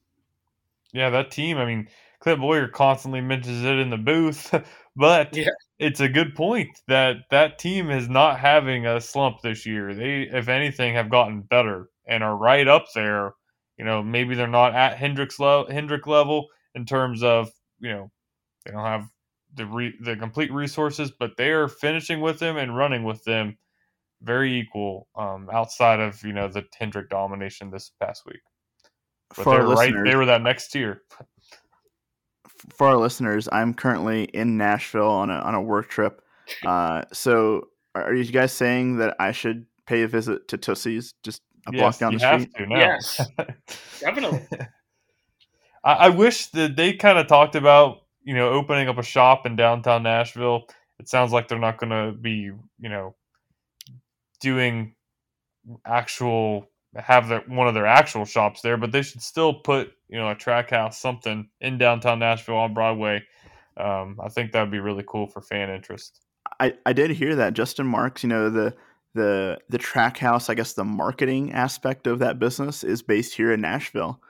Yeah, 0.92 1.10
that 1.10 1.30
team. 1.30 1.58
I 1.58 1.66
mean, 1.66 1.88
Clint 2.20 2.40
Bowyer 2.40 2.68
constantly 2.68 3.20
mentions 3.20 3.62
it 3.62 3.78
in 3.78 3.90
the 3.90 3.96
booth, 3.96 4.54
but 4.96 5.36
yeah. 5.36 5.48
It's 5.78 6.00
a 6.00 6.08
good 6.08 6.34
point 6.34 6.68
that 6.88 7.16
that 7.30 7.58
team 7.58 7.90
is 7.90 8.08
not 8.08 8.38
having 8.38 8.86
a 8.86 9.00
slump 9.00 9.42
this 9.42 9.66
year. 9.66 9.94
They, 9.94 10.22
if 10.22 10.48
anything, 10.48 10.94
have 10.94 11.10
gotten 11.10 11.42
better 11.42 11.90
and 12.06 12.24
are 12.24 12.36
right 12.36 12.66
up 12.66 12.86
there. 12.94 13.34
You 13.76 13.84
know, 13.84 14.02
maybe 14.02 14.34
they're 14.34 14.46
not 14.46 14.74
at 14.74 14.96
Hendrick's 14.96 15.38
level, 15.38 15.70
Hendrick 15.70 16.06
level 16.06 16.46
in 16.74 16.86
terms 16.86 17.22
of 17.22 17.50
you 17.78 17.90
know 17.90 18.10
they 18.64 18.72
don't 18.72 18.84
have 18.84 19.08
the 19.54 19.66
re, 19.66 19.94
the 20.00 20.16
complete 20.16 20.52
resources, 20.52 21.12
but 21.18 21.36
they 21.36 21.50
are 21.50 21.68
finishing 21.68 22.20
with 22.20 22.38
them 22.38 22.56
and 22.56 22.76
running 22.76 23.04
with 23.04 23.22
them 23.24 23.58
very 24.22 24.58
equal 24.58 25.08
um, 25.16 25.48
outside 25.52 26.00
of 26.00 26.22
you 26.24 26.32
know 26.32 26.48
the 26.48 26.64
Hendrick 26.78 27.10
domination 27.10 27.70
this 27.70 27.92
past 28.00 28.24
week. 28.24 28.40
But 29.30 29.42
for 29.42 29.58
they're 29.58 29.66
right, 29.66 29.94
they 30.04 30.16
were 30.16 30.26
that 30.26 30.42
next 30.42 30.68
tier. 30.68 31.02
For 32.70 32.88
our 32.88 32.96
listeners, 32.96 33.48
I'm 33.52 33.74
currently 33.74 34.24
in 34.24 34.56
Nashville 34.56 35.08
on 35.08 35.30
a 35.30 35.34
on 35.34 35.54
a 35.54 35.62
work 35.62 35.88
trip. 35.88 36.22
Uh, 36.64 37.02
so, 37.12 37.66
are 37.96 38.14
you 38.14 38.24
guys 38.24 38.52
saying 38.52 38.98
that 38.98 39.16
I 39.18 39.32
should 39.32 39.66
pay 39.84 40.02
a 40.02 40.06
visit 40.06 40.46
to 40.46 40.56
Tootsie's 40.56 41.12
just 41.24 41.42
a 41.66 41.72
yes, 41.72 41.80
block 41.80 41.98
down 41.98 42.14
the 42.14 42.20
street? 42.20 42.68
Yes, 42.70 43.20
definitely. 44.00 44.46
I, 45.82 45.92
I 45.92 46.08
wish 46.10 46.46
that 46.52 46.76
they 46.76 46.92
kind 46.92 47.18
of 47.18 47.26
talked 47.26 47.56
about 47.56 48.02
you 48.22 48.34
know 48.34 48.50
opening 48.50 48.88
up 48.88 48.96
a 48.96 49.02
shop 49.02 49.44
in 49.44 49.56
downtown 49.56 50.04
Nashville. 50.04 50.68
It 51.00 51.08
sounds 51.08 51.32
like 51.32 51.48
they're 51.48 51.58
not 51.58 51.78
going 51.78 51.90
to 51.90 52.16
be 52.16 52.52
you 52.78 52.88
know 52.88 53.16
doing 54.40 54.94
actual 55.84 56.68
have 56.98 57.28
their, 57.28 57.40
one 57.46 57.68
of 57.68 57.74
their 57.74 57.86
actual 57.86 58.24
shops 58.24 58.60
there, 58.60 58.76
but 58.76 58.92
they 58.92 59.02
should 59.02 59.22
still 59.22 59.54
put 59.54 59.92
you 60.08 60.18
know 60.18 60.28
a 60.28 60.34
Trackhouse 60.34 60.94
something 60.94 61.48
in 61.60 61.78
downtown 61.78 62.18
Nashville 62.18 62.56
on 62.56 62.74
Broadway. 62.74 63.22
Um, 63.76 64.18
I 64.22 64.28
think 64.28 64.52
that 64.52 64.62
would 64.62 64.70
be 64.70 64.80
really 64.80 65.04
cool 65.06 65.26
for 65.26 65.42
fan 65.42 65.70
interest. 65.70 66.20
I, 66.60 66.74
I 66.86 66.92
did 66.92 67.10
hear 67.10 67.34
that 67.36 67.54
Justin 67.54 67.86
Marks, 67.86 68.22
you 68.22 68.28
know 68.28 68.50
the 68.50 68.74
the 69.14 69.58
the 69.68 69.78
Trackhouse, 69.78 70.48
I 70.48 70.54
guess 70.54 70.74
the 70.74 70.84
marketing 70.84 71.52
aspect 71.52 72.06
of 72.06 72.18
that 72.20 72.38
business 72.38 72.84
is 72.84 73.02
based 73.02 73.34
here 73.34 73.52
in 73.52 73.60
Nashville, 73.60 74.20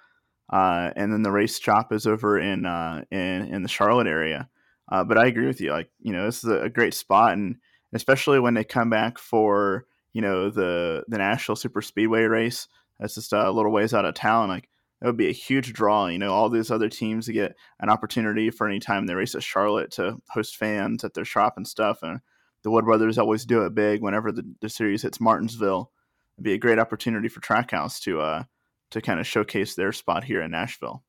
uh, 0.53 0.91
and 0.97 1.13
then 1.13 1.23
the 1.23 1.33
race 1.33 1.59
shop 1.59 1.93
is 1.93 2.07
over 2.07 2.39
in 2.39 2.67
uh, 2.67 3.05
in 3.11 3.53
in 3.53 3.63
the 3.63 3.69
Charlotte 3.69 4.07
area. 4.07 4.49
Uh, 4.91 5.03
but 5.03 5.19
I 5.19 5.27
agree 5.27 5.47
with 5.47 5.61
you, 5.61 5.73
like 5.73 5.91
you 6.01 6.13
know 6.13 6.27
this 6.27 6.43
is 6.43 6.51
a 6.51 6.69
great 6.69 6.95
spot, 6.95 7.33
and 7.33 7.57
especially 7.93 8.41
when 8.41 8.55
they 8.55 8.65
come 8.65 8.91
back 8.91 9.19
for 9.19 9.87
you 10.17 10.23
know 10.23 10.49
the 10.49 11.05
the 11.09 11.19
Nashville 11.19 11.57
Super 11.57 11.83
Speedway 11.83 12.23
race. 12.23 12.69
That's 12.99 13.17
just 13.17 13.35
a 13.35 13.51
little 13.51 13.71
ways 13.71 13.93
out 13.93 14.07
of 14.07 14.15
town. 14.15 14.49
Like 14.49 14.71
that 14.99 15.07
would 15.09 15.19
be 15.19 15.29
a 15.29 15.33
huge 15.33 15.75
draw. 15.75 16.07
You 16.07 16.19
know, 16.19 16.33
all 16.33 16.49
these 16.49 16.71
other 16.71 16.89
teams 16.89 17.27
to 17.27 17.35
get 17.35 17.55
an 17.81 17.91
opportunity 17.91 18.49
for 18.49 18.67
any 18.67 18.81
time 18.81 19.05
they 19.05 19.13
race 19.13 19.35
at 19.35 19.43
Charlotte 19.43 19.91
to 19.93 20.17
host 20.31 20.57
fans 20.57 21.05
at 21.05 21.13
their 21.13 21.27
shop 21.27 21.59
and 21.59 21.69
stuff. 21.69 21.99
And 22.03 22.21
the 22.63 22.71
Wood 22.71 22.87
Brothers 22.87 23.19
always 23.19 23.45
do 23.45 23.67
it 23.67 23.75
big 23.75 24.01
whenever 24.01 24.33
the, 24.33 24.43
the 24.63 24.71
series 24.71 25.03
hits 25.03 25.21
Martinsville. 25.21 25.93
It'd 26.39 26.45
be 26.45 26.55
a 26.55 26.59
great 26.59 26.79
opportunity 26.79 27.29
for 27.29 27.41
Trackhouse 27.41 28.01
to 28.05 28.23
uh 28.23 28.45
to 28.93 29.03
kind 29.03 29.21
of 29.21 29.27
showcase 29.27 29.75
their 29.75 29.93
spot 29.93 30.25
here 30.25 30.41
in 30.41 30.51
Nashville. 30.51 31.05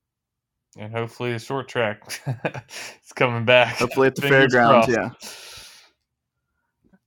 And 0.78 0.92
hopefully 0.92 1.32
the 1.32 1.40
short 1.40 1.70
track 1.70 2.04
is 3.06 3.14
coming 3.16 3.46
back. 3.46 3.78
Hopefully 3.78 4.08
at 4.08 4.16
the 4.16 4.24
fairgrounds, 4.24 4.90
yeah 4.90 5.12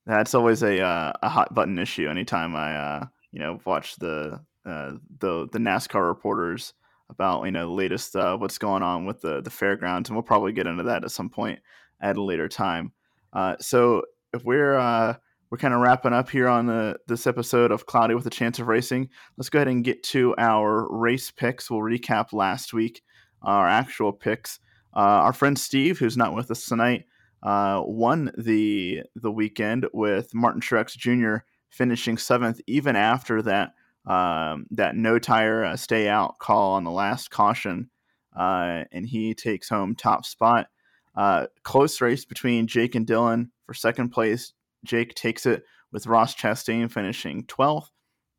that's 0.07 0.35
always 0.35 0.63
a 0.63 0.81
uh, 0.81 1.13
a 1.23 1.29
hot 1.29 1.55
button 1.55 1.79
issue. 1.79 2.09
Anytime 2.09 2.57
I 2.57 2.75
uh, 2.75 3.07
you 3.33 3.41
know 3.41 3.61
watch 3.65 3.97
the 3.97 4.41
uh, 4.65 4.93
the 5.19 5.49
the 5.53 5.59
NASCAR 5.59 6.07
reporters 6.07 6.75
about 7.09 7.45
you 7.45 7.51
know 7.51 7.67
the 7.67 7.73
latest 7.73 8.17
uh, 8.17 8.37
what's 8.37 8.59
going 8.59 8.83
on 8.83 9.07
with 9.07 9.21
the 9.21 9.41
the 9.41 9.51
fairgrounds, 9.51 10.09
and 10.09 10.17
we'll 10.17 10.23
probably 10.23 10.53
get 10.53 10.67
into 10.67 10.85
that 10.85 11.05
at 11.05 11.11
some 11.11 11.31
point 11.31 11.61
at 12.01 12.17
a 12.17 12.23
later 12.23 12.49
time. 12.49 12.93
Uh, 13.33 13.57
so 13.61 14.03
if 14.33 14.45
we're 14.45 14.77
uh, 14.77 15.15
we're 15.51 15.59
kind 15.59 15.75
of 15.75 15.81
wrapping 15.81 16.13
up 16.13 16.31
here 16.31 16.49
on 16.49 16.67
the, 16.67 16.97
this 17.09 17.27
episode 17.27 17.73
of 17.73 17.87
Cloudy 17.87 18.15
with 18.15 18.27
a 18.27 18.31
Chance 18.31 18.61
of 18.61 18.69
Racing, 18.69 19.09
let's 19.37 19.51
go 19.51 19.59
ahead 19.59 19.69
and 19.69 19.85
get 19.85 20.03
to 20.05 20.35
our 20.39 20.87
race 20.91 21.31
picks. 21.31 21.71
We'll 21.71 21.81
recap 21.81 22.33
last 22.33 22.73
week, 22.73 23.03
our 23.43 23.69
actual 23.69 24.13
picks. 24.13 24.61
our 24.95 25.33
friend 25.33 25.59
Steve, 25.59 25.99
who's 25.99 26.17
not 26.17 26.35
with 26.35 26.51
us 26.51 26.67
tonight, 26.67 27.05
uh, 27.43 27.83
won 27.85 28.33
the 28.37 29.03
the 29.15 29.31
weekend 29.31 29.87
with 29.93 30.35
Martin 30.35 30.61
Truex 30.61 30.97
Jr. 30.97 31.45
finishing 31.71 32.19
seventh, 32.19 32.61
even 32.67 32.97
after 32.97 33.43
that 33.43 33.75
um, 34.07 34.67
that 34.71 34.97
no 34.97 35.19
tire 35.19 35.65
uh, 35.65 35.77
stay 35.77 36.09
out 36.09 36.39
call 36.39 36.73
on 36.73 36.85
the 36.85 36.91
last 36.91 37.31
caution, 37.31 37.91
uh, 38.37 38.85
and 38.93 39.07
he 39.07 39.35
takes 39.35 39.69
home 39.69 39.95
top 39.95 40.25
spot. 40.25 40.69
Uh, 41.17 41.47
close 41.65 42.01
race 42.01 42.25
between 42.25 42.67
Jake 42.67 42.95
and 42.95 43.07
Dillon 43.07 43.51
for 43.67 43.75
second 43.75 44.11
place. 44.11 44.53
Jake 44.85 45.15
takes 45.15 45.45
it 45.45 45.65
with 45.93 46.07
Ross 46.07 46.35
Chastain 46.35 46.91
finishing 46.91 47.45
12th. 47.45 47.89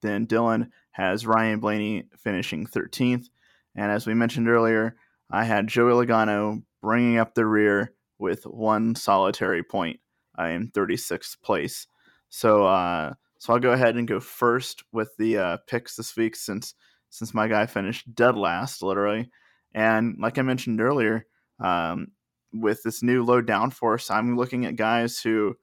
Then 0.02 0.26
Dillon 0.26 0.72
has 0.92 1.28
Ryan 1.28 1.60
Blaney 1.60 2.06
finishing 2.18 2.66
13th. 2.66 3.28
And 3.76 3.92
as 3.92 4.08
we 4.08 4.14
mentioned 4.14 4.50
earlier, 4.50 4.96
I 5.30 5.44
had 5.44 5.68
Joey 5.68 6.06
Logano 6.06 6.64
bringing 6.82 7.18
up 7.18 7.36
the 7.36 7.46
rear 7.46 7.94
with 8.22 8.44
one 8.46 8.96
solitary 8.96 9.64
point. 9.64 10.00
I 10.36 10.52
am 10.52 10.70
36th 10.70 11.42
place. 11.42 11.88
So 12.30 12.66
uh, 12.66 13.14
so 13.40 13.54
I'll 13.54 13.60
go 13.60 13.72
ahead 13.72 13.96
and 13.98 14.08
go 14.08 14.20
first 14.20 14.84
with 14.94 15.10
the 15.18 15.38
uh, 15.38 15.58
picks 15.68 15.96
this 15.96 16.16
week 16.16 16.36
since 16.36 16.76
since 17.10 17.34
my 17.34 17.48
guy 17.48 17.66
finished 17.66 18.14
dead 18.16 18.38
last, 18.38 18.82
literally. 18.82 19.30
And 19.74 20.16
like 20.20 20.38
I 20.38 20.44
mentioned 20.44 20.80
earlier, 20.80 21.26
um, 21.60 22.10
with 22.54 22.84
this 22.84 23.04
new 23.04 23.24
low 23.24 23.42
downforce, 23.42 24.10
I'm 24.10 24.38
looking 24.38 24.66
at 24.66 24.76
guys 24.76 25.20
who 25.20 25.56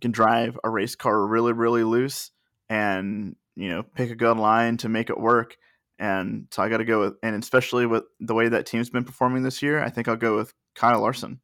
can 0.00 0.10
drive 0.10 0.58
a 0.62 0.70
race 0.70 0.94
car 0.94 1.26
really, 1.26 1.52
really 1.52 1.84
loose 1.84 2.30
and 2.68 3.36
you 3.56 3.68
know 3.68 3.82
pick 3.82 4.10
a 4.10 4.16
good 4.16 4.36
line 4.36 4.76
to 4.78 4.88
make 4.88 5.10
it 5.10 5.18
work. 5.18 5.56
And 5.98 6.48
so 6.50 6.62
I 6.62 6.68
got 6.68 6.78
to 6.78 6.84
go 6.84 7.00
with, 7.00 7.14
and 7.22 7.40
especially 7.40 7.86
with 7.86 8.04
the 8.20 8.34
way 8.34 8.48
that 8.48 8.66
team's 8.66 8.90
been 8.90 9.04
performing 9.04 9.42
this 9.42 9.62
year, 9.62 9.82
I 9.82 9.90
think 9.90 10.08
I'll 10.08 10.16
go 10.16 10.36
with 10.36 10.52
Kyle 10.74 11.00
Larson. 11.00 11.40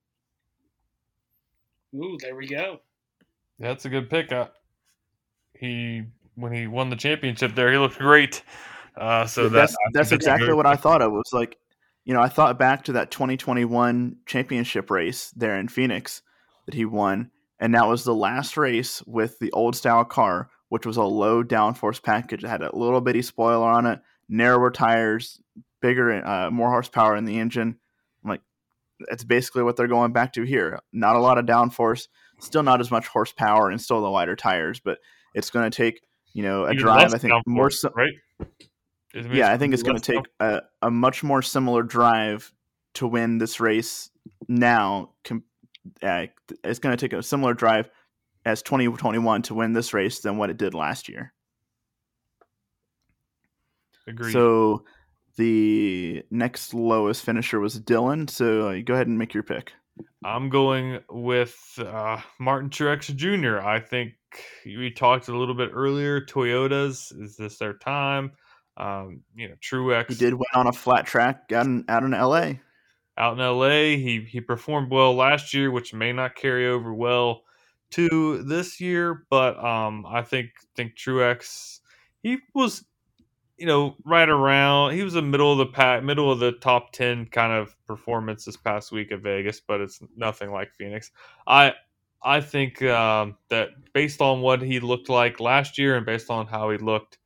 Ooh, 1.94 2.16
there 2.20 2.36
we 2.36 2.46
go. 2.46 2.80
That's 3.58 3.84
a 3.84 3.88
good 3.88 4.08
pick. 4.08 4.32
Uh, 4.32 4.48
he 5.58 6.04
when 6.34 6.52
he 6.52 6.66
won 6.66 6.90
the 6.90 6.96
championship 6.96 7.54
there, 7.54 7.70
he 7.70 7.78
looked 7.78 7.98
great. 7.98 8.42
Uh, 8.96 9.26
so 9.26 9.48
that's 9.48 9.76
that's 9.92 10.12
exactly 10.12 10.52
what 10.52 10.66
I 10.66 10.76
thought 10.76 11.02
of. 11.02 11.12
It 11.12 11.16
was 11.16 11.32
like 11.32 11.56
you 12.04 12.14
know, 12.14 12.20
I 12.20 12.28
thought 12.28 12.58
back 12.58 12.84
to 12.84 12.92
that 12.92 13.10
2021 13.10 14.16
championship 14.26 14.90
race 14.90 15.30
there 15.36 15.58
in 15.58 15.68
Phoenix 15.68 16.22
that 16.66 16.74
he 16.74 16.84
won, 16.84 17.30
and 17.58 17.74
that 17.74 17.86
was 17.86 18.04
the 18.04 18.14
last 18.14 18.56
race 18.56 19.02
with 19.06 19.38
the 19.38 19.52
old 19.52 19.76
style 19.76 20.04
car, 20.04 20.50
which 20.70 20.86
was 20.86 20.96
a 20.96 21.02
low 21.02 21.44
downforce 21.44 22.02
package. 22.02 22.42
It 22.42 22.48
had 22.48 22.62
a 22.62 22.74
little 22.74 23.00
bitty 23.00 23.22
spoiler 23.22 23.68
on 23.68 23.86
it, 23.86 24.00
narrower 24.28 24.70
tires, 24.70 25.40
bigger, 25.82 26.26
uh, 26.26 26.50
more 26.50 26.70
horsepower 26.70 27.16
in 27.16 27.26
the 27.26 27.38
engine. 27.38 27.76
That's 29.08 29.24
basically 29.24 29.62
what 29.62 29.76
they're 29.76 29.88
going 29.88 30.12
back 30.12 30.32
to 30.34 30.42
here. 30.42 30.78
Not 30.92 31.16
a 31.16 31.20
lot 31.20 31.38
of 31.38 31.46
downforce, 31.46 32.08
still 32.40 32.62
not 32.62 32.80
as 32.80 32.90
much 32.90 33.06
horsepower, 33.06 33.70
and 33.70 33.80
still 33.80 34.02
the 34.02 34.10
wider 34.10 34.36
tires, 34.36 34.80
but 34.80 34.98
it's 35.34 35.50
going 35.50 35.70
to 35.70 35.76
take 35.76 36.02
you 36.32 36.42
know 36.42 36.64
a 36.64 36.72
Even 36.72 36.78
drive. 36.78 37.14
I 37.14 37.18
think 37.18 37.34
more. 37.46 37.70
So, 37.70 37.90
right? 37.94 38.12
Yeah, 39.14 39.50
I 39.50 39.58
think 39.58 39.74
it's 39.74 39.82
going 39.82 39.98
to 39.98 40.12
take 40.12 40.24
a, 40.38 40.62
a 40.82 40.90
much 40.90 41.22
more 41.24 41.42
similar 41.42 41.82
drive 41.82 42.52
to 42.94 43.06
win 43.06 43.38
this 43.38 43.58
race 43.58 44.10
now. 44.48 45.10
Com- 45.24 45.44
uh, 46.02 46.26
it's 46.62 46.78
going 46.78 46.96
to 46.96 47.08
take 47.08 47.18
a 47.18 47.22
similar 47.22 47.54
drive 47.54 47.90
as 48.44 48.62
2021 48.62 49.42
to 49.42 49.54
win 49.54 49.72
this 49.72 49.92
race 49.92 50.20
than 50.20 50.36
what 50.36 50.50
it 50.50 50.56
did 50.56 50.74
last 50.74 51.08
year. 51.08 51.32
Agreed. 54.06 54.32
So 54.32 54.84
the 55.40 56.22
next 56.30 56.74
lowest 56.74 57.24
finisher 57.24 57.58
was 57.60 57.80
Dillon. 57.80 58.28
So 58.28 58.68
uh, 58.68 58.80
go 58.84 58.92
ahead 58.92 59.06
and 59.06 59.18
make 59.18 59.32
your 59.32 59.42
pick. 59.42 59.72
I'm 60.22 60.50
going 60.50 61.00
with 61.08 61.56
uh, 61.78 62.20
Martin 62.38 62.68
Truex 62.68 63.14
Jr. 63.16 63.66
I 63.66 63.80
think 63.80 64.12
we 64.66 64.90
talked 64.90 65.28
a 65.28 65.36
little 65.36 65.54
bit 65.54 65.70
earlier. 65.72 66.20
Toyotas 66.20 67.18
is 67.18 67.36
this 67.36 67.56
their 67.56 67.72
time? 67.72 68.32
Um, 68.76 69.22
you 69.34 69.48
know, 69.48 69.54
Truex. 69.62 70.08
He 70.08 70.14
did 70.14 70.34
win 70.34 70.44
on 70.54 70.66
a 70.66 70.72
flat 70.72 71.06
track 71.06 71.50
out 71.52 71.64
in, 71.64 71.86
out 71.88 72.02
in 72.02 72.10
LA. 72.10 72.52
out 73.16 73.32
in 73.32 73.38
LA. 73.38 73.96
He 73.96 74.26
he 74.28 74.42
performed 74.42 74.90
well 74.90 75.14
last 75.14 75.54
year, 75.54 75.70
which 75.70 75.94
may 75.94 76.12
not 76.12 76.34
carry 76.34 76.68
over 76.68 76.92
well 76.92 77.44
to 77.92 78.42
this 78.42 78.78
year. 78.78 79.24
But 79.30 79.62
um, 79.62 80.04
I 80.06 80.20
think 80.20 80.50
think 80.76 80.96
Truex 80.96 81.80
he 82.22 82.38
was 82.54 82.84
you 83.60 83.66
know 83.66 83.94
right 84.04 84.28
around. 84.28 84.94
He 84.94 85.04
was 85.04 85.14
a 85.14 85.22
middle 85.22 85.52
of 85.52 85.58
the 85.58 85.66
pack, 85.66 86.02
middle 86.02 86.32
of 86.32 86.40
the 86.40 86.52
top 86.52 86.92
ten 86.92 87.26
kind 87.26 87.52
of 87.52 87.76
performance 87.86 88.44
this 88.46 88.56
past 88.56 88.90
week 88.90 89.12
at 89.12 89.20
Vegas, 89.20 89.60
but 89.60 89.80
it's 89.80 90.00
nothing 90.16 90.50
like 90.50 90.72
Phoenix. 90.74 91.12
I. 91.46 91.74
I 92.22 92.42
think 92.42 92.82
um, 92.82 93.38
that 93.48 93.70
based 93.94 94.20
on 94.20 94.42
what 94.42 94.60
he 94.60 94.78
looked 94.78 95.08
like 95.08 95.40
last 95.40 95.78
year 95.78 95.96
and 95.96 96.04
based 96.04 96.28
on 96.28 96.46
how 96.46 96.68
he 96.68 96.76
looked 96.76 97.16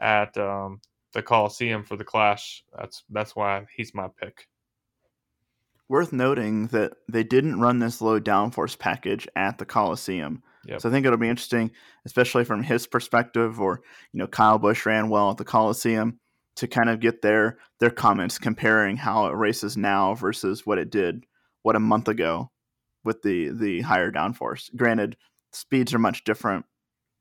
at 0.00 0.36
um, 0.36 0.80
the 1.12 1.22
Coliseum 1.22 1.84
for 1.84 1.96
the 1.96 2.02
Clash, 2.02 2.64
that's 2.76 3.04
that's 3.10 3.36
why 3.36 3.64
he's 3.76 3.94
my 3.94 4.08
pick. 4.20 4.48
Worth 5.88 6.12
noting 6.12 6.66
that 6.68 6.94
they 7.08 7.22
didn't 7.22 7.60
run 7.60 7.78
this 7.78 8.02
low 8.02 8.18
downforce 8.18 8.76
package 8.76 9.28
at 9.36 9.58
the 9.58 9.64
Coliseum. 9.64 10.42
Yep. 10.66 10.80
So 10.80 10.88
I 10.88 10.92
think 10.92 11.06
it'll 11.06 11.18
be 11.18 11.28
interesting, 11.28 11.72
especially 12.06 12.44
from 12.44 12.62
his 12.62 12.86
perspective, 12.86 13.60
or 13.60 13.82
you 14.12 14.18
know, 14.18 14.26
Kyle 14.26 14.58
Busch 14.58 14.86
ran 14.86 15.08
well 15.08 15.30
at 15.30 15.36
the 15.36 15.44
Coliseum 15.44 16.18
to 16.56 16.68
kind 16.68 16.88
of 16.88 17.00
get 17.00 17.22
their 17.22 17.58
their 17.80 17.90
comments 17.90 18.38
comparing 18.38 18.96
how 18.96 19.26
it 19.26 19.34
races 19.34 19.76
now 19.76 20.14
versus 20.14 20.66
what 20.66 20.78
it 20.78 20.90
did 20.90 21.24
what 21.62 21.76
a 21.76 21.80
month 21.80 22.08
ago 22.08 22.50
with 23.04 23.22
the 23.22 23.48
the 23.50 23.80
higher 23.82 24.12
downforce. 24.12 24.74
Granted, 24.76 25.16
speeds 25.52 25.94
are 25.94 25.98
much 25.98 26.24
different. 26.24 26.64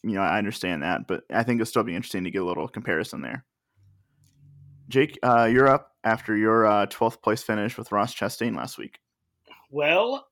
You 0.03 0.13
know, 0.13 0.21
I 0.21 0.37
understand 0.37 0.83
that, 0.83 1.07
but 1.07 1.23
I 1.31 1.43
think 1.43 1.61
it'll 1.61 1.69
still 1.69 1.83
be 1.83 1.95
interesting 1.95 2.23
to 2.23 2.31
get 2.31 2.41
a 2.41 2.45
little 2.45 2.67
comparison 2.67 3.21
there. 3.21 3.45
Jake, 4.87 5.17
uh, 5.23 5.45
you're 5.45 5.67
up 5.67 5.91
after 6.03 6.35
your 6.35 6.65
uh, 6.65 6.85
12th 6.87 7.21
place 7.21 7.43
finish 7.43 7.77
with 7.77 7.91
Ross 7.91 8.13
Chastain 8.13 8.55
last 8.55 8.77
week. 8.77 8.99
Well, 9.69 10.27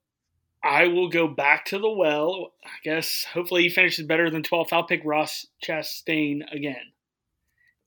I 0.64 0.88
will 0.88 1.10
go 1.10 1.28
back 1.28 1.66
to 1.66 1.80
the 1.80 1.90
well. 1.90 2.54
I 2.66 2.70
guess 2.84 3.26
hopefully 3.34 3.64
he 3.64 3.70
finishes 3.70 4.06
better 4.06 4.30
than 4.30 4.44
12th. 4.44 4.74
I'll 4.74 4.84
pick 4.84 5.02
Ross 5.06 5.46
Chastain 5.66 6.42
again. 6.52 6.94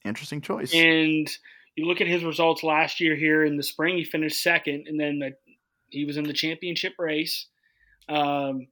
Interesting 0.04 0.40
choice. 0.40 0.74
And 0.74 1.30
you 1.76 1.86
look 1.86 2.00
at 2.00 2.06
his 2.06 2.24
results 2.24 2.62
last 2.62 3.00
year 3.00 3.14
here 3.14 3.44
in 3.44 3.56
the 3.56 3.62
spring, 3.62 3.96
he 3.96 4.04
finished 4.04 4.42
second, 4.42 4.86
and 4.88 4.98
then 4.98 5.18
the, 5.18 5.32
he 5.90 6.04
was 6.04 6.16
in 6.16 6.24
the 6.24 6.32
championship 6.32 6.94
race. 6.98 7.46
Um, 8.08 8.68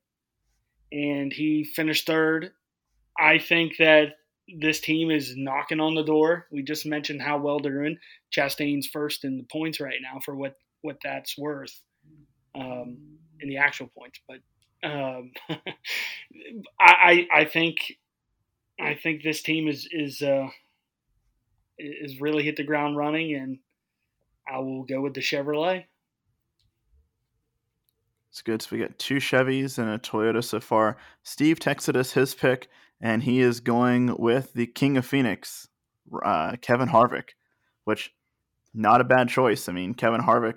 and 0.91 1.33
he 1.33 1.65
finished 1.65 2.07
third. 2.07 2.53
I 3.19 3.39
think 3.39 3.77
that 3.79 4.15
this 4.59 4.81
team 4.81 5.11
is 5.11 5.37
knocking 5.37 5.79
on 5.79 5.95
the 5.95 6.03
door. 6.03 6.47
We 6.51 6.63
just 6.63 6.87
mentioned 6.87 7.23
how 7.23 7.39
well 7.39 7.61
they're 7.61 7.83
doing. 7.83 7.99
Chastain's 8.35 8.87
first 8.87 9.25
in 9.25 9.37
the 9.37 9.45
points 9.45 9.79
right 9.79 10.01
now 10.03 10.21
for 10.25 10.35
what, 10.35 10.57
what 10.83 10.97
that's 11.05 11.39
worth 11.39 11.79
um, 12.55 13.19
in 13.43 13.49
the 13.49 13.59
actual 13.59 13.89
points. 13.89 14.21
But 14.29 14.39
um, 14.89 15.33
I, 16.81 17.27
I 17.33 17.45
think 17.45 17.99
I 18.81 18.95
think 18.95 19.23
this 19.23 19.43
team 19.43 19.69
is 19.69 19.89
is 19.91 20.23
uh, 20.23 20.49
is 21.79 22.21
really 22.21 22.45
hit 22.45 22.57
the 22.57 22.65
ground 22.65 22.97
running, 22.97 23.35
and 23.35 23.59
I 24.51 24.59
will 24.59 24.85
go 24.85 25.01
with 25.01 25.15
the 25.15 25.21
Chevrolet. 25.21 25.85
It's 28.31 28.43
good. 28.43 28.63
So 28.63 28.69
we 28.73 28.79
got 28.79 28.99
two 28.99 29.17
Chevys 29.17 29.79
and 29.79 29.91
a 29.91 29.99
Toyota 29.99 30.43
so 30.43 30.61
far. 30.61 30.97
Steve 31.25 31.59
texted 31.59 31.97
us 31.97 32.13
his 32.13 32.35
pick, 32.35 32.69
and 33.01 33.23
he 33.23 33.41
is 33.41 33.61
going 33.61 34.15
with 34.19 34.53
the 34.53 34.67
King 34.67 34.97
of 34.97 35.05
Phoenix, 35.05 35.69
uh, 36.25 36.57
Kevin 36.61 36.89
Harvick, 36.89 37.31
which 37.85 38.15
not 38.73 39.01
a 39.01 39.05
bad 39.05 39.29
choice. 39.29 39.69
I 39.69 39.73
mean, 39.73 39.95
Kevin 39.95 40.21
Harvick 40.21 40.55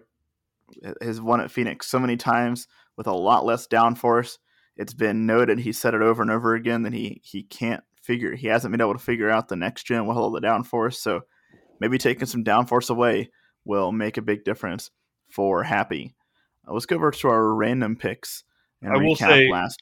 has 1.02 1.22
won 1.22 1.42
at 1.42 1.52
Phoenix 1.52 1.88
so 1.88 2.00
many 2.00 2.18
times 2.18 2.68
with 2.98 3.08
a 3.08 3.14
lot 3.14 3.46
less 3.46 3.68
downforce. 3.68 4.38
It's 4.76 4.94
been 4.94 5.26
noted. 5.26 5.60
He 5.60 5.72
said 5.72 5.94
it 5.94 6.02
over 6.02 6.22
and 6.22 6.32
over 6.32 6.56
again 6.56 6.84
that 6.84 6.94
he 6.94 7.22
he 7.24 7.44
can't 7.44 7.84
figure. 8.02 8.36
He 8.36 8.48
hasn't 8.48 8.72
been 8.72 8.82
able 8.82 8.94
to 8.94 9.00
figure 9.00 9.30
out 9.30 9.48
the 9.48 9.56
next 9.56 9.84
gen 9.84 10.06
with 10.06 10.18
all 10.18 10.32
the 10.32 10.42
downforce. 10.42 10.96
So 10.96 11.22
maybe 11.80 11.98
taking 11.98 12.26
some 12.26 12.44
downforce 12.44 12.90
away 12.90 13.30
will 13.66 13.92
make 13.92 14.18
a 14.18 14.22
big 14.22 14.44
difference 14.44 14.92
for 15.30 15.64
Happy. 15.64 16.16
Uh, 16.68 16.74
let's 16.74 16.86
go 16.86 16.96
over 16.96 17.12
to 17.12 17.28
our 17.28 17.54
random 17.54 17.96
picks 17.96 18.44
and 18.82 18.94
I 18.94 18.98
will 18.98 19.16
recap 19.16 19.30
say- 19.30 19.50
last. 19.50 19.82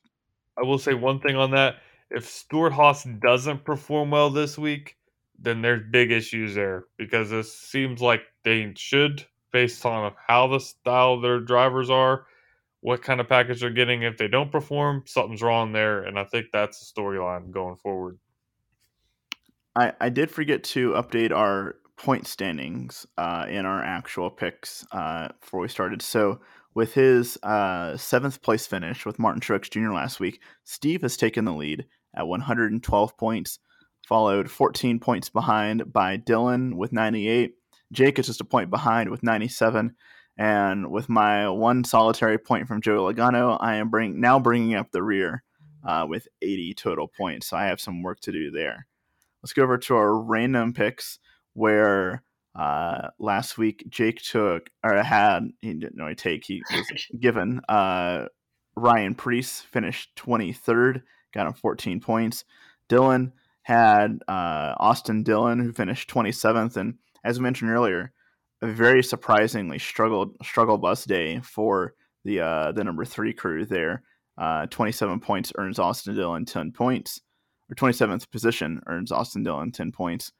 I 0.57 0.63
will 0.63 0.77
say 0.77 0.93
one 0.93 1.19
thing 1.19 1.35
on 1.35 1.51
that. 1.51 1.77
If 2.09 2.27
Stewart-Haas 2.27 3.07
doesn't 3.21 3.63
perform 3.63 4.11
well 4.11 4.29
this 4.29 4.57
week, 4.57 4.97
then 5.39 5.61
there's 5.61 5.89
big 5.89 6.11
issues 6.11 6.55
there 6.55 6.83
because 6.97 7.31
it 7.31 7.45
seems 7.45 8.01
like 8.01 8.21
they 8.43 8.73
should, 8.75 9.25
based 9.51 9.85
on 9.85 10.13
how 10.27 10.47
the 10.47 10.59
style 10.59 11.19
their 11.19 11.39
drivers 11.39 11.89
are, 11.89 12.25
what 12.81 13.01
kind 13.01 13.19
of 13.19 13.27
package 13.27 13.61
they're 13.61 13.69
getting. 13.69 14.03
If 14.03 14.17
they 14.17 14.27
don't 14.27 14.51
perform, 14.51 15.03
something's 15.05 15.41
wrong 15.41 15.71
there, 15.71 16.03
and 16.03 16.17
I 16.17 16.23
think 16.23 16.47
that's 16.51 16.79
the 16.79 17.01
storyline 17.01 17.51
going 17.51 17.77
forward. 17.77 18.19
I, 19.75 19.93
I 20.01 20.09
did 20.09 20.31
forget 20.31 20.63
to 20.65 20.91
update 20.91 21.31
our 21.31 21.75
point 21.95 22.27
standings 22.27 23.05
uh, 23.17 23.45
in 23.47 23.65
our 23.65 23.83
actual 23.83 24.29
picks 24.29 24.85
uh, 24.91 25.29
before 25.39 25.61
we 25.61 25.67
started. 25.67 26.01
So 26.01 26.41
with 26.73 26.93
his 26.93 27.37
uh, 27.43 27.95
seventh 27.97 28.41
place 28.41 28.65
finish 28.65 29.05
with 29.05 29.19
Martin 29.19 29.41
Truex 29.41 29.69
Jr. 29.69 29.91
last 29.91 30.19
week, 30.19 30.41
Steve 30.63 31.01
has 31.01 31.15
taken 31.17 31.45
the 31.45 31.53
lead 31.53 31.85
at 32.15 32.27
112 32.27 33.17
points, 33.17 33.59
followed 34.07 34.49
14 34.49 34.99
points 34.99 35.29
behind 35.29 35.93
by 35.93 36.17
Dillon 36.17 36.75
with 36.75 36.91
98. 36.91 37.55
Jake 37.91 38.19
is 38.19 38.27
just 38.27 38.41
a 38.41 38.45
point 38.45 38.69
behind 38.69 39.09
with 39.09 39.23
97. 39.23 39.95
And 40.37 40.89
with 40.91 41.09
my 41.09 41.49
one 41.49 41.83
solitary 41.83 42.37
point 42.37 42.67
from 42.67 42.81
Joe 42.81 43.03
Logano, 43.03 43.57
I 43.59 43.75
am 43.75 43.89
bring, 43.89 44.19
now 44.19 44.39
bringing 44.39 44.75
up 44.75 44.91
the 44.91 45.03
rear 45.03 45.43
uh, 45.85 46.05
with 46.07 46.27
80 46.41 46.73
total 46.75 47.07
points. 47.07 47.47
So 47.47 47.57
I 47.57 47.65
have 47.65 47.81
some 47.81 48.01
work 48.01 48.19
to 48.21 48.31
do 48.31 48.49
there. 48.51 48.87
Let's 49.43 49.53
go 49.53 49.63
over 49.63 49.77
to 49.77 49.95
our 49.95 50.17
random 50.17 50.73
picks 50.73 51.19
where 51.53 52.23
uh, 52.55 53.09
last 53.19 53.57
week 53.57 53.85
Jake 53.89 54.21
took 54.21 54.69
or 54.83 54.95
had 55.01 55.49
he 55.61 55.73
didn't 55.73 55.97
really 55.97 56.15
take 56.15 56.45
he 56.45 56.61
was 56.71 57.07
given 57.19 57.61
uh, 57.67 58.25
Ryan 58.75 59.15
Preece 59.15 59.61
finished 59.61 60.15
23rd, 60.15 61.03
got 61.33 61.47
him 61.47 61.53
14 61.53 61.99
points. 61.99 62.45
Dillon 62.87 63.33
had 63.63 64.19
uh, 64.27 64.75
Austin 64.77 65.23
Dillon 65.23 65.59
who 65.59 65.71
finished 65.71 66.09
27th, 66.09 66.77
and 66.77 66.95
as 67.23 67.39
mentioned 67.39 67.71
earlier, 67.71 68.11
a 68.61 68.67
very 68.67 69.03
surprisingly 69.03 69.79
struggled 69.79 70.35
struggle 70.43 70.77
bus 70.77 71.05
day 71.05 71.39
for 71.41 71.93
the 72.23 72.39
uh, 72.39 72.71
the 72.71 72.83
number 72.83 73.05
three 73.05 73.33
crew 73.33 73.65
there. 73.65 74.03
Uh, 74.37 74.65
27 74.67 75.19
points 75.19 75.51
earns 75.57 75.77
Austin 75.77 76.15
Dillon 76.15 76.45
10 76.45 76.71
points, 76.71 77.21
or 77.69 77.75
27th 77.75 78.31
position 78.31 78.81
earns 78.87 79.11
Austin 79.11 79.43
Dillon 79.43 79.71
10 79.71 79.91
points. 79.91 80.31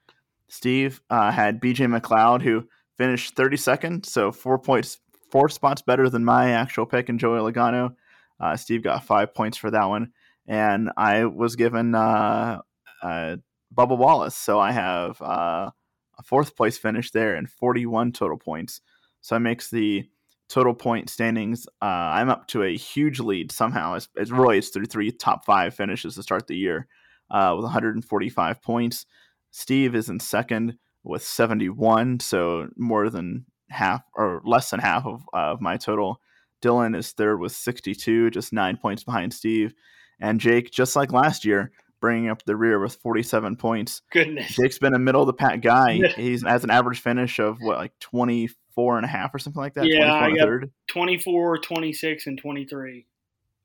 Steve 0.48 1.00
uh, 1.08 1.30
had 1.30 1.60
BJ 1.60 1.86
McLeod, 1.86 2.42
who 2.42 2.66
finished 2.98 3.36
32nd, 3.36 4.04
so 4.06 4.32
four 4.32 4.58
points, 4.58 4.98
four 5.30 5.48
spots 5.48 5.82
better 5.82 6.08
than 6.08 6.24
my 6.24 6.50
actual 6.50 6.86
pick 6.86 7.08
and 7.08 7.18
Joey 7.18 7.38
Logano. 7.38 7.94
Uh, 8.40 8.56
Steve 8.56 8.82
got 8.82 9.04
five 9.04 9.34
points 9.34 9.56
for 9.56 9.70
that 9.70 9.88
one, 9.88 10.12
and 10.46 10.90
I 10.96 11.26
was 11.26 11.56
given 11.56 11.94
uh, 11.94 12.60
uh, 13.02 13.36
Bubba 13.74 13.96
Wallace, 13.96 14.34
so 14.34 14.58
I 14.58 14.72
have 14.72 15.20
uh, 15.22 15.70
a 16.18 16.22
fourth 16.22 16.56
place 16.56 16.78
finish 16.78 17.10
there 17.10 17.34
and 17.34 17.50
41 17.50 18.12
total 18.12 18.36
points. 18.36 18.80
So 19.20 19.34
that 19.34 19.40
makes 19.40 19.70
the 19.70 20.08
total 20.48 20.74
point 20.74 21.08
standings. 21.08 21.66
Uh, 21.80 21.86
I'm 21.86 22.28
up 22.28 22.46
to 22.48 22.62
a 22.62 22.76
huge 22.76 23.20
lead 23.20 23.50
somehow 23.50 23.94
as, 23.94 24.08
as 24.18 24.30
Roy 24.30 24.58
is 24.58 24.68
through 24.68 24.86
three 24.86 25.10
top 25.10 25.44
five 25.46 25.74
finishes 25.74 26.14
to 26.16 26.22
start 26.22 26.46
the 26.46 26.56
year 26.56 26.86
uh, 27.30 27.52
with 27.56 27.64
145 27.64 28.62
points. 28.62 29.06
Steve 29.50 29.94
is 29.94 30.08
in 30.08 30.20
second 30.20 30.78
with 31.04 31.22
71, 31.22 32.20
so 32.20 32.68
more 32.76 33.10
than 33.10 33.46
half 33.70 34.02
or 34.14 34.42
less 34.44 34.70
than 34.70 34.80
half 34.80 35.06
of, 35.06 35.22
uh, 35.32 35.52
of 35.52 35.60
my 35.60 35.76
total. 35.76 36.20
Dillon 36.60 36.94
is 36.94 37.12
third 37.12 37.40
with 37.40 37.52
62, 37.52 38.30
just 38.30 38.52
nine 38.52 38.76
points 38.76 39.02
behind 39.02 39.32
Steve. 39.32 39.74
And 40.20 40.40
Jake, 40.40 40.70
just 40.70 40.94
like 40.94 41.12
last 41.12 41.44
year, 41.44 41.72
bringing 42.02 42.28
up 42.28 42.44
the 42.44 42.54
rear 42.54 42.78
with 42.78 42.96
47 42.96 43.56
points. 43.56 44.02
Goodness. 44.10 44.54
Jake's 44.54 44.78
been 44.78 44.92
a 44.94 44.98
middle 44.98 45.22
of 45.22 45.26
the 45.28 45.32
pack 45.32 45.62
guy. 45.62 45.94
He's 46.16 46.42
has 46.44 46.64
an 46.64 46.70
average 46.70 47.00
finish 47.00 47.38
of 47.38 47.56
what, 47.60 47.78
like 47.78 47.98
24 48.00 48.98
and 48.98 49.06
a 49.06 49.08
half 49.08 49.34
or 49.34 49.38
something 49.38 49.62
like 49.62 49.72
that? 49.74 49.86
Yeah, 49.86 50.00
24 50.18 50.18
I 50.22 50.30
got- 50.36 50.44
third. 50.44 50.70
24, 50.88 51.58
26, 51.58 52.26
and 52.26 52.36
23. 52.38 53.06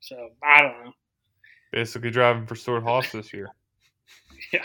So 0.00 0.30
I 0.42 0.62
don't 0.62 0.84
know. 0.86 0.92
Basically 1.72 2.10
driving 2.10 2.46
for 2.46 2.54
Stewart-Haas 2.54 3.12
this 3.12 3.34
year. 3.34 3.50
Yeah. 4.52 4.62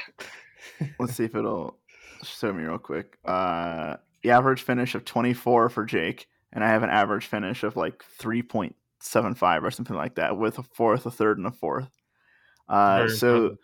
Let's 1.00 1.16
see 1.16 1.26
if 1.26 1.36
it'll 1.36 1.80
show 2.24 2.54
me 2.54 2.64
real 2.64 2.78
quick. 2.78 3.18
Uh, 3.26 3.98
the 4.22 4.30
average 4.30 4.62
finish 4.62 4.94
of 4.96 5.04
24 5.04 5.70
for 5.70 5.84
Jake, 5.84 6.28
and 6.54 6.64
I 6.64 6.68
have 6.70 6.84
an 6.84 6.90
average 6.92 7.26
finish 7.26 7.64
of 7.64 7.76
like 7.76 8.04
3.75 8.22 9.64
or 9.64 9.72
something 9.72 9.96
like 9.96 10.16
that, 10.16 10.38
with 10.38 10.60
a 10.60 10.64
fourth, 10.64 11.06
a 11.08 11.12
third, 11.12 11.38
and 11.40 11.48
a 11.48 11.52
fourth. 11.52 11.90
Uh, 12.74 13.08
so. 13.08 13.58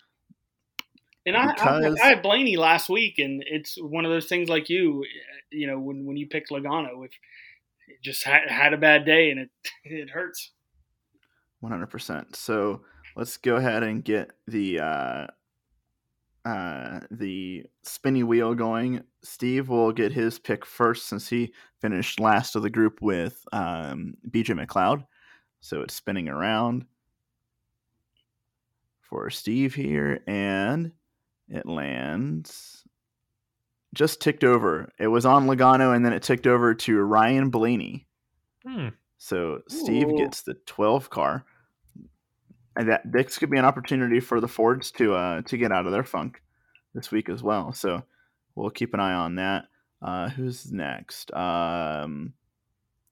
And 1.25 1.35
I, 1.35 1.53
Because- 1.53 1.99
I, 1.99 2.05
I 2.05 2.09
had 2.09 2.21
Blaney 2.21 2.57
last 2.57 2.89
week, 2.89 3.19
and 3.19 3.43
it's 3.45 3.75
one 3.79 4.05
of 4.05 4.11
those 4.11 4.27
things 4.27 4.49
like 4.49 4.69
you, 4.69 5.03
you 5.51 5.67
know, 5.67 5.79
when, 5.79 6.05
when 6.05 6.17
you 6.17 6.27
pick 6.27 6.49
Logano, 6.49 7.05
if 7.05 7.11
it 7.87 8.01
just 8.03 8.23
had, 8.23 8.49
had 8.49 8.73
a 8.73 8.77
bad 8.77 9.05
day 9.05 9.31
and 9.31 9.39
it 9.41 9.49
it 9.83 10.09
hurts. 10.09 10.51
100%. 11.63 12.35
So 12.35 12.81
let's 13.15 13.37
go 13.37 13.57
ahead 13.57 13.83
and 13.83 14.03
get 14.03 14.31
the 14.47 14.79
uh, 14.79 15.27
uh, 16.45 17.01
the 17.11 17.65
spinny 17.83 18.23
wheel 18.23 18.55
going. 18.55 19.03
Steve 19.23 19.67
will 19.67 19.91
get 19.91 20.13
his 20.13 20.39
pick 20.39 20.65
first 20.65 21.07
since 21.07 21.27
he 21.27 21.53
finished 21.81 22.19
last 22.19 22.55
of 22.55 22.63
the 22.63 22.69
group 22.69 23.01
with 23.01 23.43
um, 23.51 24.13
BJ 24.29 24.57
McLeod. 24.57 25.05
So 25.61 25.81
it's 25.81 25.93
spinning 25.93 26.29
around 26.29 26.85
for 29.09 29.29
Steve 29.29 29.73
here, 29.73 30.19
and 30.27 30.91
it 31.47 31.65
lands 31.65 32.83
just 33.93 34.21
ticked 34.21 34.43
over. 34.43 34.91
It 34.99 35.07
was 35.07 35.25
on 35.25 35.47
Logano, 35.47 35.95
and 35.95 36.05
then 36.05 36.13
it 36.13 36.23
ticked 36.23 36.47
over 36.47 36.73
to 36.75 37.01
Ryan 37.01 37.49
Blaney. 37.49 38.07
Hmm. 38.65 38.89
So 39.17 39.61
Steve 39.67 40.09
Ooh. 40.09 40.17
gets 40.17 40.41
the 40.41 40.55
12 40.65 41.09
car. 41.09 41.45
And 42.75 42.89
that 42.89 43.01
this 43.03 43.37
could 43.37 43.49
be 43.49 43.57
an 43.57 43.65
opportunity 43.65 44.21
for 44.21 44.39
the 44.39 44.47
Fords 44.47 44.91
to 44.91 45.13
uh 45.13 45.41
to 45.43 45.57
get 45.57 45.71
out 45.71 45.85
of 45.85 45.91
their 45.91 46.03
funk 46.03 46.41
this 46.93 47.11
week 47.11 47.27
as 47.27 47.43
well. 47.43 47.73
So 47.73 48.03
we'll 48.55 48.69
keep 48.69 48.93
an 48.93 49.01
eye 49.01 49.13
on 49.13 49.35
that. 49.35 49.65
Uh 50.01 50.29
who's 50.29 50.71
next? 50.71 51.33
Um 51.33 52.33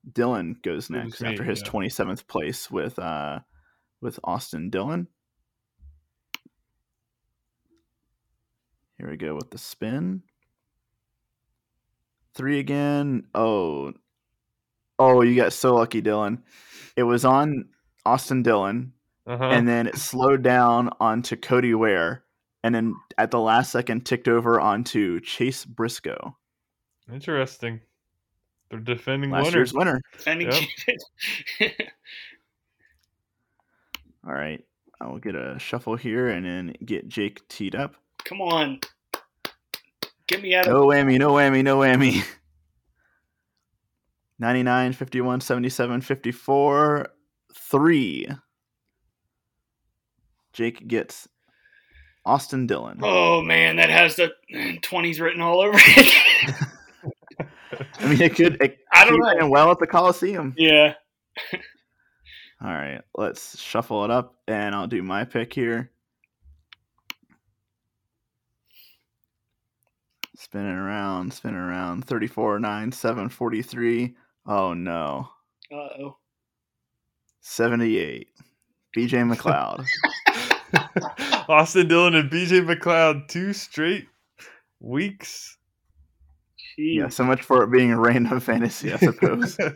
Dillon 0.10 0.56
goes 0.64 0.90
next 0.90 1.22
after 1.22 1.44
his 1.44 1.62
yeah. 1.62 1.68
27th 1.68 2.28
place 2.28 2.72
with 2.72 2.98
uh 2.98 3.40
with 4.00 4.20
Austin 4.24 4.70
Dillon. 4.70 5.08
Here 8.98 9.10
we 9.10 9.18
go 9.18 9.36
with 9.36 9.52
the 9.52 9.58
spin. 9.58 10.24
Three 12.34 12.60
again. 12.60 13.26
Oh, 13.36 13.94
oh, 15.00 15.22
you 15.22 15.36
got 15.36 15.54
so 15.54 15.76
lucky, 15.76 16.02
Dillon. 16.02 16.44
It 16.96 17.04
was 17.04 17.26
on 17.26 17.70
Austin 18.06 18.42
Dillon, 18.44 18.94
Uh-huh. 19.26 19.44
and 19.46 19.68
then 19.68 19.88
it 19.88 19.98
slowed 19.98 20.42
down 20.44 20.90
onto 21.00 21.36
Cody 21.36 21.74
Ware, 21.74 22.24
and 22.64 22.74
then 22.74 22.96
at 23.18 23.32
the 23.32 23.40
last 23.40 23.72
second 23.72 24.06
ticked 24.06 24.28
over 24.28 24.60
onto 24.60 25.20
Chase 25.22 25.66
Briscoe, 25.66 26.36
Interesting. 27.12 27.82
They're 28.70 28.80
defending 28.80 29.30
last 29.32 29.46
winners. 29.46 29.56
year's 29.56 29.74
winner. 29.74 30.02
Defending 30.12 30.52
Yep. 30.52 31.72
All 34.28 34.34
right, 34.34 34.62
I 35.00 35.08
will 35.08 35.20
get 35.20 35.36
a 35.36 35.58
shuffle 35.58 35.96
here 35.96 36.28
and 36.28 36.46
then 36.46 36.74
get 36.84 37.08
Jake 37.08 37.48
teed 37.48 37.76
up. 37.76 37.96
Come 38.28 38.42
on. 38.42 38.80
Get 40.28 40.42
me 40.42 40.54
out 40.54 40.68
of 40.68 40.74
here. 40.74 40.74
No 40.74 40.86
whammy, 40.88 41.18
no 41.18 41.32
whammy, 41.32 41.64
no 41.64 41.78
whammy. 41.78 42.26
99, 44.40 44.94
51, 44.94 45.42
77, 45.42 46.02
54, 46.02 47.08
3. 47.56 48.28
Jake 50.52 50.88
gets 50.88 51.30
Austin 52.26 52.68
Dillon. 52.68 53.00
Oh 53.02 53.42
man, 53.42 53.78
that 53.78 53.90
has 53.90 54.18
the 54.18 54.32
twenties 54.82 55.22
written 55.22 55.42
all 55.42 55.62
over 55.62 55.78
it. 55.78 56.14
I 58.00 58.08
mean, 58.08 58.22
it 58.22 58.36
could. 58.36 58.62
It 58.62 58.80
I 58.92 59.06
don't 59.06 59.20
know. 59.20 59.50
well 59.50 59.72
at 59.72 59.80
the 59.80 59.88
Coliseum. 59.88 60.54
yeah. 60.58 60.96
All 62.60 62.72
right, 62.72 63.02
let's 63.16 63.60
shuffle 63.60 64.04
it 64.04 64.10
up, 64.12 64.36
and 64.48 64.74
I'll 64.74 64.88
do 64.88 65.04
my 65.04 65.26
pick 65.26 65.54
here. 65.54 65.92
Spinning 70.40 70.76
around, 70.76 71.34
spinning 71.34 71.58
around. 71.58 72.06
34, 72.06 72.60
9, 72.60 72.92
7, 72.92 73.30
43. 73.30 74.16
Oh 74.46 74.74
no. 74.74 75.30
Uh 75.72 75.76
oh. 75.76 76.18
78. 77.42 78.28
BJ 78.96 79.36
McLeod. 79.36 79.86
Austin 81.50 81.88
Dillon 81.88 82.16
and 82.16 82.30
BJ 82.30 82.66
McLeod, 82.66 83.28
two 83.28 83.54
straight 83.54 84.08
weeks. 84.80 85.58
yeah, 86.78 87.10
so 87.10 87.24
much 87.24 87.42
for 87.42 87.64
it 87.64 87.72
being 87.72 87.92
a 87.92 88.00
random 88.00 88.40
fantasy, 88.40 88.94
I 88.94 88.98
suppose. 88.98 89.58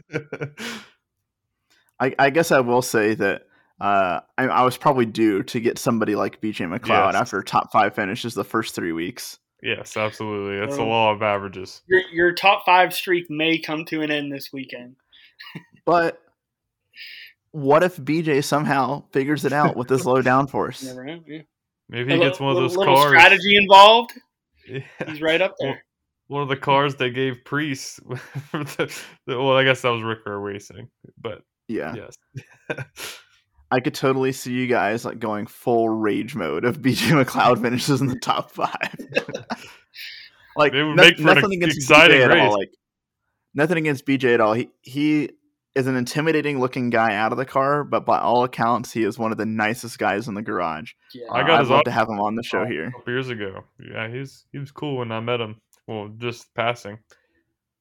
I, 1.99 2.13
I 2.19 2.29
guess 2.29 2.51
I 2.51 2.59
will 2.59 2.81
say 2.81 3.13
that 3.15 3.43
uh, 3.79 4.19
I, 4.37 4.47
I 4.47 4.63
was 4.63 4.77
probably 4.77 5.05
due 5.05 5.43
to 5.43 5.59
get 5.59 5.79
somebody 5.79 6.15
like 6.15 6.41
BJ 6.41 6.67
McLeod 6.67 7.13
Yes. 7.13 7.15
after 7.15 7.41
top 7.41 7.71
five 7.71 7.95
finishes 7.95 8.33
the 8.35 8.43
first 8.43 8.75
three 8.75 8.91
weeks. 8.91 9.39
Yes, 9.63 9.95
absolutely. 9.95 10.59
That's 10.59 10.75
the 10.75 10.81
Oh. 10.83 10.87
law 10.87 11.11
of 11.11 11.21
averages. 11.21 11.81
Your 11.87 12.01
your 12.11 12.33
top 12.33 12.65
five 12.65 12.93
streak 12.93 13.29
may 13.29 13.59
come 13.59 13.85
to 13.85 14.01
an 14.01 14.09
end 14.11 14.31
this 14.31 14.51
weekend. 14.53 14.95
But 15.85 16.19
what 17.51 17.83
if 17.83 17.97
BJ 17.97 18.43
somehow 18.43 19.03
figures 19.11 19.45
it 19.45 19.51
out 19.53 19.75
with 19.75 19.87
this 19.87 20.05
low 20.05 20.21
downforce? 20.21 20.83
Never 20.85 21.03
know. 21.05 21.23
Yeah. 21.27 21.41
Maybe 21.89 22.13
he 22.13 22.19
gets 22.19 22.39
one 22.39 22.51
of 22.51 22.55
those 22.57 22.77
little 22.77 22.95
cars. 22.95 23.09
strategy 23.09 23.57
involved. 23.57 24.11
Yeah. 24.67 24.79
He's 25.07 25.21
right 25.21 25.41
up 25.41 25.55
there. 25.59 25.83
One 26.27 26.43
of 26.43 26.47
the 26.49 26.55
cars 26.55 26.95
they 26.95 27.09
gave 27.09 27.43
Preece. 27.43 27.99
for 28.51 28.63
the, 28.63 28.95
the- 29.27 29.37
well, 29.37 29.57
I 29.57 29.63
guess 29.63 29.81
that 29.81 29.89
was 29.89 30.01
Rick 30.03 30.19
Ware 30.25 30.39
Racing, 30.39 30.87
but 31.19 31.41
Yeah. 31.67 31.93
yes. 31.95 32.15
I 33.71 33.79
could 33.79 33.93
totally 33.95 34.31
see 34.33 34.51
you 34.51 34.67
guys 34.67 35.05
like 35.05 35.19
going 35.19 35.47
full 35.47 35.87
rage 35.89 36.35
mode 36.35 36.65
if 36.65 36.79
BJ 36.81 37.23
McLeod 37.23 37.61
finishes 37.61 38.01
in 38.01 38.07
the 38.07 38.19
top 38.19 38.51
five. 38.51 38.95
like 40.55 40.73
It 40.73 40.83
would 40.83 40.95
no- 40.95 41.03
make 41.03 41.15
for 41.17 41.29
an 41.29 41.35
nothing 41.35 41.53
against 41.53 41.77
exciting 41.77 42.17
BJ 42.19 42.25
at 42.31 42.37
all. 42.37 42.57
Like 42.57 42.69
nothing 43.53 43.77
against 43.77 44.05
BJ 44.05 44.33
at 44.33 44.41
all. 44.41 44.53
He 44.53 44.69
he 44.81 45.29
is 45.73 45.87
an 45.87 45.95
intimidating 45.95 46.59
looking 46.59 46.89
guy 46.89 47.15
out 47.15 47.31
of 47.31 47.37
the 47.37 47.45
car, 47.45 47.85
but 47.85 48.05
by 48.05 48.19
all 48.19 48.43
accounts, 48.43 48.91
he 48.91 49.03
is 49.03 49.17
one 49.17 49.31
of 49.31 49.37
the 49.37 49.45
nicest 49.45 49.97
guys 49.97 50.27
in 50.27 50.33
the 50.33 50.41
garage. 50.41 50.91
Yeah. 51.13 51.27
I 51.31 51.41
Uh, 51.41 51.47
got 51.47 51.51
I'd 51.51 51.59
his 51.61 51.69
love 51.69 51.79
auto- 51.79 51.83
to 51.85 51.91
have 51.91 52.09
him 52.09 52.19
on 52.19 52.35
the 52.35 52.43
show 52.43 52.63
a 52.63 52.67
here. 52.67 52.91
couple 52.91 53.13
years 53.13 53.29
ago. 53.29 53.63
Yeah, 53.79 54.09
he's 54.09 54.45
he 54.51 54.57
was 54.59 54.71
cool 54.71 54.97
when 54.97 55.11
I 55.13 55.21
met 55.21 55.39
him. 55.39 55.61
Well, 55.87 56.09
just 56.17 56.53
passing. 56.55 56.99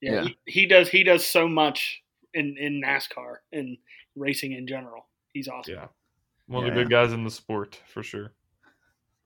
Yeah, 0.00 0.12
Yeah. 0.12 0.22
He, 0.22 0.36
he 0.46 0.66
does. 0.66 0.88
He 0.88 1.02
does 1.02 1.26
so 1.26 1.48
much 1.48 2.00
in 2.32 2.56
in 2.58 2.80
NASCAR 2.80 3.38
and 3.52 3.76
racing 4.14 4.52
in 4.52 4.68
general. 4.68 5.06
He's 5.32 5.48
awesome. 5.48 5.74
Yeah, 5.74 5.86
one 6.46 6.66
of 6.66 6.74
the 6.74 6.80
good 6.80 6.90
guys 6.90 7.12
in 7.12 7.24
the 7.24 7.30
sport 7.30 7.80
for 7.86 8.02
sure. 8.02 8.32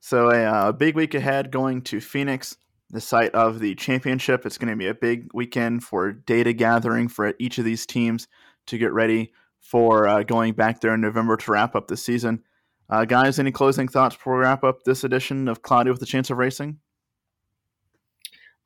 So 0.00 0.30
a 0.30 0.44
uh, 0.44 0.72
big 0.72 0.96
week 0.96 1.14
ahead 1.14 1.50
going 1.50 1.80
to 1.82 2.00
Phoenix, 2.00 2.59
the 2.90 3.00
site 3.00 3.34
of 3.34 3.59
the 3.59 3.74
championship. 3.74 4.44
It's 4.44 4.59
going 4.59 4.70
to 4.70 4.76
be 4.76 4.88
a 4.88 4.94
big 4.94 5.30
weekend 5.32 5.82
for 5.82 6.12
data 6.12 6.52
gathering 6.52 7.09
for 7.09 7.32
each 7.38 7.57
of 7.57 7.64
these 7.64 7.86
teams 7.86 8.28
to 8.66 8.76
get 8.76 8.92
ready 8.92 9.32
for 9.61 10.07
uh, 10.07 10.22
going 10.22 10.52
back 10.52 10.80
there 10.80 10.92
in 10.92 11.00
November 11.00 11.38
to 11.38 11.50
wrap 11.50 11.74
up 11.74 11.88
the 11.88 11.96
season. 11.96 12.42
Uh, 12.90 13.07
guys, 13.07 13.38
any 13.38 13.50
closing 13.50 13.88
thoughts 13.88 14.14
before 14.14 14.36
we 14.36 14.42
wrap 14.42 14.62
up 14.62 14.82
this 14.84 15.05
edition 15.05 15.48
of 15.48 15.62
Cloudy 15.62 15.90
with 15.90 16.02
a 16.02 16.07
Chance 16.07 16.28
of 16.28 16.36
Racing? 16.36 16.78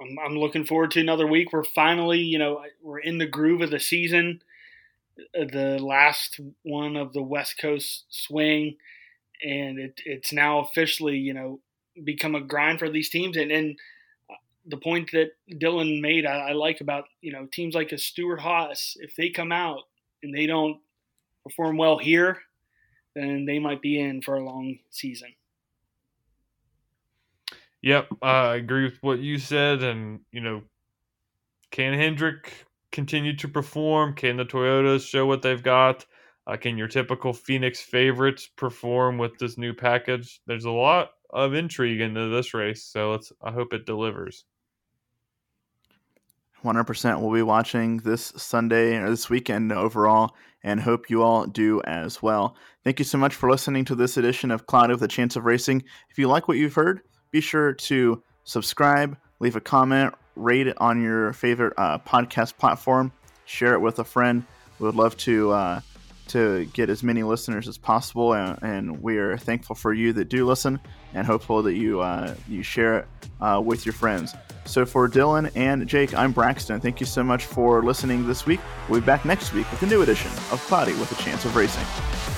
I'm, 0.01 0.19
I'm 0.25 0.37
looking 0.37 0.65
forward 0.65 0.91
to 0.93 1.01
another 1.01 1.27
week. 1.27 1.53
We're 1.53 1.63
finally, 1.63 2.21
you 2.21 2.39
know, 2.39 2.63
we're 2.83 2.99
in 2.99 3.19
the 3.19 3.27
groove 3.27 3.61
of 3.61 3.71
the 3.71 3.81
season. 3.81 4.43
Uh, 5.19 5.45
The 5.53 5.79
last 5.79 6.41
one 6.63 6.97
of 6.97 7.13
the 7.13 7.23
West 7.23 7.59
Coast 7.59 8.05
swing, 8.09 8.77
and 9.43 9.79
it, 9.79 10.01
it's 10.05 10.33
now 10.33 10.61
officially, 10.61 11.17
you 11.17 11.35
know, 11.35 11.61
become 12.05 12.35
a 12.35 12.41
grind 12.41 12.79
for 12.79 12.91
these 12.91 13.11
teams. 13.11 13.37
And, 13.37 13.51
and 13.51 13.79
the 14.67 14.77
point 14.77 15.11
that 15.13 15.31
Dillon 15.59 16.01
made, 16.01 16.27
I, 16.27 16.51
I 16.51 16.53
like 16.53 16.81
about 16.81 17.05
you 17.21 17.33
know 17.33 17.47
teams 17.51 17.75
like 17.75 17.93
a 17.93 17.99
Stewart-Haas. 17.99 18.97
If 19.01 19.17
they 19.17 19.31
come 19.31 19.53
out 19.53 19.83
and 20.23 20.35
they 20.35 20.47
don't 20.47 20.79
perform 21.45 21.77
well 21.77 21.99
here, 21.99 22.39
then 23.15 23.47
they 23.47 23.59
might 23.59 23.81
be 23.81 23.99
in 24.01 24.23
for 24.23 24.35
a 24.35 24.45
long 24.45 24.79
season. 24.91 25.35
Yep, 27.81 28.09
I 28.23 28.57
agree 28.57 28.85
with 28.85 29.03
what 29.03 29.21
you 29.21 29.39
said, 29.39 29.83
and 29.83 30.21
you 30.33 30.41
know, 30.41 30.63
can 31.71 31.95
Hendrick 31.95 32.53
continue 32.93 33.37
to 33.37 33.49
perform? 33.49 34.15
Can 34.15 34.37
the 34.37 34.45
Toyotas 34.45 35.07
show 35.07 35.27
what 35.27 35.43
they've 35.43 35.63
got? 35.63 36.07
Uh, 36.47 36.57
can 36.57 36.79
your 36.79 36.89
typical 36.89 37.33
Phoenix 37.33 37.81
favorites 37.81 38.49
perform 38.57 39.19
with 39.19 39.39
this 39.39 39.59
new 39.59 39.75
package? 39.75 40.41
There's 40.47 40.65
a 40.65 40.71
lot 40.71 41.11
of 41.31 41.55
intrigue 41.55 42.01
into 42.01 42.29
this 42.29 42.55
race, 42.55 42.85
so 42.85 43.13
let's. 43.13 43.33
I 43.43 43.53
hope 43.53 43.73
it 43.73 43.85
delivers. 43.85 44.45
100% 46.65 47.21
we'll 47.21 47.33
be 47.33 47.43
watching 47.43 47.99
this 47.99 48.33
Sunday 48.37 48.97
or 48.97 49.11
this 49.11 49.31
weekend 49.31 49.71
overall, 49.71 50.35
and 50.65 50.81
hope 50.81 51.09
you 51.09 51.23
all 51.23 51.47
do 51.47 51.81
as 51.83 52.23
well. 52.23 52.57
Thank 52.83 52.99
you 52.99 53.05
so 53.05 53.19
much 53.19 53.35
for 53.35 53.51
listening 53.51 53.85
to 53.85 53.95
this 53.95 54.17
edition 54.17 54.51
of 54.51 54.67
Cloud 54.67 54.91
with 54.91 55.03
a 55.03 55.09
Chance 55.09 55.37
of 55.37 55.45
Racing. 55.45 55.85
If 56.11 56.19
you 56.19 56.27
like 56.29 56.49
what 56.49 56.57
you've 56.57 56.75
heard, 56.75 57.03
be 57.31 57.41
sure 57.41 57.75
to 57.75 58.23
subscribe, 58.45 59.17
leave 59.39 59.55
a 59.55 59.61
comment, 59.61 60.15
rate 60.39 60.67
it 60.67 60.77
on 60.81 61.03
your 61.03 61.33
favorite 61.33 61.75
uh, 61.77 61.99
podcast 61.99 62.57
platform, 62.57 63.13
share 63.45 63.75
it 63.75 63.81
with 63.81 63.99
a 63.99 64.05
friend. 64.05 64.45
We 64.79 64.87
would 64.87 64.95
love 64.95 65.17
to 65.19 65.51
uh, 65.53 65.81
to 66.29 66.67
get 66.67 66.91
as 66.91 67.03
many 67.03 67.23
listeners 67.23 67.69
as 67.69 67.79
possible, 67.79 68.35
and, 68.35 68.59
and, 68.63 69.03
we 69.03 69.17
are 69.17 69.39
thankful 69.39 69.75
for 69.75 69.95
you 69.95 70.13
that 70.13 70.29
do 70.29 70.45
listen, 70.45 70.79
and 71.15 71.27
hopeful 71.27 71.63
that 71.63 71.75
you 71.75 72.01
uh, 72.01 72.35
you 72.49 72.63
share 72.63 72.99
it 72.99 73.07
uh, 73.41 73.61
with 73.65 73.87
your 73.87 73.95
friends. 73.95 74.35
So 74.65 74.85
for 74.85 75.09
Dillon 75.09 75.51
and 75.55 75.87
Jake, 75.89 76.15
I'm 76.15 76.33
Braxton. 76.33 76.81
Thank 76.81 77.01
you 77.01 77.07
so 77.07 77.25
much 77.25 77.47
for 77.47 77.83
listening 77.83 78.27
this 78.27 78.45
week. 78.45 78.61
We'll 78.89 79.01
be 79.01 79.07
back 79.07 79.25
next 79.25 79.53
week 79.55 79.71
with 79.71 79.83
a 79.83 79.87
new 79.87 80.03
edition 80.03 80.31
of 80.53 80.63
Cloudy 80.67 80.93
with 80.93 81.11
a 81.13 81.23
Chance 81.23 81.47
of 81.47 81.57
Racing. 81.57 82.38